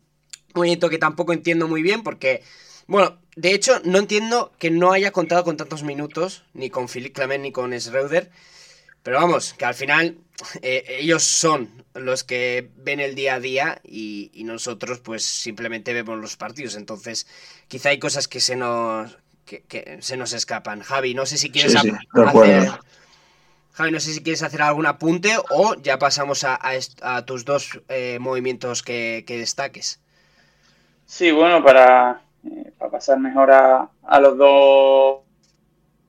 movimiento 0.55 0.89
que 0.89 0.97
tampoco 0.97 1.33
entiendo 1.33 1.67
muy 1.67 1.81
bien 1.81 2.01
porque, 2.01 2.43
bueno, 2.87 3.17
de 3.35 3.53
hecho 3.53 3.81
no 3.83 3.99
entiendo 3.99 4.53
que 4.57 4.71
no 4.71 4.93
haya 4.93 5.11
contado 5.11 5.43
con 5.43 5.57
tantos 5.57 5.83
minutos, 5.83 6.43
ni 6.53 6.69
con 6.69 6.87
Philippe 6.87 7.13
Clement 7.13 7.43
ni 7.43 7.51
con 7.51 7.77
Schreuder, 7.77 8.31
pero 9.03 9.17
vamos, 9.17 9.53
que 9.53 9.65
al 9.65 9.73
final 9.73 10.17
eh, 10.61 10.85
ellos 10.99 11.23
son 11.23 11.83
los 11.93 12.23
que 12.23 12.69
ven 12.77 12.99
el 13.01 13.15
día 13.15 13.35
a 13.35 13.39
día 13.41 13.81
y, 13.83 14.31
y, 14.33 14.45
nosotros 14.45 14.99
pues 14.99 15.25
simplemente 15.25 15.93
vemos 15.93 16.19
los 16.19 16.37
partidos, 16.37 16.75
entonces 16.75 17.27
quizá 17.67 17.89
hay 17.89 17.99
cosas 17.99 18.27
que 18.29 18.39
se 18.39 18.55
nos, 18.55 19.17
que, 19.45 19.63
que 19.63 19.97
se 20.01 20.15
nos 20.15 20.31
escapan. 20.33 20.81
Javi, 20.81 21.13
no 21.13 21.25
sé 21.25 21.37
si 21.37 21.49
quieres 21.49 21.73
sí, 21.73 21.79
sí, 21.81 21.89
hacer... 21.89 22.79
Javi, 23.73 23.91
no 23.91 23.99
sé 23.99 24.13
si 24.13 24.21
quieres 24.21 24.43
hacer 24.43 24.61
algún 24.61 24.85
apunte 24.85 25.31
o 25.49 25.75
ya 25.75 25.97
pasamos 25.97 26.43
a, 26.43 27.25
tus 27.25 27.45
dos 27.45 27.81
eh, 27.87 28.17
movimientos 28.19 28.83
que, 28.83 29.23
que, 29.25 29.37
destaques. 29.37 30.01
Sí, 31.05 31.31
bueno, 31.31 31.63
para, 31.63 32.21
eh, 32.45 32.71
pasar 32.91 33.19
mejor 33.19 33.51
a, 33.51 33.89
los 34.19 34.37
dos 34.37 35.19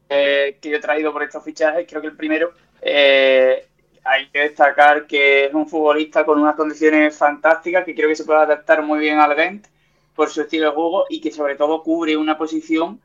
eh, 0.09 0.59
que 0.61 0.71
yo 0.71 0.77
he 0.77 0.81
traído 0.81 1.13
por 1.13 1.23
estos 1.23 1.45
fichajes, 1.45 1.87
creo 1.89 2.01
que 2.01 2.09
el 2.09 2.17
primero 2.17 2.53
hay 2.85 4.29
que 4.33 4.41
destacar 4.41 5.07
que 5.07 5.45
es 5.45 5.55
un 5.55 5.69
futbolista 5.69 6.25
con 6.25 6.41
unas 6.41 6.57
condiciones 6.57 7.17
fantásticas, 7.17 7.85
que 7.85 7.95
creo 7.95 8.09
que 8.09 8.17
se 8.17 8.25
puede 8.25 8.41
adaptar 8.41 8.83
muy 8.83 8.99
bien 8.99 9.21
al 9.21 9.37
Gent 9.37 9.69
por 10.17 10.29
su 10.31 10.43
estilo 10.43 10.67
de 10.67 10.75
juego 10.75 11.07
y 11.09 11.21
que 11.21 11.31
sobre 11.31 11.55
todo 11.55 11.85
cubre 11.85 12.17
una 12.17 12.37
posición 12.37 13.01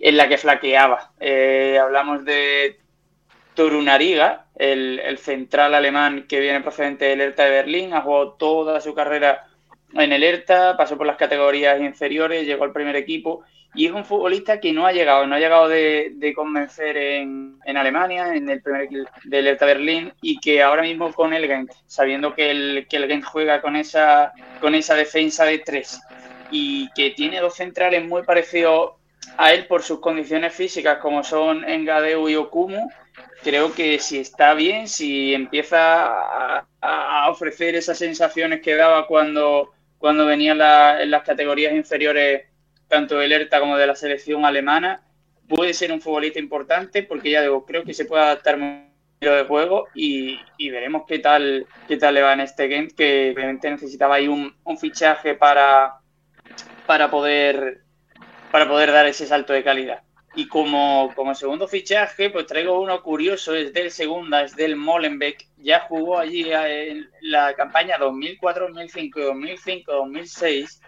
en 0.00 0.16
la 0.16 0.28
que 0.28 0.36
flaqueaba. 0.36 1.12
Hablamos 1.80 2.24
de 2.24 2.80
Torunariga, 3.54 4.46
el, 4.56 5.00
el, 5.00 5.18
central 5.18 5.74
alemán 5.74 6.26
que 6.28 6.40
viene 6.40 6.60
procedente 6.60 7.06
del 7.06 7.20
Hertha 7.20 7.44
de 7.44 7.50
Berlín, 7.50 7.94
ha 7.94 8.02
jugado 8.02 8.32
toda 8.32 8.80
su 8.80 8.94
carrera 8.94 9.46
en 9.94 10.12
el 10.12 10.22
Hertha, 10.22 10.76
pasó 10.76 10.96
por 10.96 11.06
las 11.06 11.16
categorías 11.16 11.80
inferiores, 11.80 12.46
llegó 12.46 12.64
al 12.64 12.72
primer 12.72 12.96
equipo 12.96 13.42
y 13.74 13.86
es 13.86 13.92
un 13.92 14.04
futbolista 14.04 14.58
que 14.58 14.72
no 14.72 14.86
ha 14.86 14.92
llegado, 14.92 15.26
no 15.26 15.36
ha 15.36 15.38
llegado 15.38 15.68
de, 15.68 16.12
de 16.14 16.32
convencer 16.32 16.96
en, 16.96 17.58
en, 17.64 17.76
Alemania, 17.76 18.34
en 18.34 18.48
el 18.48 18.62
primer 18.62 18.82
equipo 18.82 19.10
del 19.24 19.46
Hertha 19.46 19.66
Berlín 19.66 20.12
y 20.20 20.38
que 20.40 20.62
ahora 20.62 20.82
mismo 20.82 21.12
con 21.12 21.32
el 21.32 21.46
Gent, 21.46 21.70
sabiendo 21.86 22.34
que 22.34 22.50
el, 22.50 22.86
que 22.88 22.96
el 22.96 23.06
Gent 23.06 23.24
juega 23.24 23.60
con 23.60 23.76
esa, 23.76 24.32
con 24.60 24.74
esa 24.74 24.94
defensa 24.94 25.44
de 25.44 25.58
tres 25.60 26.00
y 26.50 26.90
que 26.94 27.10
tiene 27.10 27.40
dos 27.40 27.54
centrales 27.54 28.04
muy 28.04 28.22
parecidos 28.24 28.92
a 29.36 29.52
él 29.52 29.66
por 29.66 29.82
sus 29.82 30.00
condiciones 30.00 30.52
físicas 30.52 30.98
como 30.98 31.22
son 31.22 31.68
Engadeu 31.68 32.28
y 32.28 32.34
Okumu, 32.34 32.88
creo 33.42 33.72
que 33.72 33.98
si 33.98 34.18
está 34.18 34.54
bien, 34.54 34.88
si 34.88 35.34
empieza 35.34 36.60
a, 36.80 37.30
ofrecer 37.30 37.74
esas 37.74 37.98
sensaciones 37.98 38.60
que 38.60 38.74
daba 38.74 39.06
cuando, 39.06 39.72
cuando 39.98 40.26
venía 40.26 40.52
en 41.02 41.10
las 41.10 41.22
categorías 41.22 41.74
inferiores, 41.74 42.46
tanto 42.88 43.16
del 43.18 43.32
ERTA 43.32 43.60
como 43.60 43.76
de 43.76 43.86
la 43.86 43.94
selección 43.94 44.44
alemana, 44.44 45.02
puede 45.48 45.74
ser 45.74 45.92
un 45.92 46.00
futbolista 46.00 46.38
importante 46.38 47.02
porque 47.02 47.30
ya 47.30 47.42
digo, 47.42 47.64
creo 47.64 47.84
que 47.84 47.94
se 47.94 48.04
puede 48.04 48.22
adaptar 48.22 48.56
muy 48.58 48.90
de 49.20 49.44
juego 49.44 49.86
y, 49.94 50.40
y, 50.56 50.70
veremos 50.70 51.02
qué 51.06 51.18
tal 51.18 51.66
qué 51.86 51.98
tal 51.98 52.14
le 52.14 52.22
va 52.22 52.32
en 52.32 52.40
este 52.40 52.68
game 52.68 52.88
que 52.88 53.32
obviamente 53.36 53.70
necesitaba 53.70 54.14
ahí 54.14 54.28
un, 54.28 54.56
un 54.64 54.78
fichaje 54.78 55.34
para, 55.34 55.96
para 56.86 57.10
poder 57.10 57.82
para 58.50 58.66
poder 58.66 58.90
dar 58.92 59.06
ese 59.06 59.26
salto 59.26 59.52
de 59.52 59.62
calidad. 59.62 60.02
Y 60.34 60.46
como, 60.46 61.12
como 61.16 61.34
segundo 61.34 61.66
fichaje, 61.66 62.30
pues 62.30 62.46
traigo 62.46 62.80
uno 62.80 63.02
curioso, 63.02 63.54
es 63.54 63.72
del 63.72 63.90
segunda, 63.90 64.42
es 64.42 64.54
del 64.54 64.76
Molenbeek. 64.76 65.48
Ya 65.58 65.80
jugó 65.80 66.18
allí 66.18 66.44
en 66.52 67.10
la 67.22 67.54
campaña 67.54 67.98
2004, 67.98 68.68
2005, 68.68 69.20
2005, 69.20 69.92
2006. 69.92 70.82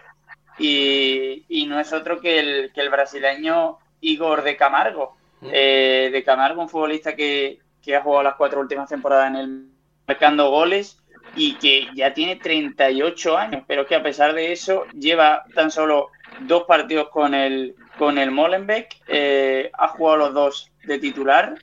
Y, 0.59 1.45
y 1.49 1.65
no 1.65 1.79
es 1.79 1.91
otro 1.91 2.21
que 2.21 2.39
el, 2.39 2.71
que 2.73 2.81
el 2.81 2.89
brasileño 2.89 3.79
Igor 3.99 4.43
de 4.43 4.55
Camargo. 4.55 5.17
Eh, 5.41 6.09
de 6.11 6.23
Camargo, 6.23 6.61
un 6.61 6.69
futbolista 6.69 7.15
que, 7.15 7.59
que 7.81 7.95
ha 7.97 8.01
jugado 8.01 8.23
las 8.23 8.35
cuatro 8.35 8.61
últimas 8.61 8.87
temporadas 8.87 9.27
en 9.27 9.35
el 9.35 9.67
marcando 10.07 10.49
goles 10.49 10.97
y 11.35 11.55
que 11.55 11.87
ya 11.95 12.13
tiene 12.13 12.35
38 12.35 13.37
años, 13.37 13.63
pero 13.67 13.85
que 13.85 13.95
a 13.95 14.03
pesar 14.03 14.33
de 14.33 14.51
eso 14.51 14.85
lleva 14.93 15.43
tan 15.55 15.71
solo 15.71 16.09
dos 16.41 16.63
partidos 16.63 17.09
con 17.09 17.33
el, 17.33 17.75
con 17.97 18.17
el 18.17 18.31
Molenbeek, 18.31 19.01
eh, 19.07 19.71
ha 19.73 19.87
jugado 19.89 20.17
los 20.17 20.33
dos 20.33 20.71
de 20.85 20.99
titular 20.99 21.55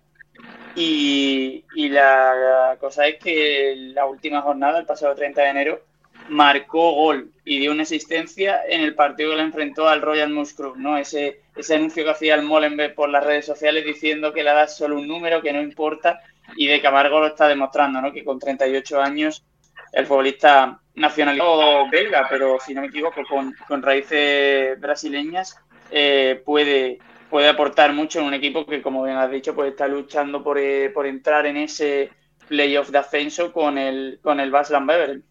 y, 0.74 1.64
y 1.74 1.88
la, 1.88 2.76
cosa 2.80 3.06
es 3.06 3.18
que 3.18 3.74
la 3.94 4.06
última 4.06 4.42
jornada, 4.42 4.78
el 4.78 4.86
pasado 4.86 5.14
30 5.14 5.42
de 5.42 5.48
enero, 5.48 5.82
marcó 6.28 6.92
gol 6.92 7.32
y 7.44 7.58
dio 7.58 7.72
una 7.72 7.82
asistencia 7.82 8.60
en 8.68 8.82
el 8.82 8.94
partido 8.94 9.30
que 9.30 9.36
le 9.36 9.42
enfrentó 9.42 9.88
al 9.88 10.02
Royal 10.02 10.30
Musgrove, 10.30 10.78
¿no? 10.78 10.96
Ese, 10.96 11.40
ese 11.56 11.74
anuncio 11.74 12.04
que 12.04 12.10
hacía 12.10 12.34
el 12.36 12.42
Molenbeek 12.42 12.94
por 12.94 13.08
las 13.08 13.24
redes 13.24 13.46
sociales 13.46 13.84
diciendo 13.84 14.32
que 14.32 14.44
la 14.44 14.52
edad 14.52 14.64
es 14.64 14.76
solo 14.76 14.96
un 14.96 15.08
número, 15.08 15.42
que 15.42 15.52
no 15.52 15.60
importa, 15.60 16.20
y 16.56 16.68
de 16.68 16.80
Camargo 16.80 17.20
lo 17.20 17.28
está 17.28 17.48
demostrando, 17.48 18.00
¿no? 18.00 18.12
Que 18.12 18.24
con 18.24 18.38
38 18.38 19.00
años 19.00 19.44
el 19.92 20.06
futbolista 20.06 20.80
nacionalizado 20.94 21.88
belga, 21.90 22.26
pero 22.28 22.58
si 22.64 22.74
no 22.74 22.82
me 22.82 22.88
equivoco, 22.88 23.22
con, 23.28 23.82
raíces 23.82 24.78
brasileñas, 24.80 25.56
eh, 25.90 26.42
puede, 26.44 26.98
puede 27.28 27.48
aportar 27.48 27.92
mucho 27.92 28.20
en 28.20 28.26
un 28.26 28.34
equipo 28.34 28.66
que, 28.66 28.82
como 28.82 29.02
bien 29.02 29.16
has 29.16 29.30
dicho, 29.30 29.54
pues 29.54 29.70
está 29.70 29.88
luchando 29.88 30.42
por, 30.42 30.58
eh, 30.58 30.90
por 30.90 31.06
entrar 31.06 31.46
en 31.46 31.56
ese 31.56 32.10
playoff 32.48 32.90
de 32.90 32.98
ascenso 32.98 33.52
con 33.52 33.78
el, 33.78 34.18
con 34.22 34.40
el 34.40 34.50
Baslan 34.50 34.86
Beveren. 34.86 35.24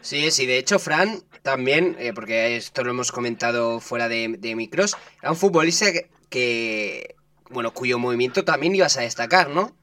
Sí, 0.00 0.30
sí, 0.30 0.46
de 0.46 0.58
hecho, 0.58 0.78
Fran 0.78 1.20
también, 1.42 1.96
eh, 1.98 2.12
porque 2.14 2.56
esto 2.56 2.84
lo 2.84 2.90
hemos 2.90 3.10
comentado 3.10 3.80
fuera 3.80 4.08
de, 4.08 4.36
de 4.38 4.54
micros, 4.54 4.96
era 5.20 5.30
un 5.32 5.36
futbolista 5.36 5.86
que, 6.30 7.16
bueno, 7.50 7.72
cuyo 7.72 7.98
movimiento 7.98 8.44
también 8.44 8.74
ibas 8.74 8.96
a 8.96 9.02
destacar, 9.02 9.50
¿no? 9.50 9.76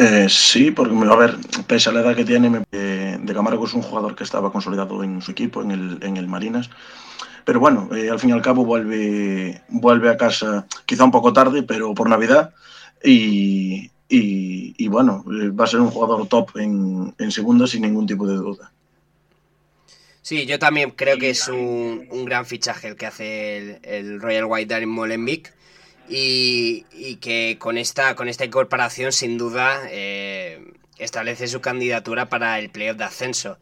Eh, 0.00 0.28
sí, 0.28 0.70
porque, 0.70 0.94
a 0.94 1.16
ver, 1.16 1.36
pese 1.66 1.90
a 1.90 1.92
la 1.92 2.00
edad 2.00 2.14
que 2.14 2.24
tiene, 2.24 2.62
eh, 2.70 3.18
de 3.20 3.34
Camargo 3.34 3.66
es 3.66 3.74
un 3.74 3.82
jugador 3.82 4.14
que 4.14 4.22
estaba 4.22 4.52
consolidado 4.52 5.02
en 5.02 5.20
su 5.20 5.32
equipo, 5.32 5.60
en 5.60 5.72
el, 5.72 5.98
en 6.02 6.16
el 6.16 6.28
Marinas. 6.28 6.70
Pero 7.44 7.58
bueno, 7.58 7.88
eh, 7.92 8.08
al 8.08 8.20
fin 8.20 8.30
y 8.30 8.32
al 8.32 8.42
cabo 8.42 8.64
vuelve, 8.64 9.60
vuelve 9.68 10.08
a 10.08 10.16
casa, 10.16 10.66
quizá 10.86 11.02
un 11.02 11.10
poco 11.10 11.32
tarde, 11.32 11.64
pero 11.64 11.94
por 11.94 12.08
Navidad. 12.08 12.54
Y, 13.02 13.90
y, 14.08 14.74
y 14.76 14.88
bueno, 14.88 15.24
eh, 15.32 15.48
va 15.48 15.64
a 15.64 15.68
ser 15.68 15.80
un 15.80 15.90
jugador 15.90 16.28
top 16.28 16.56
en, 16.58 17.12
en 17.18 17.32
segunda 17.32 17.66
sin 17.66 17.82
ningún 17.82 18.06
tipo 18.06 18.24
de 18.24 18.36
duda. 18.36 18.70
Sí, 20.22 20.46
yo 20.46 20.58
también 20.58 20.90
creo 20.90 21.16
que 21.18 21.30
es 21.30 21.48
un, 21.48 22.06
un 22.10 22.24
gran 22.24 22.44
fichaje 22.46 22.86
el 22.86 22.96
que 22.96 23.06
hace 23.06 23.58
el, 23.58 23.78
el 23.82 24.20
Royal 24.20 24.44
White 24.44 24.72
Darren 24.72 24.90
Molenbeek 24.90 25.54
y, 26.08 27.16
que 27.16 27.56
con 27.58 27.78
esta, 27.78 28.14
con 28.14 28.28
esta 28.28 28.44
incorporación 28.44 29.12
sin 29.12 29.38
duda 29.38 29.82
eh, 29.90 30.72
establece 30.98 31.46
su 31.48 31.60
candidatura 31.60 32.28
para 32.28 32.58
el 32.58 32.70
playoff 32.70 32.96
de 32.96 33.04
ascenso. 33.04 33.58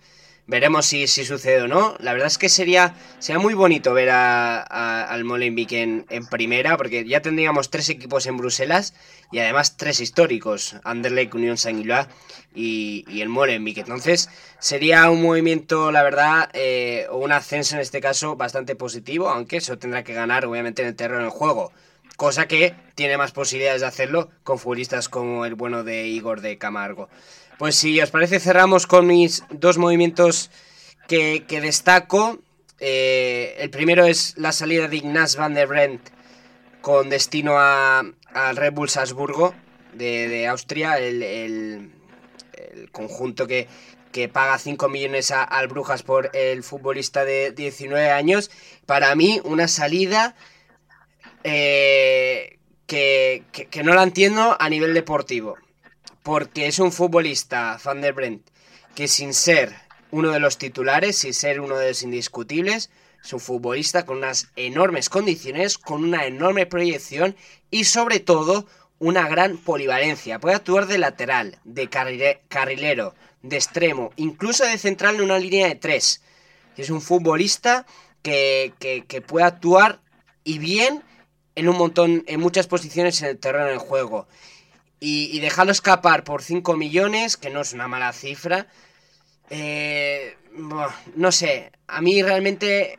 Veremos 0.49 0.87
si, 0.87 1.09
si, 1.09 1.25
sucede 1.25 1.63
o 1.63 1.69
no. 1.69 1.97
La 1.99 2.13
verdad 2.13 2.29
es 2.29 2.39
que 2.39 2.49
sería, 2.49 2.95
sería 3.19 3.41
muy 3.41 3.55
bonito 3.55 3.93
ver 3.95 4.11
a, 4.11 5.03
al 5.03 5.25
Molenbeek 5.25 5.73
en, 5.73 6.07
primera, 6.31 6.77
porque 6.77 7.05
ya 7.05 7.21
tendríamos 7.21 7.69
tres 7.69 7.89
equipos 7.89 8.27
en 8.27 8.37
Bruselas 8.37 8.95
y 9.33 9.41
además 9.41 9.77
tres 9.77 9.99
históricos, 9.99 10.77
Anderlecht, 10.85 11.35
Unión 11.35 11.57
Saint-Gilloise 11.57 12.09
y, 12.55 13.05
y, 13.09 13.23
el 13.23 13.29
Molenbeek. 13.29 13.79
Entonces 13.79 14.31
sería 14.61 15.11
un 15.11 15.21
movimiento, 15.21 15.91
la 15.91 16.05
verdad, 16.05 16.49
eh, 16.53 17.09
o 17.11 17.17
un 17.17 17.33
ascenso 17.33 17.75
en 17.75 17.81
este 17.81 18.01
caso 18.01 18.37
bastante 18.37 18.77
positivo, 18.77 19.29
aunque 19.29 19.57
eso 19.57 19.79
tendrá 19.79 20.05
que 20.05 20.15
ganar 20.15 20.47
obviamente 20.47 20.83
en 20.83 20.89
el 20.89 20.95
terreno 20.95 21.23
del 21.23 21.31
juego 21.31 21.73
cosa 22.17 22.49
que 22.49 22.75
tiene 22.95 23.19
más 23.19 23.33
posibilidades 23.33 23.83
de 23.83 23.87
hacerlo 23.87 24.31
con 24.43 24.59
futbolistas 24.59 25.09
como 25.09 25.45
el 25.45 25.55
bueno 25.55 25.85
de 25.85 26.09
Igor 26.09 26.41
de 26.41 26.59
Camargo. 26.59 27.09
Pues 27.59 27.77
si 27.77 28.01
os 28.01 28.11
parece 28.11 28.41
cerramos 28.41 28.87
con 28.87 29.07
mis 29.07 29.45
dos 29.51 29.79
movimientos 29.79 30.51
que, 31.07 31.45
que 31.47 31.61
destaco. 31.61 32.39
Eh, 32.79 33.57
el 33.59 33.71
primero 33.71 34.05
es 34.05 34.37
la 34.37 34.53
salida 34.53 34.89
de 34.89 34.97
Ignaz 34.97 35.37
van 35.37 35.55
der 35.55 35.67
Brent 35.67 36.11
con 36.83 37.09
destino 37.09 37.59
al 37.59 38.57
Red 38.57 38.73
Bull 38.73 38.91
Salzburgo 38.91 39.55
de, 39.95 40.29
de 40.29 40.47
Austria, 40.47 40.99
el, 40.99 41.23
el, 41.23 41.93
conjunto 42.93 43.47
que, 43.47 43.67
que 44.13 44.29
paga 44.29 44.59
5 44.59 44.89
millones 44.89 45.31
al 45.31 45.69
Brujas 45.69 46.03
por 46.03 46.31
el 46.35 46.63
futbolista 46.63 47.25
de 47.25 47.53
19 47.53 48.11
años. 48.11 48.51
Para 48.85 49.15
mí, 49.15 49.41
una 49.45 49.69
salida 49.69 50.37
eh, 51.45 52.59
que, 52.87 53.45
que, 53.53 53.83
no 53.83 53.95
la 53.95 54.03
entiendo 54.03 54.57
a 54.59 54.69
nivel 54.69 54.95
deportivo. 54.95 55.57
Porque 56.23 56.67
es 56.67 56.79
un 56.79 56.93
futbolista, 56.93 57.79
Van 57.85 58.01
der 58.01 58.13
Brent, 58.13 58.47
que 58.95 59.09
sin 59.09 59.35
ser 59.35 59.75
uno 60.11 60.31
de 60.31 60.41
los 60.41 60.59
titulares, 60.59 61.19
sin 61.19 61.35
ser 61.35 61.61
uno 61.61 61.77
de 61.77 61.89
los 61.89 62.03
indiscutibles, 62.03 62.91
es 63.27 63.33
un 63.33 63.41
futbolista 63.41 64.07
con 64.07 64.19
unas 64.19 64.51
enormes 64.55 65.09
condiciones, 65.09 65.79
con 65.79 66.05
una 66.05 66.27
enorme 66.27 66.65
proyección 66.67 67.37
y 67.71 67.85
sobre 67.85 68.21
todo 68.21 68.67
una 68.99 69.29
gran 69.29 69.59
polivalencia. 69.59 70.39
Puede 70.39 70.55
actuar 70.55 70.87
de 70.87 70.99
lateral, 70.99 71.59
de 71.65 71.89
carrilero, 71.89 73.15
de 73.43 73.57
extremo, 73.57 74.13
incluso 74.17 74.65
de 74.65 74.79
central 74.79 75.17
en 75.17 75.23
una 75.23 75.39
línea 75.39 75.67
de 75.67 75.75
tres. 75.75 76.23
Es 76.77 76.91
un 76.91 77.01
futbolista 77.01 77.85
que, 78.23 78.73
que 78.79 79.21
puede 79.23 79.47
actuar 79.47 80.01
y 80.45 80.59
bien 80.59 81.03
en 81.57 81.69
un 81.69 81.77
montón, 81.77 82.23
en 82.29 82.41
muchas 82.41 82.69
posiciones 82.69 83.21
en 83.23 83.29
el 83.29 83.39
terreno 83.39 83.67
del 83.67 83.79
juego. 83.79 84.29
Y, 85.01 85.37
y 85.37 85.41
dejarlo 85.41 85.73
escapar 85.73 86.23
por 86.25 86.43
5 86.43 86.77
millones, 86.77 87.37
que 87.37 87.51
no 87.51 87.61
es 87.61 87.73
una 87.73 87.89
mala 87.89 88.13
cifra. 88.13 88.69
Eh, 89.51 90.37
no 91.15 91.33
sé, 91.33 91.73
a 91.87 92.01
mí 92.01 92.23
realmente, 92.23 92.97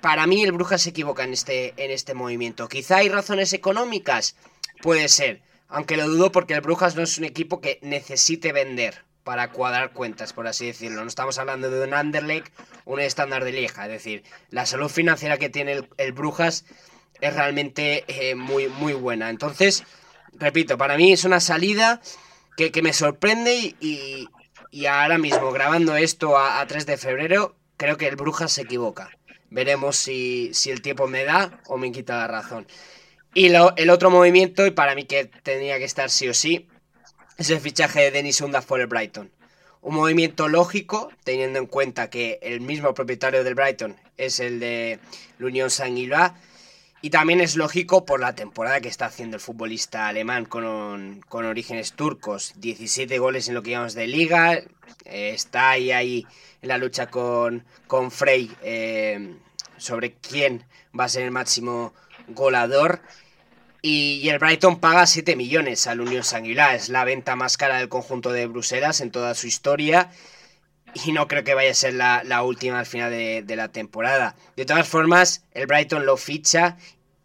para 0.00 0.26
mí 0.26 0.42
el 0.42 0.52
Brujas 0.52 0.82
se 0.82 0.90
equivoca 0.90 1.24
en 1.24 1.32
este, 1.32 1.74
en 1.76 1.90
este 1.90 2.14
movimiento. 2.14 2.68
Quizá 2.68 2.98
hay 2.98 3.08
razones 3.08 3.52
económicas, 3.52 4.36
puede 4.82 5.08
ser, 5.08 5.42
aunque 5.68 5.96
lo 5.96 6.08
dudo 6.08 6.32
porque 6.32 6.54
el 6.54 6.60
Brujas 6.60 6.96
no 6.96 7.02
es 7.02 7.18
un 7.18 7.24
equipo 7.24 7.60
que 7.60 7.78
necesite 7.82 8.52
vender 8.52 9.04
para 9.24 9.50
cuadrar 9.50 9.92
cuentas, 9.92 10.32
por 10.32 10.46
así 10.46 10.66
decirlo. 10.66 11.02
No 11.02 11.08
estamos 11.08 11.38
hablando 11.38 11.68
de 11.68 11.84
un 11.84 11.94
Anderlecht, 11.94 12.52
un 12.84 13.00
estándar 13.00 13.44
de 13.44 13.52
Lieja, 13.52 13.86
es 13.86 13.90
decir, 13.90 14.22
la 14.50 14.66
salud 14.66 14.88
financiera 14.88 15.38
que 15.38 15.48
tiene 15.48 15.72
el, 15.72 15.88
el 15.98 16.12
Brujas 16.12 16.64
es 17.20 17.34
realmente 17.34 18.04
eh, 18.08 18.34
muy, 18.34 18.68
muy 18.68 18.92
buena. 18.92 19.30
Entonces, 19.30 19.84
repito, 20.34 20.78
para 20.78 20.96
mí 20.96 21.12
es 21.12 21.24
una 21.24 21.40
salida 21.40 22.00
que, 22.56 22.70
que 22.72 22.82
me 22.82 22.92
sorprende 22.92 23.74
y, 23.80 24.28
y, 24.70 24.86
ahora 24.86 25.18
mismo, 25.18 25.52
grabando 25.52 25.96
esto 25.96 26.36
a, 26.36 26.60
a, 26.60 26.66
3 26.66 26.86
de 26.86 26.96
febrero, 26.96 27.56
creo 27.76 27.96
que 27.96 28.08
el 28.08 28.16
Brujas 28.16 28.52
se 28.52 28.62
equivoca. 28.62 29.10
Veremos 29.50 29.96
si, 29.96 30.50
si 30.52 30.70
el 30.70 30.82
tiempo 30.82 31.06
me 31.06 31.24
da 31.24 31.60
o 31.66 31.76
me 31.76 31.92
quita 31.92 32.18
la 32.18 32.26
razón. 32.26 32.66
Y 33.34 33.50
lo, 33.50 33.76
el 33.76 33.90
otro 33.90 34.10
movimiento, 34.10 34.66
y 34.66 34.70
para 34.70 34.94
mí 34.94 35.04
que 35.04 35.26
tenía 35.26 35.78
que 35.78 35.84
estar 35.84 36.10
sí 36.10 36.28
o 36.28 36.34
sí, 36.34 36.68
es 37.36 37.50
el 37.50 37.60
fichaje 37.60 38.00
de 38.00 38.10
Denis 38.10 38.40
Undas 38.40 38.64
por 38.64 38.80
el 38.80 38.86
Brighton. 38.86 39.30
Un 39.82 39.94
movimiento 39.94 40.48
lógico, 40.48 41.12
teniendo 41.22 41.58
en 41.58 41.66
cuenta 41.66 42.10
que 42.10 42.38
el 42.42 42.60
mismo 42.60 42.94
propietario 42.94 43.44
del 43.44 43.54
Brighton 43.54 43.96
es 44.16 44.40
el 44.40 44.58
de 44.58 44.98
la 45.38 45.46
Unión 45.46 45.70
Saint-Gilloise 45.70 46.32
y 47.06 47.10
también 47.10 47.40
es 47.40 47.54
lógico 47.54 48.04
por 48.04 48.18
la 48.18 48.34
temporada 48.34 48.80
que 48.80 48.88
está 48.88 49.06
haciendo 49.06 49.36
el 49.36 49.40
futbolista 49.40 50.08
alemán 50.08 50.44
con, 50.44 51.20
con 51.28 51.44
orígenes 51.44 51.92
turcos. 51.92 52.54
17 52.56 53.20
goles 53.20 53.46
en 53.46 53.54
lo 53.54 53.62
que 53.62 53.70
llamamos 53.70 53.94
de 53.94 54.08
liga. 54.08 54.54
Eh, 54.54 55.30
está 55.32 55.70
ahí, 55.70 55.92
ahí 55.92 56.26
en 56.62 56.68
la 56.68 56.78
lucha 56.78 57.06
con, 57.06 57.64
con 57.86 58.10
Frey 58.10 58.50
eh, 58.60 59.36
sobre 59.76 60.14
quién 60.14 60.64
va 60.98 61.04
a 61.04 61.08
ser 61.08 61.22
el 61.22 61.30
máximo 61.30 61.94
golador. 62.26 63.00
Y, 63.82 64.28
el 64.28 64.40
Brighton 64.40 64.80
paga 64.80 65.06
7 65.06 65.36
millones 65.36 65.86
al 65.86 66.00
Unión 66.00 66.24
Sanguilá. 66.24 66.74
Es 66.74 66.88
la 66.88 67.04
venta 67.04 67.36
más 67.36 67.56
cara 67.56 67.78
del 67.78 67.88
conjunto 67.88 68.32
de 68.32 68.48
Bruselas 68.48 69.00
en 69.00 69.12
toda 69.12 69.36
su 69.36 69.46
historia 69.46 70.10
y 71.04 71.12
no 71.12 71.28
creo 71.28 71.44
que 71.44 71.54
vaya 71.54 71.70
a 71.70 71.74
ser 71.74 71.94
la, 71.94 72.42
última 72.42 72.78
al 72.78 72.86
final 72.86 73.10
de, 73.10 73.56
la 73.56 73.68
temporada. 73.68 74.34
De 74.56 74.64
todas 74.64 74.88
formas, 74.88 75.44
el 75.52 75.66
Brighton 75.66 76.06
lo 76.06 76.16
ficha 76.16 76.76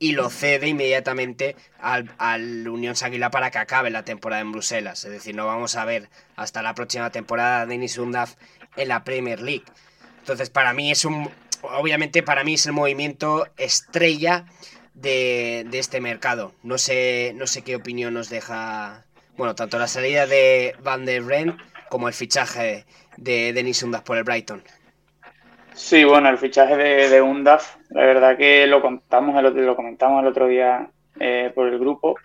y 0.01 0.13
lo 0.13 0.31
cede 0.31 0.67
inmediatamente 0.67 1.55
al, 1.79 2.11
al 2.17 2.67
Unión 2.67 2.95
Sanguila 2.95 3.29
para 3.29 3.51
que 3.51 3.59
acabe 3.59 3.91
la 3.91 4.03
temporada 4.03 4.41
en 4.41 4.51
Bruselas. 4.51 5.05
Es 5.05 5.11
decir, 5.11 5.35
no 5.35 5.45
vamos 5.45 5.75
a 5.75 5.85
ver 5.85 6.09
hasta 6.35 6.63
la 6.63 6.73
próxima 6.73 7.11
temporada 7.11 7.61
de 7.61 7.73
Denis 7.73 7.99
Undaf 7.99 8.33
en 8.77 8.87
la 8.87 9.03
Premier 9.03 9.39
League. 9.39 9.63
Entonces, 10.17 10.49
para 10.49 10.73
mí 10.73 10.89
es 10.89 11.05
un. 11.05 11.29
Obviamente, 11.61 12.23
para 12.23 12.43
mí 12.43 12.55
es 12.55 12.65
el 12.65 12.73
movimiento 12.73 13.47
estrella 13.57 14.45
de, 14.95 15.67
de 15.69 15.77
este 15.77 16.01
mercado. 16.01 16.55
No 16.63 16.79
sé, 16.79 17.33
no 17.35 17.45
sé 17.45 17.61
qué 17.61 17.75
opinión 17.75 18.15
nos 18.15 18.29
deja. 18.29 19.05
Bueno, 19.37 19.53
tanto 19.53 19.77
la 19.77 19.87
salida 19.87 20.25
de 20.25 20.75
Van 20.81 21.05
der 21.05 21.23
Ren 21.23 21.57
como 21.91 22.07
el 22.07 22.15
fichaje 22.15 22.87
de 23.17 23.53
Denis 23.53 23.83
Undaf 23.83 24.01
por 24.01 24.17
el 24.17 24.23
Brighton. 24.23 24.63
Sí, 25.73 26.03
bueno, 26.03 26.29
el 26.29 26.37
fichaje 26.37 26.75
de, 26.75 27.09
de 27.09 27.21
Undaf, 27.21 27.77
la 27.89 28.01
verdad 28.05 28.37
que 28.37 28.67
lo 28.67 28.81
contamos, 28.81 29.37
el, 29.37 29.65
lo 29.65 29.75
comentamos 29.75 30.21
el 30.21 30.27
otro 30.27 30.47
día 30.47 30.89
eh, 31.19 31.51
por 31.55 31.67
el 31.67 31.79
grupo. 31.79 32.15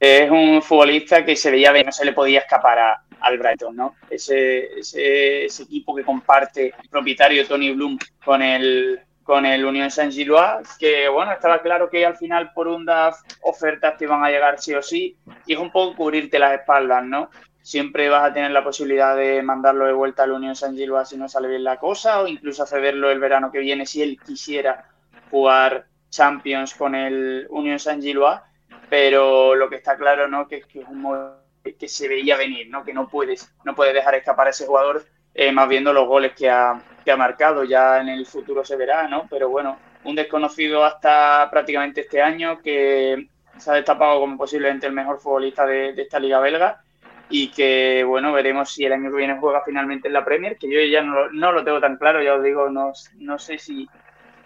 Es 0.00 0.30
un 0.30 0.62
futbolista 0.62 1.24
que 1.24 1.36
se 1.36 1.50
veía 1.50 1.72
bien, 1.72 1.86
no 1.86 1.92
se 1.92 2.04
le 2.04 2.12
podía 2.12 2.40
escapar 2.40 2.78
a, 2.78 3.02
al 3.20 3.38
Brighton, 3.38 3.74
¿no? 3.76 3.96
Ese, 4.08 4.78
ese, 4.78 5.62
equipo 5.62 5.94
que 5.94 6.04
comparte 6.04 6.66
el 6.82 6.88
propietario 6.88 7.46
Tony 7.46 7.72
Bloom 7.74 7.98
con 8.24 8.42
el, 8.42 9.00
con 9.22 9.44
el 9.44 9.64
Unión 9.64 9.90
Saint-Gilloise, 9.90 10.78
que 10.78 11.08
bueno, 11.08 11.32
estaba 11.32 11.60
claro 11.60 11.90
que 11.90 12.06
al 12.06 12.16
final 12.16 12.52
por 12.52 12.68
Undaf 12.68 13.18
ofertas 13.42 13.96
te 13.96 14.04
iban 14.04 14.24
a 14.24 14.30
llegar 14.30 14.60
sí 14.60 14.72
o 14.74 14.82
sí, 14.82 15.16
y 15.46 15.52
es 15.52 15.58
un 15.58 15.70
poco 15.72 15.96
cubrirte 15.96 16.38
las 16.38 16.60
espaldas, 16.60 17.04
¿no? 17.04 17.28
Siempre 17.68 18.08
vas 18.08 18.24
a 18.24 18.32
tener 18.32 18.50
la 18.50 18.64
posibilidad 18.64 19.14
de 19.14 19.42
mandarlo 19.42 19.84
de 19.84 19.92
vuelta 19.92 20.22
a 20.22 20.26
la 20.26 20.36
Unión 20.36 20.56
San 20.56 20.74
si 20.74 21.18
no 21.18 21.28
sale 21.28 21.48
bien 21.48 21.64
la 21.64 21.76
cosa, 21.76 22.22
o 22.22 22.26
incluso 22.26 22.64
cederlo 22.64 23.10
el 23.10 23.20
verano 23.20 23.52
que 23.52 23.58
viene 23.58 23.84
si 23.84 24.00
él 24.00 24.18
quisiera 24.24 24.86
jugar 25.30 25.84
Champions 26.08 26.72
con 26.72 26.94
el 26.94 27.46
Unión 27.50 27.78
San 27.78 28.00
Gilbert, 28.00 28.42
pero 28.88 29.54
lo 29.54 29.68
que 29.68 29.76
está 29.76 29.98
claro, 29.98 30.28
¿no? 30.28 30.48
Que, 30.48 30.62
que 30.62 30.80
es 30.80 30.88
un 30.88 31.34
que 31.78 31.88
se 31.88 32.08
veía 32.08 32.38
venir, 32.38 32.70
¿no? 32.70 32.82
Que 32.82 32.94
no 32.94 33.06
puedes, 33.06 33.54
no 33.64 33.74
puedes 33.74 33.92
dejar 33.92 34.14
escapar 34.14 34.46
a 34.46 34.50
ese 34.50 34.66
jugador, 34.66 35.04
eh, 35.34 35.52
más 35.52 35.68
viendo 35.68 35.92
los 35.92 36.08
goles 36.08 36.32
que 36.32 36.48
ha, 36.48 36.80
que 37.04 37.10
ha 37.10 37.18
marcado. 37.18 37.64
Ya 37.64 38.00
en 38.00 38.08
el 38.08 38.24
futuro 38.24 38.64
se 38.64 38.76
verá, 38.76 39.06
¿no? 39.08 39.26
Pero 39.28 39.50
bueno, 39.50 39.78
un 40.04 40.14
desconocido 40.14 40.86
hasta 40.86 41.50
prácticamente 41.50 42.00
este 42.00 42.22
año 42.22 42.62
que 42.62 43.28
se 43.58 43.70
ha 43.70 43.74
destapado 43.74 44.20
como 44.20 44.38
posiblemente 44.38 44.86
el 44.86 44.94
mejor 44.94 45.20
futbolista 45.20 45.66
de 45.66 45.92
esta 46.00 46.18
liga 46.18 46.40
belga 46.40 46.82
y 47.30 47.48
que, 47.48 48.04
bueno, 48.06 48.32
veremos 48.32 48.70
si 48.70 48.84
el 48.84 48.92
año 48.92 49.10
que 49.10 49.16
viene 49.16 49.38
juega 49.38 49.62
finalmente 49.64 50.08
en 50.08 50.14
la 50.14 50.24
Premier, 50.24 50.56
que 50.56 50.70
yo 50.70 50.80
ya 50.80 51.02
no, 51.02 51.52
lo 51.52 51.64
tengo 51.64 51.80
tan 51.80 51.96
claro, 51.96 52.22
ya 52.22 52.34
os 52.34 52.42
digo, 52.42 52.70
no, 52.70 52.92
no 53.18 53.38
sé 53.38 53.58
si 53.58 53.88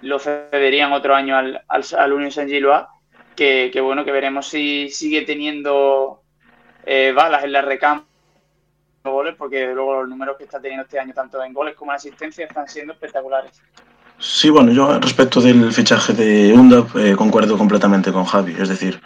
lo 0.00 0.18
cederían 0.18 0.92
otro 0.92 1.14
año 1.14 1.36
al, 1.36 1.62
al, 1.68 1.84
al 1.96 2.12
Union 2.12 2.32
Saint-Gillois, 2.32 2.84
que, 3.36 3.70
que, 3.72 3.80
bueno, 3.80 4.04
que 4.04 4.12
veremos 4.12 4.48
si 4.48 4.88
sigue 4.88 5.22
teniendo 5.22 6.22
eh, 6.84 7.12
balas 7.14 7.44
en 7.44 7.52
la 7.52 7.62
recámara 7.62 8.06
goles, 9.04 9.34
porque 9.36 9.72
luego 9.74 10.00
los 10.00 10.08
números 10.08 10.36
que 10.36 10.44
está 10.44 10.60
teniendo 10.60 10.84
este 10.84 10.98
año, 10.98 11.12
tanto 11.12 11.42
en 11.42 11.52
goles 11.52 11.74
como 11.74 11.92
en 11.92 11.96
asistencia, 11.96 12.46
están 12.46 12.68
siendo 12.68 12.92
espectaculares. 12.92 13.60
Sí, 14.18 14.50
bueno, 14.50 14.70
yo 14.70 15.00
respecto 15.00 15.40
del 15.40 15.72
fichaje 15.72 16.12
de 16.12 16.52
Undap 16.52 16.94
eh, 16.96 17.16
concuerdo 17.16 17.58
completamente 17.58 18.12
con 18.12 18.24
Javi, 18.24 18.54
es 18.56 18.68
decir, 18.68 19.00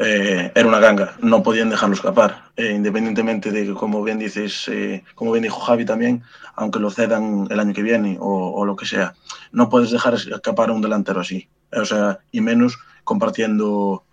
eh, 0.00 0.50
era 0.54 0.66
una 0.66 0.80
ganga, 0.80 1.14
no 1.20 1.42
podían 1.42 1.70
dejarlo 1.70 1.94
escapar, 1.94 2.50
eh, 2.56 2.72
independientemente 2.74 3.52
de 3.52 3.66
que, 3.66 3.74
como 3.74 4.02
bien 4.02 4.18
dices, 4.18 4.66
eh, 4.68 5.04
como 5.14 5.32
bien 5.32 5.42
dijo 5.42 5.60
Javi 5.60 5.84
también, 5.84 6.22
aunque 6.56 6.80
lo 6.80 6.90
cedan 6.90 7.46
el 7.50 7.60
año 7.60 7.74
que 7.74 7.82
viene 7.82 8.16
o, 8.18 8.52
o, 8.52 8.64
lo 8.64 8.76
que 8.76 8.86
sea, 8.86 9.14
no 9.52 9.68
puedes 9.68 9.90
dejar 9.90 10.14
escapar 10.14 10.70
a 10.70 10.72
un 10.72 10.80
delantero 10.80 11.20
así, 11.20 11.48
o 11.72 11.84
sea, 11.84 12.18
y 12.32 12.40
menos 12.40 12.78
compartiendo, 13.04 14.04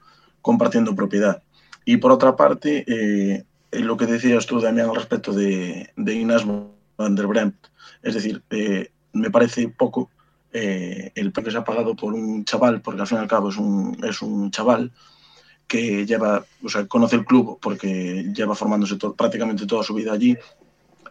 compartiendo 0.42 0.94
propiedad. 0.94 1.42
Y 1.86 1.98
por 1.98 2.12
otra 2.12 2.36
parte, 2.36 2.84
eh, 2.86 3.46
lo 3.72 3.96
que 3.96 4.06
decías 4.06 4.46
tú, 4.46 4.60
Damián, 4.60 4.90
al 4.90 4.96
respecto 4.96 5.32
de, 5.32 5.90
de 5.96 6.14
Inés 6.14 6.44
van 6.98 7.16
der 7.16 7.28
Bremt, 7.28 7.56
es 8.04 8.14
decir, 8.14 8.44
eh, 8.50 8.92
me 9.14 9.32
parece 9.32 9.70
poco 9.70 10.10
eh, 10.52 11.12
el 11.16 11.32
que 11.32 11.52
se 11.52 11.58
ha 11.58 11.64
pagado 11.64 11.96
por 11.96 12.14
un 12.14 12.44
chaval, 12.44 12.82
porque 12.82 13.02
al 13.02 13.08
fin 13.08 13.18
y 13.20 13.22
al 13.22 13.28
cabo 13.28 13.50
es 13.50 13.58
un, 13.58 13.98
es 14.04 14.22
un 14.22 14.52
chaval 14.52 14.92
que 15.68 16.06
lleva, 16.06 16.46
o 16.64 16.70
sea, 16.70 16.88
conoce 16.88 17.18
el 17.18 17.26
club 17.26 17.60
porque 17.62 18.32
lleva 18.34 18.56
formándose 18.56 18.96
todo, 18.96 19.14
prácticamente 19.14 19.66
toda 19.66 19.84
su 19.84 19.94
vida 19.94 20.14
allí 20.14 20.38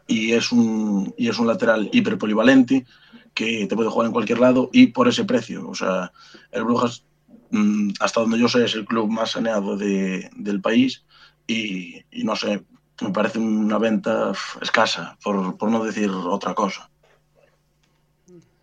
y 0.06 0.32
es 0.32 0.52
un, 0.52 1.14
y 1.16 1.28
es 1.28 1.38
un 1.38 1.46
lateral 1.46 1.88
hiper 1.92 2.16
polivalente 2.18 2.86
que 3.34 3.66
te 3.66 3.76
puede 3.76 3.90
jugar 3.90 4.06
en 4.06 4.12
cualquier 4.12 4.38
lado 4.38 4.70
y 4.72 4.88
por 4.88 5.08
ese 5.08 5.24
precio. 5.24 5.68
O 5.68 5.74
sea, 5.74 6.12
el 6.52 6.64
Brujas, 6.64 7.04
mmm, 7.50 7.90
hasta 8.00 8.20
donde 8.20 8.38
yo 8.38 8.48
sé, 8.48 8.64
es 8.64 8.74
el 8.74 8.86
club 8.86 9.10
más 9.10 9.32
saneado 9.32 9.76
de, 9.76 10.30
del 10.36 10.60
país 10.60 11.04
y, 11.46 12.02
y, 12.10 12.24
no 12.24 12.34
sé, 12.34 12.62
me 13.02 13.10
parece 13.10 13.38
una 13.38 13.78
venta 13.78 14.32
escasa, 14.60 15.18
por, 15.22 15.56
por 15.58 15.70
no 15.70 15.84
decir 15.84 16.10
otra 16.10 16.54
cosa. 16.54 16.90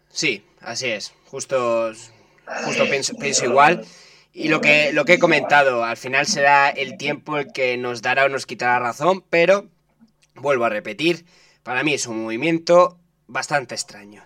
Sí, 0.10 0.44
así 0.62 0.88
es. 0.88 1.14
Justo, 1.26 1.91
justo 2.66 2.84
pienso, 2.89 3.16
pienso 3.16 3.46
igual. 3.46 3.86
Y 4.34 4.48
lo 4.48 4.62
que, 4.62 4.92
lo 4.94 5.06
que 5.06 5.14
he 5.14 5.20
comentado, 5.20 5.86
al 5.86 5.96
final 5.96 6.26
será 6.26 6.70
el 6.70 6.98
tiempo 6.98 7.38
el 7.38 7.54
que 7.54 7.78
nos 7.78 8.02
dará 8.02 8.26
o 8.26 8.30
nos 8.30 8.48
quitará 8.48 8.80
razón, 8.80 9.24
pero 9.30 9.70
vuelvo 10.34 10.66
a 10.66 10.70
repetir, 10.70 11.26
para 11.62 11.84
mí 11.84 11.94
es 11.94 12.08
un 12.08 12.24
movimiento 12.24 12.98
bastante 13.28 13.76
extraño. 13.76 14.26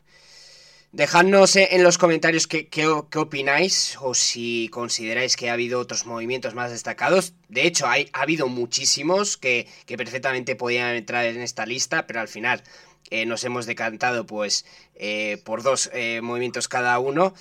Dejadnos 0.93 1.58
en 1.58 1.84
los 1.84 1.97
comentarios 1.97 2.47
qué, 2.47 2.70
qué, 2.70 2.89
qué, 3.12 3.20
opináis 3.20 3.97
o 3.99 4.14
si 4.14 4.70
consideráis 4.70 5.36
que 5.36 5.49
ha 5.49 5.53
habido 5.53 5.82
otros 5.82 6.05
movimientos 6.05 6.55
más 6.55 6.72
destacados. 6.72 7.34
De 7.49 7.68
hecho, 7.68 7.88
hay, 7.88 8.10
ha 8.14 8.22
habido 8.22 8.47
muchísimos 8.47 9.36
que, 9.36 9.68
que 9.86 9.97
perfectamente 9.97 10.55
podían 10.55 10.95
entrar 10.95 11.26
en 11.26 11.41
esta 11.41 11.66
lista, 11.66 12.08
pero 12.08 12.22
al 12.22 12.30
final 12.30 12.64
eh, 13.12 13.26
nos 13.26 13.43
hemos 13.43 13.66
decantado 13.66 14.26
pues 14.26 14.66
eh, 14.95 15.41
por 15.43 15.62
dos 15.62 15.89
eh, 15.93 16.22
movimientos 16.22 16.70
cada 16.70 16.97
uno. 16.99 17.34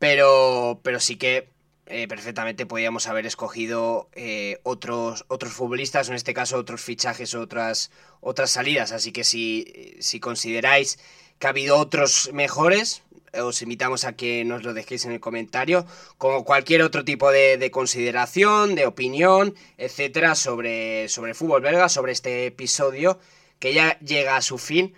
Pero, 0.00 0.80
pero 0.82 0.98
sí 0.98 1.16
que 1.16 1.48
eh, 1.90 2.06
perfectamente 2.06 2.66
podíamos 2.66 3.08
haber 3.08 3.26
escogido 3.26 4.08
eh, 4.12 4.60
otros, 4.62 5.24
otros 5.26 5.52
futbolistas, 5.52 6.08
o 6.08 6.12
en 6.12 6.16
este 6.16 6.32
caso 6.32 6.56
otros 6.56 6.80
fichajes, 6.80 7.34
otras, 7.34 7.90
otras 8.20 8.52
salidas. 8.52 8.92
Así 8.92 9.10
que 9.10 9.24
si, 9.24 9.96
si 9.98 10.20
consideráis 10.20 11.00
que 11.40 11.48
ha 11.48 11.50
habido 11.50 11.76
otros 11.76 12.30
mejores, 12.32 13.02
os 13.34 13.62
invitamos 13.62 14.04
a 14.04 14.12
que 14.12 14.44
nos 14.44 14.62
lo 14.62 14.72
dejéis 14.72 15.04
en 15.04 15.12
el 15.12 15.20
comentario, 15.20 15.84
como 16.16 16.44
cualquier 16.44 16.82
otro 16.82 17.04
tipo 17.04 17.32
de, 17.32 17.56
de 17.56 17.70
consideración, 17.72 18.76
de 18.76 18.86
opinión, 18.86 19.56
etcétera, 19.76 20.36
sobre, 20.36 21.08
sobre 21.08 21.32
el 21.32 21.36
fútbol 21.36 21.60
belga, 21.60 21.88
sobre 21.88 22.12
este 22.12 22.46
episodio 22.46 23.18
que 23.58 23.74
ya 23.74 23.98
llega 23.98 24.36
a 24.36 24.42
su 24.42 24.58
fin. 24.58 24.94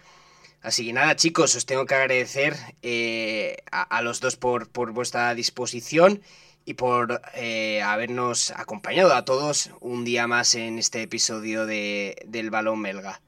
Así 0.61 0.87
que 0.87 0.93
nada, 0.93 1.17
chicos, 1.17 1.57
os 1.57 1.65
tengo 1.65 1.87
que 1.87 1.95
agradecer 1.95 2.55
eh, 2.83 3.57
a, 3.71 3.83
a, 3.83 4.03
los 4.03 4.21
dos 4.21 4.37
por, 4.37 4.69
por 4.69 4.93
vuestra 4.93 5.35
disposición 5.35 6.21
y 6.65 6.75
por 6.75 7.21
eh, 7.35 7.83
habernos 7.83 8.53
acompañado 8.53 9.15
a 9.15 9.25
todos 9.25 9.71
un 9.81 10.05
día 10.05 10.27
más 10.27 10.55
en 10.55 10.79
este 10.79 11.03
episodio 11.03 11.67
de, 11.67 12.17
del 12.27 12.51
balón 12.51 12.83
belga. 12.83 13.21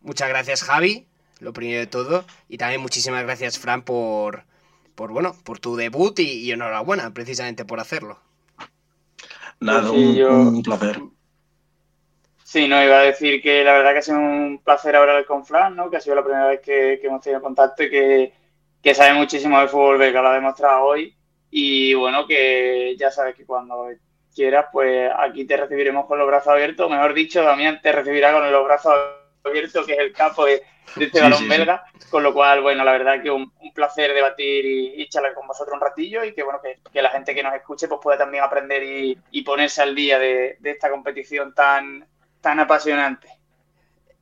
Muchas 0.00 0.28
gracias 0.28 0.62
Javi, 0.62 1.06
lo 1.40 1.52
primero 1.52 1.80
de 1.80 1.86
todo, 1.86 2.24
y 2.48 2.58
también 2.58 2.80
muchísimas 2.80 3.24
gracias 3.24 3.58
Fran 3.58 3.82
por, 3.82 4.44
por 4.94 5.12
bueno, 5.12 5.36
por 5.44 5.58
tu 5.58 5.76
debut 5.76 6.18
y, 6.18 6.44
y 6.44 6.52
enhorabuena 6.52 7.12
precisamente 7.12 7.64
por 7.64 7.80
hacerlo. 7.80 8.18
Nada, 9.60 9.90
un, 9.90 10.14
yo... 10.14 10.30
un, 10.30 10.62
placer. 10.62 11.00
Sí, 12.44 12.66
no, 12.66 12.82
iba 12.82 13.00
a 13.00 13.02
decir 13.02 13.42
que 13.42 13.62
la 13.64 13.72
verdad 13.74 13.92
que 13.92 13.98
ha 13.98 14.02
sido 14.02 14.18
un 14.18 14.62
placer 14.64 14.96
hablar 14.96 15.26
con 15.26 15.44
Fran, 15.44 15.76
¿no? 15.76 15.90
que 15.90 15.98
ha 15.98 16.00
sido 16.00 16.16
la 16.16 16.24
primera 16.24 16.46
vez 16.46 16.60
que, 16.60 16.98
que 17.00 17.06
hemos 17.06 17.20
tenido 17.20 17.42
contacto 17.42 17.82
y 17.82 17.90
que, 17.90 18.32
que 18.80 18.94
sabe 18.94 19.12
muchísimo 19.14 19.60
de 19.60 19.68
fútbol 19.68 19.98
belga, 19.98 20.22
lo 20.22 20.28
ha 20.28 20.34
demostrado 20.34 20.84
hoy 20.84 21.17
y 21.50 21.94
bueno, 21.94 22.26
que 22.26 22.96
ya 22.98 23.10
sabes 23.10 23.34
que 23.34 23.46
cuando 23.46 23.88
quieras, 24.34 24.66
pues 24.72 25.10
aquí 25.16 25.44
te 25.44 25.56
recibiremos 25.56 26.06
con 26.06 26.18
los 26.18 26.26
brazos 26.26 26.52
abiertos. 26.52 26.90
Mejor 26.90 27.14
dicho, 27.14 27.42
Damián 27.42 27.80
te 27.82 27.92
recibirá 27.92 28.32
con 28.32 28.50
los 28.50 28.64
brazos 28.64 28.94
abiertos, 29.42 29.86
que 29.86 29.94
es 29.94 29.98
el 29.98 30.12
capo 30.12 30.44
de, 30.44 30.62
de 30.96 31.04
este 31.06 31.18
sí, 31.18 31.24
balón 31.24 31.38
sí, 31.38 31.48
belga. 31.48 31.84
Sí. 31.98 32.08
Con 32.10 32.22
lo 32.22 32.32
cual, 32.32 32.60
bueno, 32.60 32.84
la 32.84 32.92
verdad 32.92 33.22
que 33.22 33.30
un, 33.30 33.52
un 33.60 33.72
placer 33.72 34.14
debatir 34.14 34.64
y, 34.64 35.02
y, 35.02 35.08
charlar 35.08 35.34
con 35.34 35.46
vosotros 35.46 35.74
un 35.74 35.80
ratillo 35.80 36.24
y 36.24 36.34
que, 36.34 36.42
bueno, 36.42 36.60
que, 36.62 36.78
que, 36.92 37.02
la 37.02 37.10
gente 37.10 37.34
que 37.34 37.42
nos 37.42 37.54
escuche 37.54 37.88
pues 37.88 38.00
pueda 38.02 38.18
también 38.18 38.44
aprender 38.44 38.82
y, 38.82 39.18
y 39.30 39.42
ponerse 39.42 39.82
al 39.82 39.94
día 39.94 40.18
de, 40.18 40.56
de 40.60 40.70
esta 40.70 40.90
competición 40.90 41.54
tan, 41.54 42.06
tan 42.40 42.60
apasionante. 42.60 43.28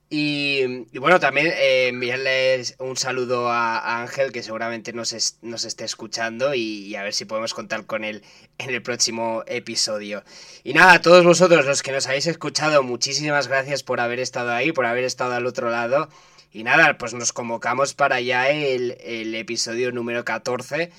Y, 0.08 0.64
bueno, 0.98 1.18
también 1.18 1.48
eh, 1.48 1.88
enviarles 1.88 2.76
un 2.78 2.96
saludo 2.96 3.50
a, 3.50 4.00
Ángel, 4.00 4.30
que 4.30 4.42
seguramente 4.42 4.92
nos, 4.92 5.12
es, 5.12 5.38
nos 5.42 5.64
esté 5.64 5.84
escuchando, 5.84 6.54
y, 6.54 6.60
y, 6.60 6.94
a 6.94 7.02
ver 7.02 7.12
si 7.12 7.24
podemos 7.24 7.54
contar 7.54 7.86
con 7.86 8.04
él 8.04 8.22
en 8.58 8.70
el 8.70 8.82
próximo 8.82 9.42
episodio. 9.46 10.22
Y 10.62 10.74
nada, 10.74 10.92
a 10.92 11.02
todos 11.02 11.24
vosotros 11.24 11.66
los 11.66 11.82
que 11.82 11.90
nos 11.90 12.06
habéis 12.06 12.26
escuchado, 12.28 12.84
muchísimas 12.84 13.48
gracias 13.48 13.82
por 13.82 14.00
haber 14.00 14.20
estado 14.20 14.52
ahí, 14.52 14.70
por 14.70 14.86
haber 14.86 15.04
estado 15.04 15.34
al 15.34 15.46
otro 15.46 15.70
lado. 15.70 16.08
Y 16.52 16.62
nada, 16.62 16.96
pues 16.98 17.12
nos 17.12 17.32
convocamos 17.32 17.94
para 17.94 18.20
ya 18.20 18.48
el, 18.48 18.96
el 19.00 19.34
episodio 19.34 19.92
número 19.92 20.24
14 20.24 20.90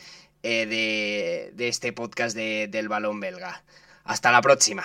eh, 0.44 0.66
de, 0.68 1.52
de, 1.54 1.68
este 1.68 1.94
podcast 1.94 2.36
de, 2.36 2.68
del 2.68 2.90
balón 2.90 3.20
belga. 3.20 3.64
Hasta 4.04 4.32
la 4.32 4.42
próxima. 4.42 4.84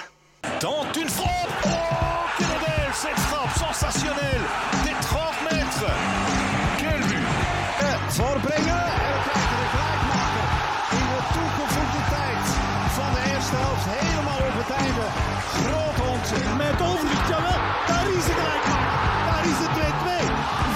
Cette 2.94 3.18
frappe 3.18 3.56
sensationnelle 3.56 4.44
des 4.84 4.94
30 5.00 5.32
mètres. 5.50 5.88
Quel 6.78 7.00
but 7.08 7.26
Voorbrengen 8.08 8.84
en 8.96 9.10
we 9.12 9.20
krijgen 9.28 9.56
de 9.62 9.68
gelijkmaker 9.74 10.46
in 10.98 11.06
de 11.12 11.20
toegevoegde 11.34 12.02
tijd 12.16 12.46
van 12.96 13.10
de 13.16 13.22
eerste 13.32 13.56
helft. 13.64 13.86
Helemaal 13.98 14.42
op 14.50 14.56
het 14.62 14.70
einde. 14.82 15.06
Groot 15.64 15.98
ontzin. 16.10 16.44
Met 16.62 16.78
overzicht, 16.88 17.28
jawel. 17.32 17.60
Daar 17.90 18.06
is 18.18 18.24
de 18.28 18.34
gelijkmaker. 18.40 18.96
Daar 19.28 19.44
is 19.52 19.58
de 19.62 19.68
2-2 19.76 19.80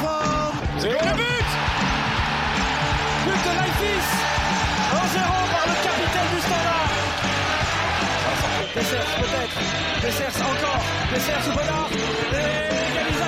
van... 0.02 0.50
Le 0.84 1.12
but 1.20 1.48
But 3.26 3.40
de 3.46 3.52
Leipzig 3.60 4.04
1-0 5.14 5.28
par 5.52 5.64
le 5.70 5.76
capitaine 5.86 6.30
du 6.34 6.40
Standard 6.46 6.86
Dessers 8.76 9.14
peut-être, 9.20 9.58
Dessers 10.02 10.36
encore, 10.42 10.84
Dessers 11.10 11.48
ou 11.48 11.52
Bonnard, 11.56 12.05